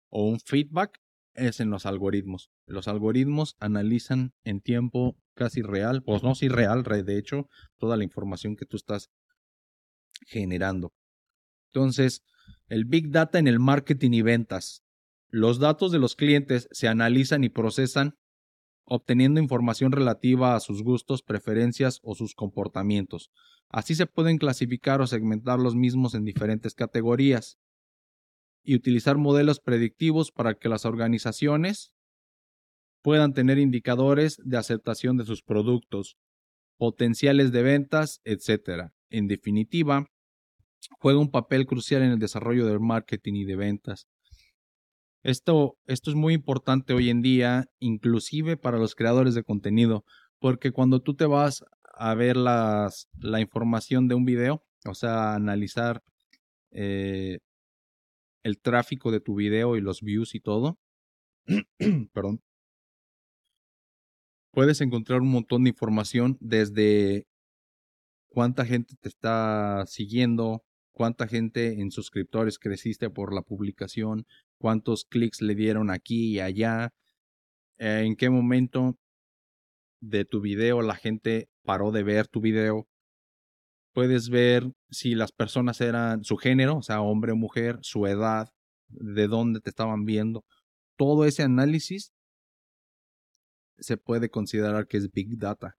o 0.09 0.27
un 0.27 0.39
feedback 0.39 0.99
es 1.33 1.59
en 1.59 1.69
los 1.69 1.85
algoritmos. 1.85 2.49
Los 2.65 2.87
algoritmos 2.87 3.55
analizan 3.59 4.33
en 4.43 4.61
tiempo 4.61 5.17
casi 5.35 5.61
real, 5.61 6.01
pues 6.03 6.23
no 6.23 6.33
si 6.35 6.47
real, 6.47 6.83
de 6.83 7.17
hecho, 7.17 7.49
toda 7.77 7.97
la 7.97 8.03
información 8.03 8.55
que 8.55 8.65
tú 8.65 8.77
estás 8.77 9.09
generando. 10.25 10.93
Entonces, 11.73 12.23
el 12.67 12.85
Big 12.85 13.11
Data 13.11 13.37
en 13.37 13.47
el 13.47 13.59
marketing 13.59 14.11
y 14.11 14.21
ventas. 14.21 14.84
Los 15.29 15.59
datos 15.59 15.91
de 15.91 15.99
los 15.99 16.15
clientes 16.15 16.67
se 16.71 16.87
analizan 16.87 17.43
y 17.43 17.49
procesan 17.49 18.15
obteniendo 18.85 19.41
información 19.41 19.91
relativa 19.91 20.55
a 20.55 20.59
sus 20.59 20.83
gustos, 20.83 21.23
preferencias 21.23 21.99
o 22.03 22.15
sus 22.15 22.35
comportamientos. 22.35 23.31
Así 23.69 23.95
se 23.95 24.05
pueden 24.05 24.37
clasificar 24.37 25.01
o 25.01 25.07
segmentar 25.07 25.59
los 25.59 25.75
mismos 25.75 26.13
en 26.13 26.23
diferentes 26.23 26.75
categorías 26.75 27.57
y 28.63 28.75
utilizar 28.75 29.17
modelos 29.17 29.59
predictivos 29.59 30.31
para 30.31 30.55
que 30.55 30.69
las 30.69 30.85
organizaciones 30.85 31.93
puedan 33.01 33.33
tener 33.33 33.59
indicadores 33.59 34.37
de 34.43 34.57
aceptación 34.57 35.17
de 35.17 35.25
sus 35.25 35.43
productos, 35.43 36.17
potenciales 36.77 37.51
de 37.51 37.61
ventas, 37.63 38.21
etc. 38.23 38.91
En 39.09 39.27
definitiva, 39.27 40.07
juega 40.99 41.19
un 41.19 41.29
papel 41.29 41.65
crucial 41.65 42.01
en 42.01 42.11
el 42.11 42.19
desarrollo 42.19 42.65
del 42.65 42.79
marketing 42.79 43.33
y 43.35 43.45
de 43.45 43.55
ventas. 43.55 44.07
Esto, 45.25 45.75
esto 45.87 46.11
es 46.11 46.15
muy 46.15 46.35
importante 46.35 46.93
hoy 46.93 47.09
en 47.09 47.23
día, 47.23 47.65
inclusive 47.79 48.57
para 48.57 48.77
los 48.77 48.93
creadores 48.93 49.33
de 49.33 49.43
contenido, 49.43 50.05
porque 50.37 50.71
cuando 50.71 51.01
tú 51.01 51.15
te 51.15 51.25
vas 51.25 51.65
a 51.95 52.13
ver 52.13 52.37
las, 52.37 53.09
la 53.17 53.41
información 53.41 54.07
de 54.07 54.13
un 54.13 54.23
video, 54.23 54.63
o 54.85 54.93
sea, 54.93 55.33
analizar 55.33 56.03
eh, 56.69 57.39
el 58.43 58.59
tráfico 58.59 59.09
de 59.09 59.19
tu 59.19 59.33
video 59.33 59.75
y 59.75 59.81
los 59.81 60.01
views 60.01 60.35
y 60.35 60.41
todo, 60.41 60.77
perdón, 62.13 62.41
puedes 64.51 64.79
encontrar 64.79 65.21
un 65.21 65.31
montón 65.31 65.63
de 65.63 65.71
información 65.71 66.37
desde 66.39 67.25
cuánta 68.27 68.63
gente 68.63 68.93
te 69.01 69.09
está 69.09 69.85
siguiendo, 69.87 70.63
cuánta 70.95 71.27
gente 71.27 71.81
en 71.81 71.91
suscriptores 71.91 72.57
creciste 72.57 73.09
por 73.09 73.33
la 73.33 73.41
publicación, 73.41 74.25
cuántos 74.57 75.03
clics 75.03 75.41
le 75.41 75.53
dieron 75.53 75.91
aquí 75.91 76.35
y 76.35 76.39
allá, 76.39 76.93
en 77.77 78.15
qué 78.15 78.29
momento 78.29 78.97
de 80.01 80.23
tu 80.23 80.39
video 80.39 80.81
la 80.81 80.95
gente 80.95 81.49
paró 81.63 81.91
de 81.91 82.03
ver 82.03 82.27
tu 82.27 82.39
video, 82.39 82.87
puedes 83.93 84.29
ver 84.29 84.71
si 84.89 85.15
las 85.15 85.33
personas 85.33 85.81
eran 85.81 86.23
su 86.23 86.37
género, 86.37 86.77
o 86.77 86.81
sea, 86.81 87.01
hombre 87.01 87.33
o 87.33 87.35
mujer, 87.35 87.77
su 87.81 88.07
edad, 88.07 88.49
de 88.87 89.27
dónde 89.27 89.59
te 89.59 89.69
estaban 89.69 90.05
viendo. 90.05 90.45
Todo 90.97 91.25
ese 91.25 91.43
análisis 91.43 92.13
se 93.79 93.97
puede 93.97 94.29
considerar 94.29 94.87
que 94.87 94.97
es 94.97 95.11
Big 95.11 95.37
Data. 95.37 95.75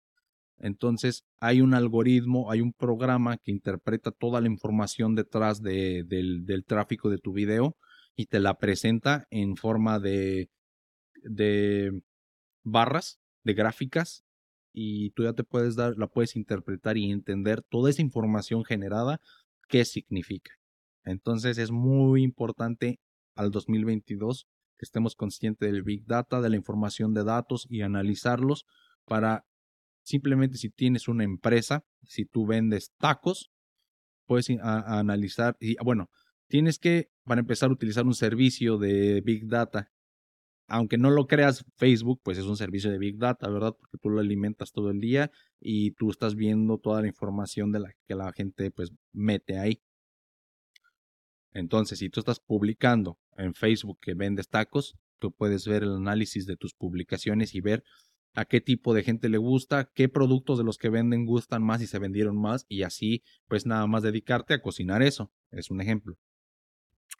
Entonces, 0.59 1.25
hay 1.39 1.61
un 1.61 1.75
algoritmo, 1.75 2.51
hay 2.51 2.61
un 2.61 2.73
programa 2.73 3.37
que 3.37 3.51
interpreta 3.51 4.11
toda 4.11 4.41
la 4.41 4.49
información 4.49 5.15
detrás 5.15 5.61
del, 5.61 6.07
del, 6.09 6.65
tráfico 6.65 7.11
de 7.11 7.19
tu 7.19 7.33
video 7.33 7.77
y 8.15 8.27
te 8.27 8.41
la 8.41 8.55
presenta 8.55 9.27
en 9.31 9.57
forma 9.57 9.99
de, 9.99 10.49
de 11.23 11.93
barras, 12.65 13.19
de 13.45 13.55
gráficas, 13.55 14.25
y 14.73 15.11
tú 15.11 15.25
ya 15.25 15.33
te 15.33 15.43
puedes 15.43 15.75
dar, 15.75 15.97
la 15.97 16.07
puedes 16.07 16.37
interpretar 16.37 16.99
y 16.99 17.11
entender 17.11 17.63
toda 17.63 17.89
esa 17.89 18.03
información 18.03 18.63
generada, 18.65 19.21
qué 19.69 19.87
significa. 19.87 20.53
Entonces 21.05 21.57
es 21.57 21.71
muy 21.71 22.23
importante 22.23 23.01
al 23.35 23.51
2022 23.51 24.47
que 24.79 24.85
estemos 24.85 25.15
conscientes 25.15 25.73
del 25.73 25.83
Big 25.83 26.05
Data, 26.05 26.43
de 26.43 26.51
la 26.51 26.57
información 26.57 27.15
de 27.15 27.25
datos 27.25 27.67
y 27.71 27.81
analizarlos 27.81 28.67
para 29.07 29.47
simplemente 30.07 30.57
si 30.57 30.71
tienes 30.71 31.09
una 31.09 31.25
empresa, 31.25 31.85
si 32.05 32.25
tú 32.25 32.47
vendes 32.47 32.93
tacos, 32.97 33.51
puedes 34.27 34.49
analizar 34.61 35.57
y 35.61 35.77
bueno, 35.85 36.09
tienes 36.49 36.79
que, 36.79 37.11
para 37.25 37.41
empezar, 37.41 37.71
a 37.71 37.73
utilizar 37.73 38.07
un 38.07 38.15
servicio 38.15 38.79
de 38.79 39.21
Big 39.21 39.47
Data 39.49 39.91
aunque 40.69 40.99
no 40.99 41.11
lo 41.11 41.27
creas, 41.27 41.65
Facebook 41.77 42.21
pues 42.23 42.39
es 42.39 42.45
un 42.45 42.57
servicio 42.57 42.91
de 42.91 42.99
Big 42.99 43.19
Data, 43.19 43.49
¿verdad? 43.49 43.75
Porque 43.79 43.99
tú 43.99 44.11
lo 44.11 44.21
alimentas 44.21 44.73
todo 44.73 44.91
el 44.91 45.01
día 45.01 45.31
y 45.61 45.93
tú 45.93 46.11
estás 46.11 46.35
viendo 46.35 46.79
toda 46.79 47.03
la 47.03 47.07
información 47.07 47.71
de 47.73 47.81
la 47.81 47.95
que 48.07 48.15
la 48.15 48.33
gente 48.33 48.71
pues 48.71 48.93
mete 49.13 49.59
ahí. 49.59 49.81
Entonces, 51.53 52.01
si 52.01 52.11
tú 52.11 52.21
estás 52.21 52.41
publicando 52.41 53.19
en 53.37 53.55
Facebook 53.55 53.99
que 54.01 54.15
vendes 54.15 54.49
tacos, 54.49 54.97
tú 55.19 55.33
puedes 55.33 55.67
ver 55.67 55.85
el 55.85 55.95
análisis 55.95 56.47
de 56.47 56.57
tus 56.57 56.75
publicaciones 56.75 57.55
y 57.55 57.61
ver 57.61 57.83
a 58.37 58.45
qué 58.45 58.61
tipo 58.61 58.95
de 58.95 59.03
gente 59.03 59.29
le 59.29 59.39
gusta, 59.39 59.91
qué 59.95 60.09
productos 60.09 60.59
de 60.59 60.65
los 60.65 60.77
que 60.77 60.91
venden 60.91 61.25
gustan 61.25 61.63
más 61.63 61.81
y 61.81 61.87
se 61.87 61.99
vendieron 61.99 62.37
más 62.37 62.67
y 62.69 62.83
así 62.83 63.25
pues 63.49 63.67
nada 63.67 63.87
más 63.87 64.03
dedicarte 64.03 64.55
a 64.55 64.61
cocinar 64.61 65.03
eso. 65.03 65.33
Es 65.51 65.71
un 65.71 65.81
ejemplo. 65.81 66.19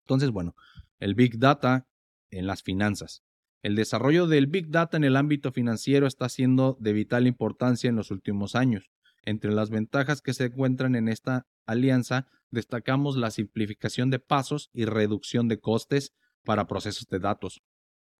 Entonces, 0.01 0.31
bueno, 0.31 0.55
el 1.01 1.15
Big 1.15 1.39
Data 1.39 1.89
en 2.31 2.47
las 2.47 2.63
finanzas. 2.63 3.25
El 3.63 3.77
desarrollo 3.77 4.27
del 4.27 4.47
Big 4.47 4.69
Data 4.69 4.99
en 4.99 5.05
el 5.05 5.17
ámbito 5.17 5.53
financiero 5.53 6.07
está 6.07 6.29
siendo 6.29 6.77
de 6.81 6.93
vital 6.93 7.27
importancia 7.27 7.89
en 7.89 7.97
los 7.97 8.11
últimos 8.11 8.55
años. 8.55 8.91
Entre 9.23 9.51
las 9.51 9.71
ventajas 9.71 10.21
que 10.21 10.35
se 10.35 10.45
encuentran 10.45 10.95
en 10.95 11.09
esta 11.09 11.47
alianza, 11.65 12.29
destacamos 12.51 13.17
la 13.17 13.31
simplificación 13.31 14.11
de 14.11 14.19
pasos 14.19 14.71
y 14.73 14.85
reducción 14.85 15.49
de 15.49 15.59
costes 15.59 16.13
para 16.45 16.67
procesos 16.67 17.09
de 17.09 17.19
datos. 17.19 17.63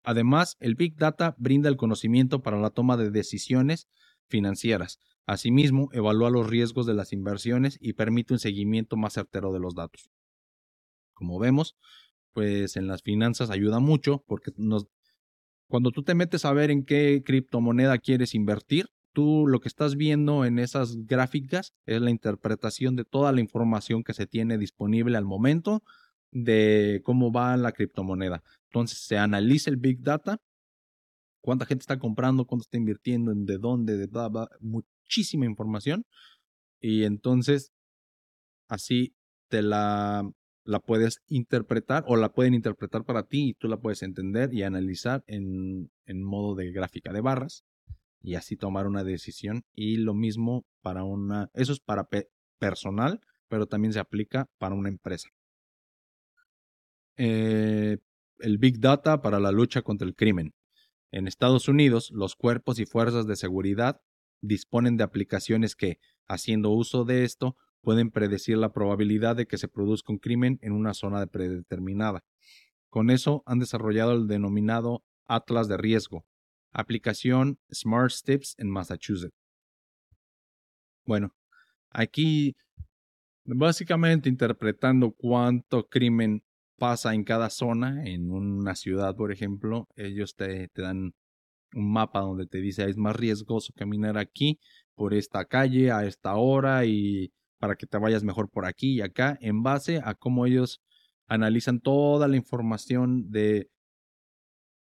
Además, 0.07 0.57
el 0.61 0.77
Big 0.77 0.97
Data 0.97 1.35
brinda 1.37 1.69
el 1.69 1.77
conocimiento 1.77 2.41
para 2.41 2.61
la 2.61 2.71
toma 2.71 2.97
de 2.97 3.11
decisiones 3.11 3.89
financieras. 4.29 5.01
Asimismo, 5.27 5.89
evalúa 5.91 6.31
los 6.31 6.49
riesgos 6.49 6.87
de 6.87 6.95
las 6.95 7.13
inversiones 7.13 7.77
y 7.81 7.95
permite 7.95 8.33
un 8.33 8.39
seguimiento 8.39 8.97
más 8.97 9.15
certero 9.15 9.53
de 9.53 9.59
los 9.59 9.75
datos. 9.75 10.09
Como 11.13 11.41
vemos, 11.41 11.75
pues 12.33 12.77
en 12.77 12.87
las 12.87 13.03
finanzas 13.03 13.51
ayuda 13.51 13.81
mucho 13.81 14.23
porque 14.29 14.53
cuando 15.67 15.91
tú 15.91 16.05
te 16.05 16.15
metes 16.15 16.45
a 16.45 16.53
ver 16.53 16.71
en 16.71 16.85
qué 16.85 17.25
criptomoneda 17.27 17.99
quieres 17.99 18.37
invertir, 18.37 18.87
tú 19.13 19.49
lo 19.49 19.59
que 19.59 19.67
estás 19.67 19.97
viendo 19.97 20.45
en 20.45 20.61
esas 20.61 21.05
gráficas 21.07 21.75
es 21.85 22.01
la 22.01 22.11
interpretación 22.11 22.95
de 22.95 23.05
toda 23.05 23.33
la 23.33 23.41
información 23.41 24.05
que 24.05 24.15
se 24.15 24.29
tiene 24.29 24.57
disponible 24.57 25.17
al 25.17 25.25
momento 25.25 25.83
de 26.31 27.01
cómo 27.05 27.33
va 27.33 27.57
la 27.57 27.73
criptomoneda. 27.73 28.43
Entonces 28.71 28.99
se 29.07 29.19
analiza 29.19 29.71
el 29.71 29.77
Big 29.77 30.03
Data, 30.03 30.39
cuánta 31.41 31.67
gente 31.67 31.83
está 31.83 31.99
comprando, 31.99 32.47
cuánto 32.47 32.63
está 32.65 32.77
invirtiendo, 32.77 33.33
en 33.33 33.47
de 33.47 33.59
dónde, 33.59 33.97
de 33.97 34.07
bla, 34.07 34.49
muchísima 34.61 35.47
información. 35.47 36.05
Y 36.81 37.05
entonces 37.05 37.73
así 38.69 39.15
te 39.49 39.63
la 39.63 40.29
la 40.67 40.81
puedes 40.81 41.23
interpretar 41.29 42.05
o 42.07 42.17
la 42.17 42.33
pueden 42.33 42.53
interpretar 42.55 43.05
para 43.05 43.23
ti 43.23 43.51
y 43.51 43.55
tú 43.55 43.69
la 43.69 43.79
puedes 43.79 44.03
entender 44.03 44.53
y 44.53 44.65
analizar 44.65 45.23
en, 45.27 45.91
modo 46.09 46.55
de 46.55 46.73
gráfica 46.73 47.13
de 47.13 47.21
barras 47.21 47.65
y 48.21 48.35
así 48.35 48.57
tomar 48.57 48.87
una 48.87 49.05
decisión. 49.05 49.63
Y 49.73 49.97
lo 49.99 50.13
mismo 50.13 50.67
para 50.83 51.05
una, 51.05 51.51
eso 51.55 51.73
es 51.73 51.81
para 51.81 52.09
personal, 52.59 53.21
pero 53.49 53.67
también 53.67 53.93
se 53.93 54.01
aplica 54.01 54.47
para 54.59 54.75
una 54.75 54.89
empresa. 54.89 55.29
Eh, 57.17 57.99
el 58.39 58.59
Big 58.59 58.81
Data 58.81 59.23
para 59.23 59.41
la 59.41 59.53
lucha 59.53 59.83
contra 59.83 60.07
el 60.07 60.15
crimen. 60.15 60.55
En 61.11 61.27
Estados 61.27 61.69
Unidos, 61.69 62.11
los 62.13 62.35
cuerpos 62.37 62.79
y 62.79 62.87
fuerzas 62.87 63.27
de 63.27 63.37
seguridad 63.37 64.01
disponen 64.43 64.97
de 64.97 65.05
aplicaciones 65.05 65.75
que, 65.75 65.99
haciendo 66.29 66.71
uso 66.71 67.05
de 67.05 67.25
esto, 67.25 67.57
pueden 67.81 68.11
predecir 68.11 68.59
la 68.59 68.73
probabilidad 68.73 69.37
de 69.37 69.47
que 69.47 69.59
se 69.59 69.69
produzca 69.69 70.13
un 70.13 70.19
crimen 70.19 70.59
en 70.61 70.73
una 70.73 70.93
zona 70.93 71.25
predeterminada. 71.27 72.25
Con 72.91 73.11
eso 73.11 73.43
han 73.47 73.59
desarrollado 73.59 74.13
el 74.13 74.27
denominado 74.27 75.05
Atlas 75.27 75.69
de 75.69 75.77
Riesgo, 75.77 76.27
aplicación 76.73 77.59
Smart 77.73 78.11
Steps 78.11 78.55
en 78.59 78.71
Massachusetts. 78.71 79.37
Bueno, 81.05 81.35
aquí 81.91 82.57
básicamente 83.45 84.29
interpretando 84.29 85.13
cuánto 85.13 85.89
crimen 85.89 86.43
pasa 86.79 87.15
en 87.15 87.25
cada 87.25 87.51
zona, 87.51 88.05
en 88.07 88.31
una 88.31 88.75
ciudad, 88.75 89.15
por 89.17 89.33
ejemplo, 89.33 89.89
ellos 89.97 90.35
te, 90.37 90.69
te 90.69 90.83
dan 90.83 91.13
un 91.75 91.93
mapa 91.93 92.21
donde 92.21 92.47
te 92.47 92.59
dice 92.59 92.89
es 92.89 92.97
más 92.97 93.17
riesgoso 93.17 93.73
caminar 93.75 94.19
aquí 94.19 94.59
por 94.95 95.15
esta 95.15 95.45
calle 95.45 95.91
a 95.93 96.05
esta 96.05 96.37
hora 96.37 96.85
y 96.87 97.33
para 97.59 97.77
que 97.77 97.87
te 97.87 97.99
vayas 97.99 98.23
mejor 98.23 98.51
por 98.51 98.67
aquí 98.67 98.95
y 98.95 99.01
acá, 99.01 99.39
en 99.41 99.63
base 99.63 100.01
a 100.05 100.15
cómo 100.15 100.47
ellos 100.47 100.81
analizan 101.27 101.81
toda 101.81 102.29
la 102.29 102.37
información 102.37 103.31
de 103.31 103.71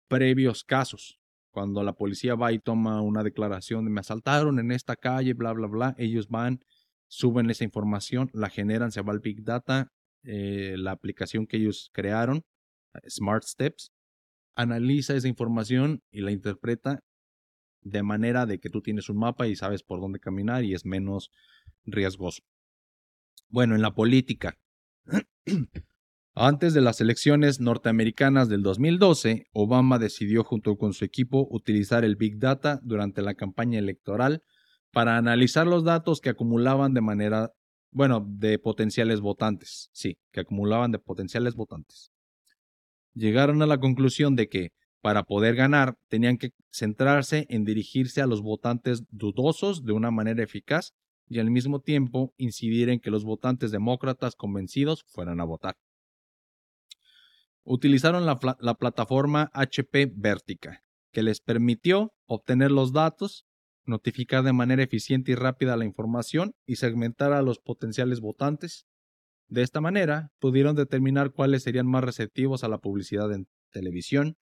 previos 0.09 0.65
casos. 0.65 1.19
Cuando 1.51 1.83
la 1.83 1.93
policía 1.93 2.35
va 2.35 2.53
y 2.53 2.59
toma 2.59 3.03
una 3.03 3.23
declaración 3.23 3.85
de 3.85 3.91
me 3.91 4.01
asaltaron 4.01 4.59
en 4.59 4.73
esta 4.73 4.97
calle, 4.97 5.35
bla, 5.35 5.53
bla, 5.53 5.67
bla, 5.67 5.95
ellos 5.99 6.29
van, 6.29 6.61
suben 7.09 7.51
esa 7.51 7.65
información, 7.65 8.31
la 8.33 8.49
generan, 8.49 8.91
se 8.91 9.03
va 9.03 9.13
al 9.13 9.21
Big 9.21 9.45
Data, 9.45 9.93
eh, 10.25 10.75
la 10.79 10.93
aplicación 10.93 11.47
que 11.47 11.57
ellos 11.57 11.91
crearon, 11.93 12.45
Smart 13.09 13.45
Steps, 13.45 13.93
analiza 14.55 15.17
esa 15.17 15.29
información 15.29 16.03
y 16.11 16.21
la 16.21 16.33
interpreta 16.33 17.03
de 17.81 18.03
manera 18.03 18.47
de 18.47 18.61
que 18.61 18.71
tú 18.71 18.81
tienes 18.81 19.09
un 19.09 19.19
mapa 19.19 19.49
y 19.49 19.57
sabes 19.57 19.83
por 19.83 20.01
dónde 20.01 20.21
caminar 20.21 20.65
y 20.65 20.75
es 20.75 20.85
menos 20.85 21.31
riesgoso. 21.85 22.43
Bueno, 23.49 23.75
en 23.75 23.83
la 23.83 23.95
política. 23.95 24.59
Antes 26.35 26.73
de 26.73 26.81
las 26.81 27.03
elecciones 27.03 27.61
norteamericanas 27.61 28.49
del 28.49 28.63
2012, 28.63 29.49
Obama 29.53 29.99
decidió 29.99 30.45
junto 30.45 30.79
con 30.79 30.95
su 30.95 31.05
equipo 31.05 31.47
utilizar 31.51 32.05
el 32.05 32.17
Big 32.17 32.39
Data 32.39 32.81
durante 32.83 33.21
la 33.21 33.35
campaña 33.35 33.79
electoral 33.79 34.43
para 34.93 35.19
analizar 35.19 35.67
los 35.67 35.85
datos 35.85 36.23
que 36.23 36.31
acumulaban 36.31 36.95
de 36.95 37.03
manera, 37.03 37.53
bueno, 37.93 38.27
de 38.27 38.59
potenciales 38.59 39.21
votantes, 39.21 39.89
sí, 39.93 40.19
que 40.33 40.41
acumulaban 40.41 40.91
de 40.91 40.99
potenciales 40.99 41.55
votantes. 41.55 42.11
Llegaron 43.15 43.63
a 43.63 43.67
la 43.67 43.79
conclusión 43.79 44.35
de 44.35 44.49
que 44.49 44.73
para 45.03 45.25
poder 45.25 45.57
ganar, 45.57 45.99
tenían 46.09 46.39
que 46.39 46.53
centrarse 46.71 47.45
en 47.51 47.65
dirigirse 47.65 48.23
a 48.23 48.27
los 48.27 48.41
votantes 48.41 49.03
dudosos 49.11 49.85
de 49.85 49.93
una 49.93 50.13
manera 50.13 50.45
eficaz 50.45 50.95
y 51.29 51.41
al 51.41 51.51
mismo 51.51 51.81
tiempo 51.81 52.33
incidir 52.37 52.89
en 52.89 53.01
que 53.01 53.11
los 53.11 53.25
votantes 53.25 53.73
demócratas 53.73 54.37
convencidos 54.37 55.05
fueran 55.09 55.41
a 55.41 55.45
votar. 55.45 55.77
Utilizaron 57.65 58.27
la, 58.27 58.39
plataforma 58.39 59.51
HP 59.55 60.13
Vertica, 60.15 60.85
que 61.13 61.25
les 61.25 61.41
permitió 61.41 62.13
obtener 62.27 62.71
los 62.71 62.93
datos, 62.93 63.45
notificar 63.85 64.45
de 64.45 64.53
manera 64.53 64.83
eficiente 64.83 65.33
y 65.33 65.35
rápida 65.35 65.77
la 65.77 65.85
información 65.85 66.55
y 66.67 66.77
segmentar 66.77 67.33
a 67.33 67.43
los 67.43 67.59
potenciales 67.59 68.21
votantes. 68.21 68.87
De 69.49 69.63
esta 69.63 69.81
manera, 69.81 70.33
pudieron 70.39 70.77
determinar 70.77 71.33
cuáles 71.33 71.63
serían 71.63 71.87
más 71.87 72.05
receptivos 72.05 72.65
a 72.65 72.69
la 72.69 72.79
publicidad 72.79 73.33
en 73.33 73.49
televisión, 73.71 74.37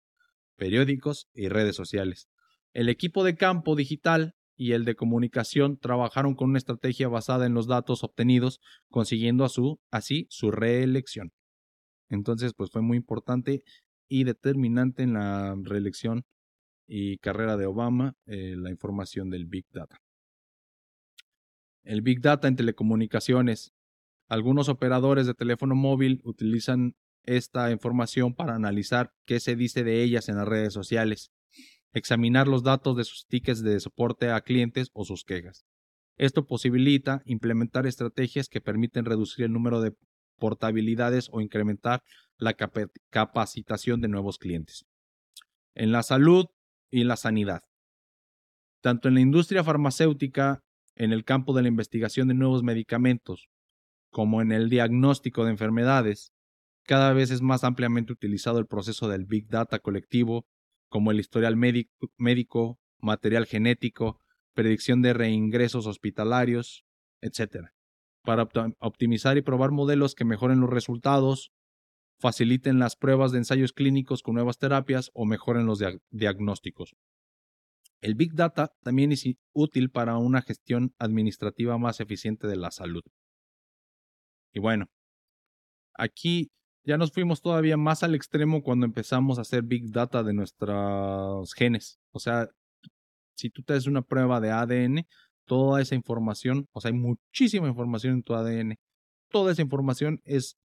periódicos 0.57 1.29
y 1.35 1.49
redes 1.49 1.75
sociales. 1.75 2.29
El 2.73 2.89
equipo 2.89 3.25
de 3.25 3.37
campo 3.37 3.75
digital 3.75 4.35
y 4.57 4.73
el 4.73 4.85
de 4.85 4.95
comunicación 4.95 5.79
trabajaron 5.79 6.35
con 6.35 6.51
una 6.51 6.59
estrategia 6.59 7.09
basada 7.09 7.47
en 7.47 7.55
los 7.55 7.67
datos 7.67 8.05
obtenidos, 8.05 8.61
consiguiendo 8.91 9.47
así 9.91 10.27
su 10.29 10.51
reelección. 10.51 11.33
Entonces, 12.11 12.53
pues 12.55 12.71
fue 12.71 12.83
muy 12.83 12.99
importante 12.99 13.65
y 14.07 14.25
determinante 14.25 15.03
en 15.03 15.15
la 15.15 15.57
reelección 15.63 16.25
y 16.93 17.19
carrera 17.19 17.57
de 17.57 17.67
Obama 17.67 18.17
eh, 18.27 18.57
la 18.57 18.69
información 18.69 19.31
del 19.31 19.47
Big 19.47 19.65
Data. 19.71 19.97
El 21.85 22.03
Big 22.03 22.21
Data 22.21 22.49
en 22.49 22.57
telecomunicaciones. 22.57 23.73
Algunos 24.29 24.69
operadores 24.69 25.27
de 25.27 25.35
teléfono 25.35 25.77
móvil 25.77 26.21
utilizan 26.25 26.97
esta 27.23 27.71
información 27.71 28.35
para 28.35 28.57
analizar 28.57 29.13
qué 29.25 29.39
se 29.39 29.55
dice 29.55 29.85
de 29.85 30.03
ellas 30.03 30.29
en 30.29 30.37
las 30.37 30.49
redes 30.49 30.73
sociales, 30.73 31.31
examinar 31.93 32.49
los 32.49 32.65
datos 32.65 32.97
de 32.97 33.05
sus 33.05 33.25
tickets 33.27 33.63
de 33.63 33.79
soporte 33.79 34.31
a 34.31 34.41
clientes 34.41 34.91
o 34.93 35.05
sus 35.05 35.23
quejas. 35.25 35.65
Esto 36.17 36.47
posibilita 36.47 37.23
implementar 37.25 37.87
estrategias 37.87 38.49
que 38.49 38.61
permiten 38.61 39.05
reducir 39.05 39.45
el 39.45 39.53
número 39.53 39.81
de 39.81 39.95
portabilidades 40.39 41.29
o 41.31 41.41
incrementar 41.41 42.03
la 42.37 42.55
capacitación 43.11 44.01
de 44.01 44.09
nuevos 44.09 44.39
clientes. 44.39 44.87
En 45.75 45.93
la 45.93 46.03
salud 46.03 46.47
y 46.91 47.05
la 47.05 47.17
sanidad. 47.17 47.63
Tanto 48.83 49.09
en 49.09 49.15
la 49.15 49.21
industria 49.21 49.63
farmacéutica, 49.65 50.63
en 50.97 51.13
el 51.13 51.25
campo 51.25 51.55
de 51.55 51.63
la 51.63 51.69
investigación 51.69 52.29
de 52.29 52.35
nuevos 52.35 52.63
medicamentos, 52.63 53.49
como 54.11 54.43
en 54.43 54.53
el 54.53 54.69
diagnóstico 54.69 55.45
de 55.45 55.53
enfermedades, 55.53 56.33
cada 56.85 57.13
vez 57.13 57.31
es 57.31 57.43
más 57.43 57.63
ampliamente 57.63 58.13
utilizado 58.13 58.59
el 58.59 58.67
proceso 58.67 59.09
del 59.09 59.25
Big 59.25 59.49
Data 59.49 59.79
colectivo, 59.79 60.47
como 60.89 61.11
el 61.11 61.21
historial 61.21 61.57
médico, 61.57 62.81
material 62.99 63.47
genético, 63.47 64.19
predicción 64.55 65.01
de 65.01 65.13
reingresos 65.13 65.87
hospitalarios, 65.87 66.85
etc. 67.21 67.69
Para 68.23 68.49
optimizar 68.81 69.39
y 69.39 69.43
probar 69.43 69.71
modelos 69.71 70.15
que 70.15 70.25
mejoren 70.25 70.61
los 70.61 70.71
resultados, 70.71 71.53
faciliten 72.21 72.79
las 72.79 72.97
pruebas 72.97 73.33
de 73.33 73.39
ensayos 73.39 73.73
clínicos 73.73 74.23
con 74.23 74.35
nuevas 74.35 74.59
terapias 74.59 75.11
o 75.15 75.25
mejoren 75.25 75.67
los 75.67 75.83
diagnósticos. 76.11 76.95
El 78.01 78.15
Big 78.15 78.35
Data 78.35 78.73
también 78.83 79.13
es 79.13 79.25
útil 79.53 79.91
para 79.91 80.17
una 80.17 80.43
gestión 80.43 80.95
administrativa 80.99 81.77
más 81.79 82.01
eficiente 82.01 82.47
de 82.47 82.57
la 82.57 82.71
salud. 82.71 83.03
Y 84.53 84.61
bueno, 84.61 84.87
aquí 85.95 86.51
ya 86.85 86.97
nos 86.97 87.13
fuimos 87.13 87.43
todavía 87.43 87.77
más 87.77 88.03
al 88.03 88.15
extremo 88.15 88.63
cuando 88.63 88.87
empezamos 88.87 89.39
a 89.39 89.43
hacer 89.43 89.63
big 89.63 89.91
data 89.91 90.23
de 90.23 90.33
nuestros 90.33 91.53
genes. 91.55 92.01
O 92.11 92.19
sea, 92.19 92.49
si 93.37 93.51
tú 93.51 93.63
te 93.63 93.75
haces 93.75 93.87
una 93.87 94.03
prueba 94.03 94.41
de 94.41 94.51
ADN, 94.51 95.07
toda 95.45 95.81
esa 95.81 95.95
información, 95.95 96.69
o 96.73 96.81
sea, 96.81 96.91
hay 96.91 96.97
muchísima 96.97 97.69
información 97.69 98.15
en 98.15 98.23
tu 98.23 98.35
ADN. 98.35 98.77
Toda 99.31 99.53
esa 99.53 99.63
información 99.63 100.21
es 100.25 100.57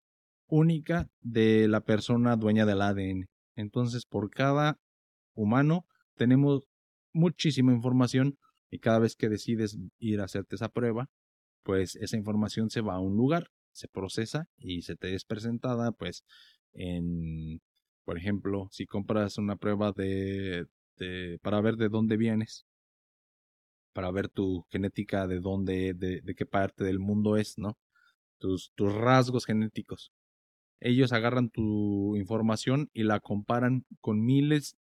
única 0.48 1.08
de 1.22 1.68
la 1.68 1.82
persona 1.82 2.36
dueña 2.36 2.66
del 2.66 2.82
ADN. 2.82 3.28
Entonces, 3.56 4.06
por 4.06 4.30
cada 4.30 4.78
humano 5.34 5.86
tenemos 6.16 6.64
muchísima 7.14 7.74
información 7.74 8.38
y 8.70 8.80
cada 8.80 9.00
vez 9.00 9.16
que 9.16 9.30
decides 9.30 9.78
ir 10.00 10.22
a 10.22 10.26
hacerte 10.26 10.56
esa 10.56 10.70
prueba, 10.70 11.08
pues 11.64 11.96
esa 11.96 12.18
información 12.18 12.70
se 12.70 12.82
va 12.82 12.96
a 12.96 13.00
un 13.00 13.16
lugar 13.16 13.50
se 13.76 13.88
procesa 13.90 14.48
y 14.58 14.82
se 14.84 14.96
te 14.96 15.14
es 15.14 15.26
presentada, 15.26 15.92
pues, 15.92 16.24
en, 16.74 17.62
por 18.06 18.18
ejemplo, 18.18 18.70
si 18.72 18.86
compras 18.86 19.38
una 19.38 19.58
prueba 19.58 19.92
de, 19.92 20.66
para 21.42 21.62
ver 21.62 21.76
de 21.76 21.90
dónde 21.90 22.18
vienes, 22.18 22.66
para 23.94 24.12
ver 24.12 24.30
tu 24.30 24.66
genética 24.72 25.28
de 25.28 25.40
dónde, 25.40 25.94
de, 25.94 26.22
de 26.22 26.36
qué 26.36 26.46
parte 26.46 26.84
del 26.84 27.00
mundo 27.00 27.38
es, 27.38 27.58
¿no? 27.58 27.78
Tus, 28.40 28.72
tus 28.76 28.94
rasgos 28.94 29.46
genéticos. 29.46 30.12
Ellos 30.82 31.14
agarran 31.14 31.50
tu 31.50 32.16
información 32.18 32.90
y 32.94 33.04
la 33.04 33.20
comparan 33.20 33.86
con 34.02 34.24
miles 34.26 34.78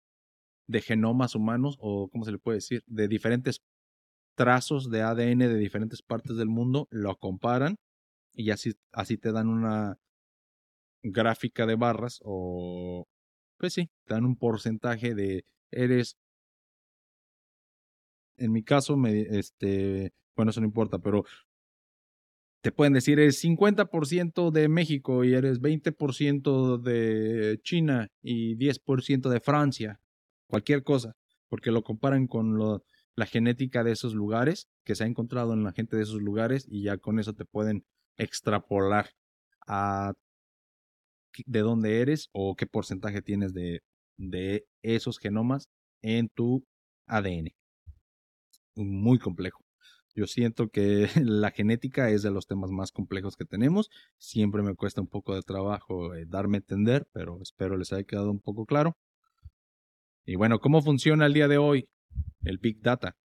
de 0.68 0.80
genomas 0.82 1.34
humanos, 1.34 1.76
o 1.80 2.08
cómo 2.10 2.24
se 2.24 2.32
le 2.32 2.38
puede 2.38 2.58
decir, 2.58 2.82
de 2.86 3.08
diferentes 3.08 3.62
trazos 4.36 4.90
de 4.90 5.02
ADN 5.02 5.48
de 5.48 5.56
diferentes 5.58 6.02
partes 6.02 6.36
del 6.36 6.48
mundo, 6.48 6.88
lo 6.90 7.16
comparan 7.16 7.76
y 8.34 8.50
así, 8.50 8.74
así 8.92 9.18
te 9.18 9.32
dan 9.32 9.48
una 9.48 9.98
gráfica 11.02 11.66
de 11.66 11.76
barras 11.76 12.20
o, 12.24 13.06
pues 13.58 13.74
sí, 13.74 13.90
te 14.06 14.14
dan 14.14 14.24
un 14.24 14.36
porcentaje 14.36 15.14
de 15.14 15.44
eres, 15.70 16.16
en 18.36 18.52
mi 18.52 18.62
caso, 18.62 18.96
me, 18.96 19.20
este, 19.38 20.12
bueno, 20.36 20.50
eso 20.50 20.60
no 20.60 20.66
importa, 20.66 20.98
pero 20.98 21.24
te 22.62 22.72
pueden 22.72 22.92
decir 22.92 23.18
es 23.18 23.42
50% 23.42 24.50
de 24.50 24.68
México 24.68 25.24
y 25.24 25.34
eres 25.34 25.60
20% 25.60 26.78
de 26.78 27.58
China 27.62 28.08
y 28.22 28.56
10% 28.56 29.28
de 29.28 29.40
Francia, 29.40 30.00
cualquier 30.46 30.82
cosa, 30.82 31.14
porque 31.48 31.70
lo 31.70 31.82
comparan 31.82 32.26
con 32.26 32.58
la 33.16 33.26
genética 33.26 33.82
de 33.82 33.92
esos 33.92 34.14
lugares 34.14 34.68
que 34.84 34.94
se 34.94 35.04
ha 35.04 35.06
encontrado 35.06 35.54
en 35.54 35.64
la 35.64 35.72
gente 35.72 35.96
de 35.96 36.02
esos 36.02 36.20
lugares 36.20 36.66
y 36.68 36.82
ya 36.84 36.98
con 36.98 37.18
eso 37.18 37.32
te 37.32 37.44
pueden 37.44 37.84
extrapolar 38.16 39.10
a 39.66 40.12
de 41.46 41.60
dónde 41.60 42.00
eres 42.00 42.28
o 42.32 42.56
qué 42.56 42.66
porcentaje 42.66 43.22
tienes 43.22 43.54
de, 43.54 43.80
de 44.18 44.66
esos 44.82 45.18
genomas 45.18 45.68
en 46.02 46.28
tu 46.28 46.64
ADN. 47.06 47.54
Muy 48.74 49.18
complejo. 49.18 49.69
Yo 50.14 50.26
siento 50.26 50.68
que 50.68 51.08
la 51.22 51.50
genética 51.50 52.10
es 52.10 52.22
de 52.22 52.30
los 52.30 52.46
temas 52.46 52.70
más 52.70 52.92
complejos 52.92 53.36
que 53.36 53.44
tenemos. 53.44 53.90
Siempre 54.18 54.62
me 54.62 54.74
cuesta 54.74 55.00
un 55.00 55.08
poco 55.08 55.34
de 55.34 55.42
trabajo 55.42 56.14
eh, 56.14 56.26
darme 56.26 56.58
a 56.58 56.60
entender, 56.60 57.06
pero 57.12 57.40
espero 57.42 57.76
les 57.76 57.92
haya 57.92 58.04
quedado 58.04 58.30
un 58.30 58.40
poco 58.40 58.66
claro. 58.66 58.96
Y 60.24 60.36
bueno, 60.36 60.60
¿cómo 60.60 60.82
funciona 60.82 61.26
el 61.26 61.34
día 61.34 61.48
de 61.48 61.58
hoy 61.58 61.88
el 62.42 62.58
Big 62.58 62.80
Data? 62.80 63.16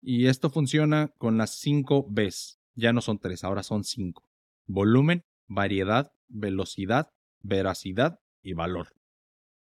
Y 0.00 0.26
esto 0.26 0.50
funciona 0.50 1.08
con 1.18 1.38
las 1.38 1.58
5 1.58 2.06
Bs 2.08 2.58
ya 2.74 2.92
no 2.92 3.00
son 3.00 3.18
tres, 3.18 3.44
ahora 3.44 3.62
son 3.62 3.84
cinco. 3.84 4.28
Volumen, 4.66 5.24
variedad, 5.46 6.12
velocidad, 6.28 7.08
veracidad 7.40 8.18
y 8.42 8.54
valor. 8.54 8.88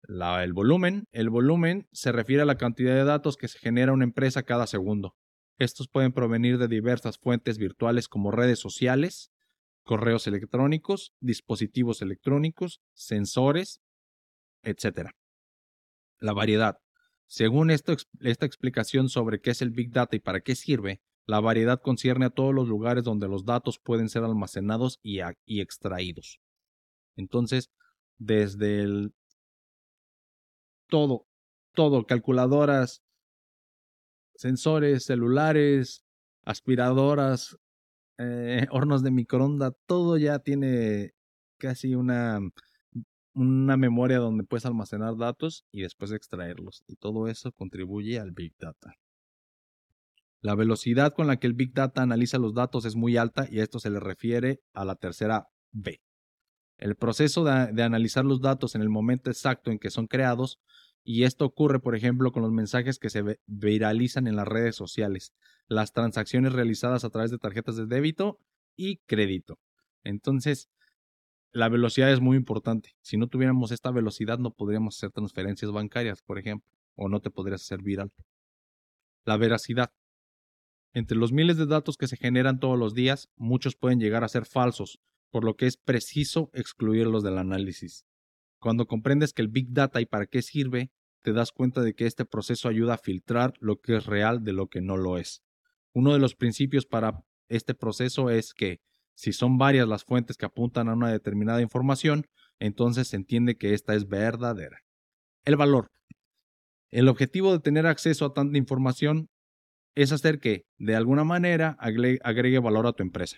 el 0.07 0.53
volumen, 0.53 1.07
el 1.12 1.30
volumen 1.30 1.89
se 1.93 2.12
refiere 2.12 2.43
a 2.43 2.47
la 2.47 2.57
cantidad 2.57 2.95
de 2.95 3.05
datos 3.05 3.37
que 3.37 3.49
se 3.49 3.59
genera 3.59 3.93
una 3.93 4.05
empresa 4.05 4.43
cada 4.43 4.66
segundo. 4.66 5.16
Estos 5.59 5.89
pueden 5.89 6.13
provenir 6.13 6.59
de 6.59 6.69
diversas 6.69 7.19
fuentes 7.19 7.59
virtuales 7.59 8.09
como 8.09 8.31
redes 8.31 8.59
sociales, 8.59 9.33
correos 9.85 10.27
electrónicos, 10.27 11.13
dispositivos 11.21 12.03
electrónicos, 12.03 12.81
sensores, 12.95 13.81
etc. 14.63 15.11
La 16.19 16.33
variedad. 16.33 16.79
Según 17.27 17.71
esta 17.71 17.93
explicación 18.47 19.09
sobre 19.09 19.41
qué 19.41 19.51
es 19.51 19.63
el 19.63 19.71
Big 19.71 19.91
Data 19.91 20.17
y 20.17 20.21
para 20.21 20.41
qué 20.41 20.55
sirve, 20.55 21.01
la 21.27 21.41
variedad 21.41 21.81
concierne 21.81 22.27
a 22.27 22.31
todos 22.31 22.55
los 22.55 22.69
lugares 22.69 23.05
donde 23.05 23.29
los 23.29 23.45
datos 23.45 23.79
pueden 23.79 24.09
ser 24.09 24.25
almacenados 24.25 24.99
y, 25.03 25.21
y 25.47 25.61
extraídos. 25.61 26.41
Entonces, 27.17 27.71
desde 28.19 28.81
el 28.81 29.15
todo, 30.89 31.27
todo, 31.73 32.07
calculadoras, 32.07 33.04
sensores, 34.45 35.07
celulares, 35.07 36.05
aspiradoras, 36.45 37.57
eh, 38.18 38.66
hornos 38.70 39.03
de 39.03 39.11
microondas, 39.11 39.72
todo 39.86 40.18
ya 40.18 40.38
tiene 40.38 41.12
casi 41.59 41.95
una, 41.95 42.40
una 43.32 43.76
memoria 43.78 44.18
donde 44.18 44.45
puedes 44.45 44.66
almacenar 44.66 45.16
datos 45.16 45.64
y 45.72 45.80
después 45.80 46.12
extraerlos. 46.12 46.84
Y 46.86 46.97
todo 46.97 47.26
eso 47.26 47.53
contribuye 47.53 48.20
al 48.20 48.32
Big 48.32 48.53
Data. 48.59 48.92
La 50.42 50.55
velocidad 50.55 51.14
con 51.14 51.26
la 51.26 51.38
que 51.38 51.47
el 51.47 51.55
Big 51.55 51.72
Data 51.72 52.03
analiza 52.03 52.36
los 52.36 52.53
datos 52.53 52.84
es 52.84 52.97
muy 52.97 53.16
alta 53.16 53.47
y 53.51 53.61
esto 53.61 53.78
se 53.78 53.88
le 53.88 53.99
refiere 53.99 54.61
a 54.74 54.84
la 54.84 54.95
tercera 54.95 55.47
B. 55.72 56.03
El 56.76 56.97
proceso 56.97 57.45
de, 57.45 57.82
analizar 57.82 58.26
los 58.26 58.42
datos 58.42 58.74
en 58.74 58.82
el 58.82 58.90
momento 58.90 59.30
exacto 59.30 59.70
en 59.70 59.78
que 59.78 59.88
son 59.88 60.07
creados 60.07 60.59
y 61.05 61.25
esto 61.25 61.45
ocurre, 61.45 61.81
por 61.81 61.95
ejemplo, 61.95 62.33
con 62.33 62.43
los 62.43 62.51
mensajes 62.51 62.99
que 62.99 63.11
se 63.11 63.39
viralizan 63.47 64.27
en 64.27 64.37
las 64.37 64.49
redes 64.49 64.75
sociales, 64.75 65.35
las 65.69 65.93
transacciones 65.93 66.55
realizadas 66.55 67.05
a 67.05 67.11
través 67.11 67.31
de 67.31 67.39
tarjetas 67.39 67.77
de 67.77 67.87
débito 67.87 68.41
y 68.75 68.97
crédito. 69.07 69.61
Entonces, 70.03 70.71
la 71.53 71.69
velocidad 71.69 72.11
es 72.11 72.21
muy 72.21 72.39
importante. 72.39 72.97
Si 73.03 73.19
no 73.19 73.29
tuviéramos 73.29 73.71
esta 73.71 73.91
velocidad, 73.91 74.39
no 74.39 74.53
podríamos 74.53 74.97
hacer 74.97 75.11
transferencias 75.11 75.71
bancarias, 75.71 76.23
por 76.23 76.39
ejemplo, 76.39 76.69
o 76.97 77.09
no 77.09 77.21
te 77.21 77.31
podrías 77.31 77.63
hacer 77.63 77.83
viral. 77.83 78.11
La 79.27 79.37
veracidad. 79.37 79.93
Entre 80.95 81.19
los 81.19 81.33
miles 81.33 81.59
de 81.59 81.67
datos 81.67 81.99
que 81.99 82.09
se 82.09 82.17
generan 82.17 82.61
todos 82.61 82.79
los 82.79 82.95
días, 82.95 83.29
muchos 83.37 83.77
pueden 83.77 84.01
llegar 84.01 84.25
a 84.25 84.29
ser 84.29 84.47
falsos, 84.47 85.01
por 85.31 85.45
lo 85.45 85.55
que 85.55 85.67
es 85.67 85.77
preciso 85.77 86.51
excluirlos 86.55 87.23
del 87.23 87.37
análisis. 87.37 88.07
Cuando 88.65 88.87
comprendes 88.87 89.35
que 89.35 89.43
el 89.43 89.49
Big 89.49 89.75
Data 89.75 90.01
y 90.01 90.07
para 90.07 90.25
qué 90.25 90.41
sirve, 90.41 90.91
te 91.21 91.35
das 91.35 91.53
cuenta 91.53 91.83
de 91.83 91.93
que 91.93 92.07
este 92.07 92.25
proceso 92.25 92.67
ayuda 92.67 92.95
a 92.95 92.97
filtrar 92.97 93.53
lo 93.61 93.79
que 93.79 93.95
es 93.95 94.07
real 94.07 94.43
de 94.43 94.55
lo 94.55 94.69
que 94.69 94.81
no 94.81 94.97
lo 94.97 95.19
es. 95.19 95.43
Uno 95.93 96.15
de 96.15 96.19
los 96.19 96.35
principios 96.35 96.87
para 96.87 97.21
este 97.49 97.75
proceso 97.75 98.31
es 98.31 98.55
que 98.55 98.81
si 99.12 99.35
son 99.35 99.59
varias 99.59 99.87
las 99.87 100.05
fuentes 100.05 100.39
que 100.39 100.47
apuntan 100.47 100.89
a 100.89 100.95
una 100.95 101.12
determinada 101.12 101.61
información, 101.61 102.25
entonces 102.59 103.09
se 103.09 103.17
entiende 103.17 103.59
que 103.59 103.75
esta 103.75 103.95
es 103.95 104.09
verdadera. 104.09 104.79
El 105.45 105.57
valor. 105.57 105.91
El 106.91 107.09
objetivo 107.09 107.53
de 107.53 107.61
tener 107.61 107.87
acceso 107.87 108.25
a 108.25 108.33
tanta 108.33 108.57
información 108.57 109.29
es 109.95 110.11
hacer 110.11 110.41
que, 110.41 110.65
de 110.79 110.97
alguna 110.97 111.25
manera, 111.25 111.77
agregue 111.79 112.61
valor 112.61 112.87
a 112.87 112.95
tu 112.95 113.03
empresa. 113.03 113.37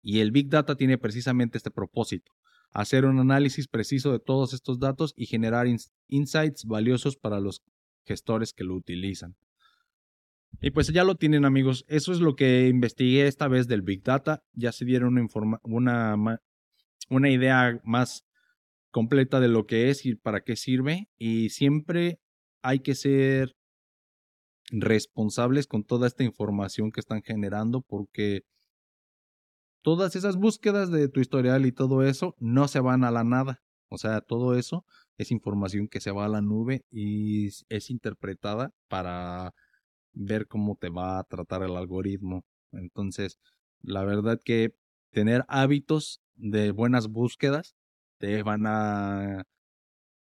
Y 0.00 0.20
el 0.20 0.30
Big 0.30 0.48
Data 0.48 0.76
tiene 0.76 0.96
precisamente 0.96 1.58
este 1.58 1.70
propósito, 1.70 2.32
hacer 2.74 3.06
un 3.06 3.20
análisis 3.20 3.68
preciso 3.68 4.12
de 4.12 4.18
todos 4.18 4.52
estos 4.52 4.80
datos 4.80 5.14
y 5.16 5.26
generar 5.26 5.66
insights 6.08 6.64
valiosos 6.64 7.16
para 7.16 7.40
los 7.40 7.62
gestores 8.04 8.52
que 8.52 8.64
lo 8.64 8.74
utilizan. 8.74 9.36
Y 10.60 10.70
pues 10.70 10.88
ya 10.88 11.04
lo 11.04 11.14
tienen 11.14 11.44
amigos, 11.44 11.84
eso 11.88 12.12
es 12.12 12.20
lo 12.20 12.36
que 12.36 12.68
investigué 12.68 13.26
esta 13.26 13.48
vez 13.48 13.68
del 13.68 13.82
Big 13.82 14.02
Data, 14.02 14.42
ya 14.52 14.72
se 14.72 14.84
dieron 14.84 15.18
una, 15.18 15.58
una, 15.62 16.40
una 17.08 17.30
idea 17.30 17.80
más 17.84 18.24
completa 18.90 19.40
de 19.40 19.48
lo 19.48 19.66
que 19.66 19.90
es 19.90 20.04
y 20.04 20.14
para 20.16 20.42
qué 20.42 20.56
sirve. 20.56 21.08
Y 21.16 21.50
siempre 21.50 22.20
hay 22.62 22.80
que 22.80 22.94
ser 22.94 23.56
responsables 24.70 25.66
con 25.66 25.84
toda 25.84 26.06
esta 26.06 26.24
información 26.24 26.90
que 26.90 27.00
están 27.00 27.22
generando 27.22 27.82
porque 27.82 28.42
todas 29.84 30.16
esas 30.16 30.36
búsquedas 30.36 30.90
de 30.90 31.08
tu 31.08 31.20
historial 31.20 31.66
y 31.66 31.72
todo 31.72 32.02
eso 32.02 32.34
no 32.40 32.68
se 32.68 32.80
van 32.80 33.04
a 33.04 33.10
la 33.10 33.22
nada. 33.22 33.60
O 33.90 33.98
sea, 33.98 34.22
todo 34.22 34.56
eso 34.56 34.86
es 35.18 35.30
información 35.30 35.88
que 35.88 36.00
se 36.00 36.10
va 36.10 36.24
a 36.24 36.28
la 36.28 36.40
nube 36.40 36.84
y 36.90 37.48
es 37.68 37.90
interpretada 37.90 38.72
para 38.88 39.52
ver 40.14 40.48
cómo 40.48 40.76
te 40.76 40.88
va 40.88 41.18
a 41.18 41.24
tratar 41.24 41.62
el 41.64 41.76
algoritmo. 41.76 42.44
Entonces, 42.72 43.38
la 43.82 44.04
verdad 44.04 44.40
que 44.42 44.74
tener 45.12 45.44
hábitos 45.48 46.20
de 46.34 46.72
buenas 46.72 47.08
búsquedas 47.08 47.76
te 48.18 48.42
van 48.42 48.66
a, 48.66 49.44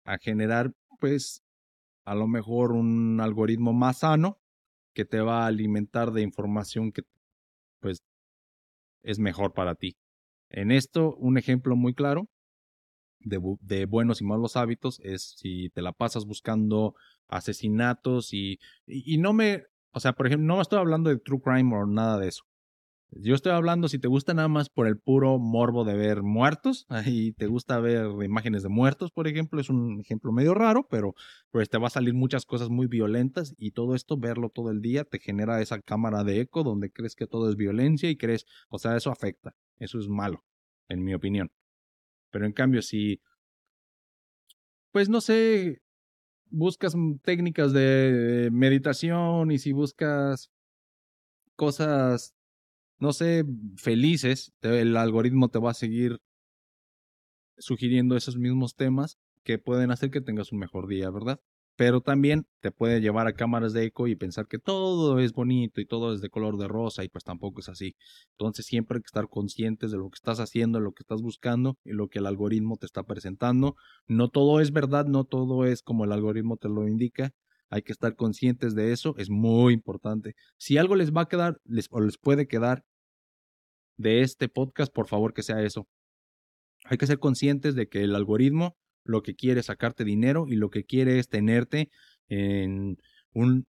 a 0.05 0.19
generar, 0.19 0.73
pues, 1.01 1.43
a 2.05 2.15
lo 2.15 2.29
mejor 2.29 2.73
un 2.73 3.21
algoritmo 3.21 3.73
más 3.75 4.01
sano 4.01 4.41
que 4.95 5.05
te 5.05 5.21
va 5.21 5.45
a 5.45 5.49
alimentar 5.49 6.13
de 6.13 6.23
información 6.23 6.93
que, 6.93 7.03
pues, 7.81 7.99
es 9.03 9.19
mejor 9.19 9.53
para 9.53 9.75
ti. 9.75 9.97
En 10.49 10.71
esto, 10.73 11.15
un 11.17 11.39
ejemplo 11.39 11.77
muy 11.77 11.95
claro 11.95 12.29
de, 13.21 13.41
de, 13.61 13.87
buenos 13.87 14.21
y 14.21 14.25
malos 14.25 14.57
hábitos 14.57 15.01
es 15.05 15.35
si 15.37 15.71
te 15.71 15.83
la 15.83 15.93
pasas 15.93 16.27
buscando 16.27 16.95
asesinatos 17.29 18.33
y, 18.33 18.59
y, 18.87 19.19
no 19.19 19.33
me 19.33 19.65
o 19.93 20.01
sea, 20.01 20.13
por 20.13 20.27
ejemplo, 20.27 20.47
no 20.47 20.61
estoy 20.61 20.79
hablando 20.79 21.11
de 21.11 21.19
true 21.19 21.41
crime 21.41 21.75
o 21.75 21.87
nada 21.87 22.19
de 22.19 22.29
eso. 22.29 22.45
Yo 23.13 23.35
estoy 23.35 23.53
hablando 23.53 23.89
si 23.89 23.99
te 23.99 24.07
gusta 24.07 24.35
nada 24.35 24.47
más 24.47 24.69
por 24.69 24.87
el 24.87 24.97
puro 24.97 25.39
morbo 25.39 25.85
de 25.85 25.95
ver 25.95 26.23
muertos, 26.23 26.87
ahí 26.89 27.33
te 27.33 27.47
gusta 27.47 27.81
ver 27.81 28.07
imágenes 28.23 28.63
de 28.63 28.69
muertos, 28.69 29.11
por 29.11 29.27
ejemplo, 29.27 29.61
es 29.61 29.69
un 29.69 30.01
ejemplo 30.01 30.31
medio 30.31 30.55
raro, 30.55 30.87
pero 30.89 31.15
pues 31.51 31.69
te 31.69 31.79
va 31.79 31.89
a 31.89 31.91
salir 31.91 32.15
muchas 32.15 32.47
cosas 32.47 32.69
muy 32.69 32.87
violentas 32.87 33.55
y 33.59 33.73
todo 33.73 33.97
esto, 33.97 34.17
verlo 34.17 34.49
todo 34.49 34.71
el 34.71 34.81
día, 34.81 35.05
te 35.05 35.19
genera 35.19 35.61
esa 35.61 35.81
cámara 35.81 36.23
de 36.23 36.41
eco 36.41 36.63
donde 36.63 36.93
crees 36.93 37.17
que 37.17 37.27
todo 37.27 37.51
es 37.51 37.57
violencia 37.57 38.09
y 38.09 38.17
crees, 38.17 38.47
o 38.69 38.79
sea, 38.79 38.97
eso 38.97 39.11
afecta, 39.11 39.57
eso 39.79 39.99
es 39.99 40.09
malo, 40.09 40.45
en 40.89 41.03
mi 41.03 41.13
opinión. 41.13 41.51
Pero 42.31 42.47
en 42.47 42.53
cambio, 42.53 42.81
si, 42.81 43.21
pues 44.93 45.09
no 45.09 45.21
sé, 45.21 45.83
buscas 46.51 46.95
técnicas 47.23 47.73
de 47.73 48.51
meditación 48.53 49.51
y 49.51 49.59
si 49.59 49.73
buscas 49.73 50.51
cosas, 51.57 52.35
no 53.01 53.13
sé, 53.13 53.45
felices, 53.77 54.53
el 54.63 54.97
algoritmo 54.97 55.49
te 55.49 55.59
va 55.59 55.73
a 55.73 55.75
seguir 55.75 56.19
sugiriendo 57.59 58.17
esos 58.17 58.37
mismos 58.37 58.75
temas 58.75 59.19
que 59.45 59.59
pueden 59.59 59.91
hacer 59.91 60.11
que 60.11 60.21
tengas 60.21 60.53
un 60.53 60.59
mejor 60.59 60.87
día, 60.89 61.11
¿verdad? 61.11 61.41
pero 61.81 62.03
también 62.03 62.47
te 62.61 62.73
puede 62.73 63.01
llevar 63.01 63.27
a 63.27 63.33
cámaras 63.33 63.73
de 63.73 63.85
eco 63.85 64.07
y 64.07 64.15
pensar 64.15 64.47
que 64.47 64.59
todo 64.59 65.19
es 65.19 65.33
bonito 65.33 65.81
y 65.81 65.87
todo 65.87 66.13
es 66.13 66.21
de 66.21 66.29
color 66.29 66.59
de 66.59 66.69
rosa 66.69 67.05
y 67.05 67.09
pues 67.09 67.25
tampoco 67.25 67.61
es 67.61 67.71
así. 67.71 67.97
Entonces 68.33 68.67
siempre 68.67 68.99
hay 68.99 69.01
que 69.01 69.07
estar 69.07 69.31
conscientes 69.31 69.91
de 69.91 69.97
lo 69.97 70.11
que 70.11 70.17
estás 70.17 70.41
haciendo, 70.41 70.79
lo 70.79 70.93
que 70.93 71.03
estás 71.03 71.23
buscando 71.23 71.79
y 71.83 71.93
lo 71.93 72.09
que 72.09 72.19
el 72.19 72.27
algoritmo 72.27 72.77
te 72.77 72.85
está 72.85 73.05
presentando. 73.05 73.77
No 74.07 74.29
todo 74.29 74.61
es 74.61 74.73
verdad, 74.73 75.07
no 75.07 75.25
todo 75.25 75.65
es 75.65 75.81
como 75.81 76.05
el 76.05 76.13
algoritmo 76.13 76.59
te 76.59 76.69
lo 76.69 76.87
indica. 76.87 77.31
Hay 77.71 77.81
que 77.81 77.93
estar 77.93 78.15
conscientes 78.15 78.75
de 78.75 78.93
eso, 78.93 79.15
es 79.17 79.31
muy 79.31 79.73
importante. 79.73 80.35
Si 80.59 80.77
algo 80.77 80.97
les 80.97 81.13
va 81.13 81.23
a 81.23 81.29
quedar 81.29 81.63
les, 81.65 81.87
o 81.91 82.03
les 82.03 82.19
puede 82.19 82.47
quedar 82.47 82.85
de 84.01 84.23
este 84.23 84.49
podcast, 84.49 84.93
por 84.93 85.07
favor 85.07 85.35
que 85.35 85.43
sea 85.43 85.63
eso. 85.63 85.87
Hay 86.85 86.97
que 86.97 87.07
ser 87.07 87.19
conscientes 87.19 87.75
de 87.75 87.89
que 87.89 88.03
el 88.03 88.15
algoritmo 88.15 88.77
lo 89.05 89.23
que 89.23 89.35
quiere 89.35 89.61
es 89.61 89.67
sacarte 89.67 90.05
dinero 90.05 90.47
y 90.49 90.57
lo 90.57 90.71
que 90.71 90.85
quiere 90.85 91.19
es 91.19 91.29
tenerte 91.29 91.91
en 92.29 92.99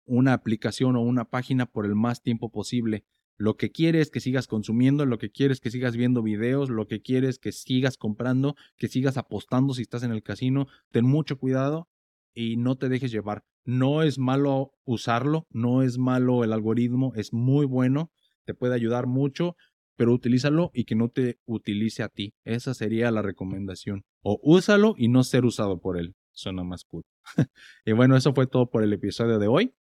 una 0.07 0.33
aplicación 0.33 0.97
o 0.97 1.03
una 1.03 1.27
página 1.27 1.67
por 1.67 1.85
el 1.85 1.95
más 1.95 2.23
tiempo 2.23 2.51
posible. 2.51 3.05
Lo 3.37 3.57
que 3.57 3.71
quiere 3.71 4.01
es 4.01 4.11
que 4.11 4.21
sigas 4.21 4.47
consumiendo, 4.47 5.05
lo 5.07 5.19
que 5.19 5.31
quiere 5.31 5.53
es 5.53 5.61
que 5.61 5.71
sigas 5.71 5.97
viendo 5.97 6.23
videos, 6.23 6.71
lo 6.71 6.87
que 6.87 7.03
quiere 7.03 7.29
es 7.29 7.39
que 7.39 7.53
sigas 7.53 7.97
comprando, 7.99 8.55
que 8.77 8.89
sigas 8.89 9.19
apostando 9.19 9.75
si 9.75 9.83
estás 9.83 10.05
en 10.05 10.13
el 10.13 10.23
casino. 10.23 10.69
Ten 10.91 11.05
mucho 11.05 11.37
cuidado 11.37 11.89
y 12.33 12.57
no 12.57 12.77
te 12.77 12.89
dejes 12.89 13.11
llevar. 13.11 13.45
No 13.65 14.03
es 14.03 14.19
malo 14.19 14.73
usarlo, 14.85 15.47
no 15.51 15.83
es 15.83 15.99
malo 15.99 16.45
el 16.45 16.53
algoritmo, 16.53 17.13
es 17.17 17.33
muy 17.33 17.67
bueno, 17.67 18.11
te 18.45 18.55
puede 18.55 18.75
ayudar 18.75 19.07
mucho, 19.07 19.57
pero 19.97 20.13
utilízalo 20.13 20.71
y 20.75 20.85
que 20.85 20.95
no 20.95 21.09
te 21.09 21.39
utilice 21.47 22.03
a 22.03 22.09
ti. 22.09 22.35
Esa 22.45 22.75
sería 22.75 23.11
la 23.11 23.23
recomendación. 23.23 24.05
O 24.23 24.39
úsalo 24.43 24.95
y 24.97 25.09
no 25.09 25.23
ser 25.25 25.45
usado 25.45 25.81
por 25.81 25.99
él. 25.99 26.15
Suena 26.33 26.65
más 26.65 26.85
cool. 26.85 27.05
y 27.85 27.93
bueno, 27.93 28.17
eso 28.17 28.35
fue 28.35 28.47
todo 28.47 28.71
por 28.71 28.83
el 28.83 28.93
episodio 28.93 29.39
de 29.39 29.47
hoy. 29.47 29.75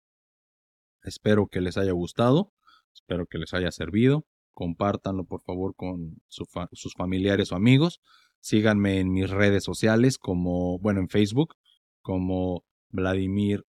Espero 1.03 1.47
que 1.47 1.61
les 1.61 1.77
haya 1.77 1.93
gustado. 1.93 2.53
Espero 2.95 3.27
que 3.27 3.39
les 3.39 3.55
haya 3.55 3.73
servido. 3.73 4.27
Compártanlo 4.53 5.25
por 5.25 5.41
favor 5.43 5.75
con 5.75 6.21
sus 6.29 6.95
familiares 6.95 7.53
o 7.53 7.57
amigos. 7.57 8.01
Síganme 8.41 8.99
en 8.99 9.13
mis 9.13 9.31
redes 9.31 9.65
sociales 9.65 10.19
como, 10.19 10.79
bueno, 10.79 11.01
en 11.01 11.09
Facebook 11.09 11.55
como 12.03 12.65
Vladimir 12.91 13.65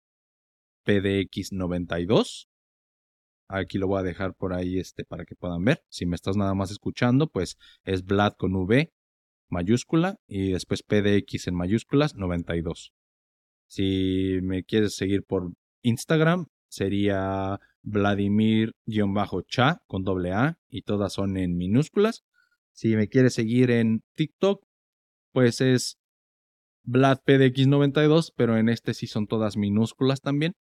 PDX92. 0.86 2.48
Aquí 3.52 3.78
lo 3.78 3.88
voy 3.88 4.00
a 4.00 4.04
dejar 4.04 4.34
por 4.34 4.54
ahí 4.54 4.80
este, 4.80 5.04
para 5.04 5.26
que 5.26 5.36
puedan 5.36 5.64
ver. 5.64 5.84
Si 5.90 6.06
me 6.06 6.16
estás 6.16 6.38
nada 6.38 6.54
más 6.54 6.72
escuchando, 6.72 7.28
pues 7.28 7.58
es 7.84 8.06
Vlad 8.06 8.34
con 8.38 8.56
V 8.56 8.92
mayúscula 9.50 10.18
y 10.28 10.54
después 10.54 10.82
PDX 10.82 11.48
en 11.48 11.56
mayúsculas 11.56 12.16
92. 12.16 12.94
Si 13.68 14.40
me 14.42 14.64
quieres 14.64 14.96
seguir 14.96 15.24
por 15.24 15.52
Instagram, 15.84 16.48
sería 16.70 17.60
Vladimir-cha 17.84 19.82
con 19.88 20.04
doble 20.04 20.32
A 20.32 20.58
y 20.70 20.84
todas 20.84 21.14
son 21.14 21.38
en 21.38 21.58
minúsculas. 21.58 22.24
Si 22.72 22.96
me 22.96 23.08
quieres 23.10 23.34
seguir 23.34 23.72
en 23.72 24.04
TikTok, 24.16 24.64
pues 25.34 25.62
es 25.62 25.98
VladPDX92, 26.86 28.34
pero 28.36 28.58
en 28.58 28.70
este 28.70 28.94
sí 28.94 29.08
son 29.08 29.28
todas 29.28 29.58
minúsculas 29.58 30.22
también. 30.22 30.54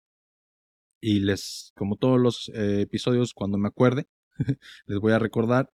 Y 1.01 1.21
les, 1.21 1.73
como 1.77 1.97
todos 1.97 2.21
los 2.21 2.51
eh, 2.55 2.83
episodios, 2.83 3.35
cuando 3.35 3.59
me 3.59 3.69
acuerde, 3.69 4.09
les 4.87 4.99
voy 4.99 5.13
a 5.13 5.19
recordar. 5.19 5.71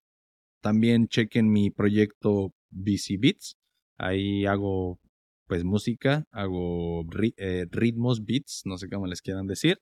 También 0.61 1.07
chequen 1.07 1.51
mi 1.51 1.69
proyecto 1.69 2.53
BC 2.69 3.17
Beats. 3.19 3.57
Ahí 3.97 4.45
hago 4.45 4.99
pues 5.47 5.63
música, 5.63 6.25
hago 6.31 7.05
eh, 7.37 7.67
ritmos, 7.69 8.25
beats, 8.25 8.63
no 8.65 8.77
sé 8.77 8.89
cómo 8.89 9.07
les 9.07 9.21
quieran 9.21 9.47
decir. 9.47 9.79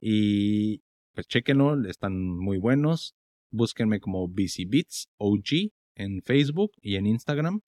Y 0.00 0.82
pues 1.14 1.26
chequenlo, 1.26 1.86
están 1.86 2.18
muy 2.18 2.58
buenos. 2.58 3.14
Búsquenme 3.50 4.00
como 4.00 4.28
BC 4.28 4.66
Beats 4.68 5.08
OG 5.18 5.70
en 5.94 6.22
Facebook 6.22 6.72
y 6.80 6.96
en 6.96 7.06
Instagram. 7.06 7.60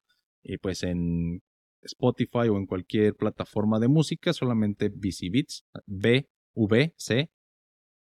Y 0.42 0.58
pues 0.58 0.82
en 0.82 1.42
Spotify 1.82 2.48
o 2.50 2.56
en 2.56 2.66
cualquier 2.66 3.14
plataforma 3.14 3.78
de 3.78 3.88
música, 3.88 4.32
solamente 4.32 4.88
BC 4.88 5.30
Beats, 5.30 5.64
B, 5.86 6.28
V, 6.54 6.94
C, 6.96 7.30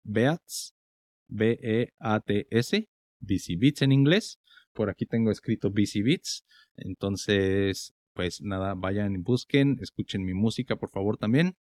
Beats, 0.03 0.75
B-E-A-T-S, 1.27 2.89
BC 3.19 3.57
Beats 3.57 3.81
en 3.81 3.91
inglés. 3.91 4.39
Por 4.73 4.89
aquí 4.89 5.05
tengo 5.05 5.31
escrito 5.31 5.71
BC 5.71 6.03
Beats. 6.03 6.45
Entonces, 6.75 7.93
pues 8.13 8.41
nada, 8.41 8.73
vayan 8.75 9.15
y 9.15 9.17
busquen, 9.17 9.77
escuchen 9.81 10.25
mi 10.25 10.33
música, 10.33 10.75
por 10.75 10.89
favor, 10.89 11.17
también. 11.17 11.55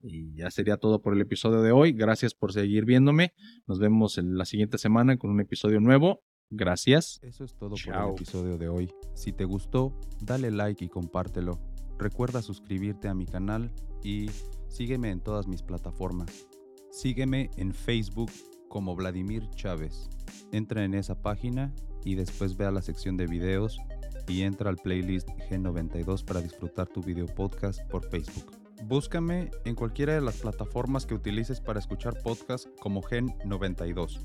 Y 0.00 0.34
ya 0.34 0.50
sería 0.50 0.76
todo 0.76 1.00
por 1.00 1.14
el 1.14 1.20
episodio 1.20 1.62
de 1.62 1.72
hoy. 1.72 1.92
Gracias 1.92 2.34
por 2.34 2.52
seguir 2.52 2.84
viéndome. 2.84 3.32
Nos 3.66 3.78
vemos 3.78 4.18
en 4.18 4.36
la 4.36 4.44
siguiente 4.44 4.78
semana 4.78 5.16
con 5.16 5.30
un 5.30 5.40
episodio 5.40 5.80
nuevo. 5.80 6.22
Gracias. 6.50 7.18
Eso 7.22 7.44
es 7.44 7.56
todo 7.56 7.70
por 7.70 7.94
el 7.94 8.10
episodio 8.10 8.58
de 8.58 8.68
hoy. 8.68 8.90
Si 9.14 9.32
te 9.32 9.44
gustó, 9.44 9.98
dale 10.20 10.50
like 10.50 10.84
y 10.84 10.88
compártelo. 10.88 11.58
Recuerda 11.98 12.42
suscribirte 12.42 13.08
a 13.08 13.14
mi 13.14 13.26
canal 13.26 13.72
y 14.04 14.26
sígueme 14.68 15.10
en 15.10 15.20
todas 15.20 15.46
mis 15.46 15.62
plataformas. 15.62 16.46
Sígueme 16.90 17.50
en 17.56 17.72
Facebook 17.74 18.30
como 18.68 18.96
Vladimir 18.96 19.48
Chávez. 19.50 20.08
Entra 20.52 20.84
en 20.84 20.94
esa 20.94 21.20
página 21.20 21.72
y 22.04 22.14
después 22.14 22.56
ve 22.56 22.66
a 22.66 22.70
la 22.70 22.82
sección 22.82 23.16
de 23.16 23.26
videos 23.26 23.78
y 24.28 24.42
entra 24.42 24.70
al 24.70 24.76
playlist 24.76 25.28
G92 25.50 26.24
para 26.24 26.40
disfrutar 26.40 26.88
tu 26.88 27.00
video 27.00 27.26
podcast 27.26 27.80
por 27.90 28.08
Facebook. 28.08 28.52
Búscame 28.84 29.50
en 29.64 29.74
cualquiera 29.74 30.14
de 30.14 30.20
las 30.20 30.36
plataformas 30.36 31.06
que 31.06 31.14
utilices 31.14 31.60
para 31.60 31.80
escuchar 31.80 32.20
podcast 32.22 32.66
como 32.80 33.02
Gen92. 33.02 34.20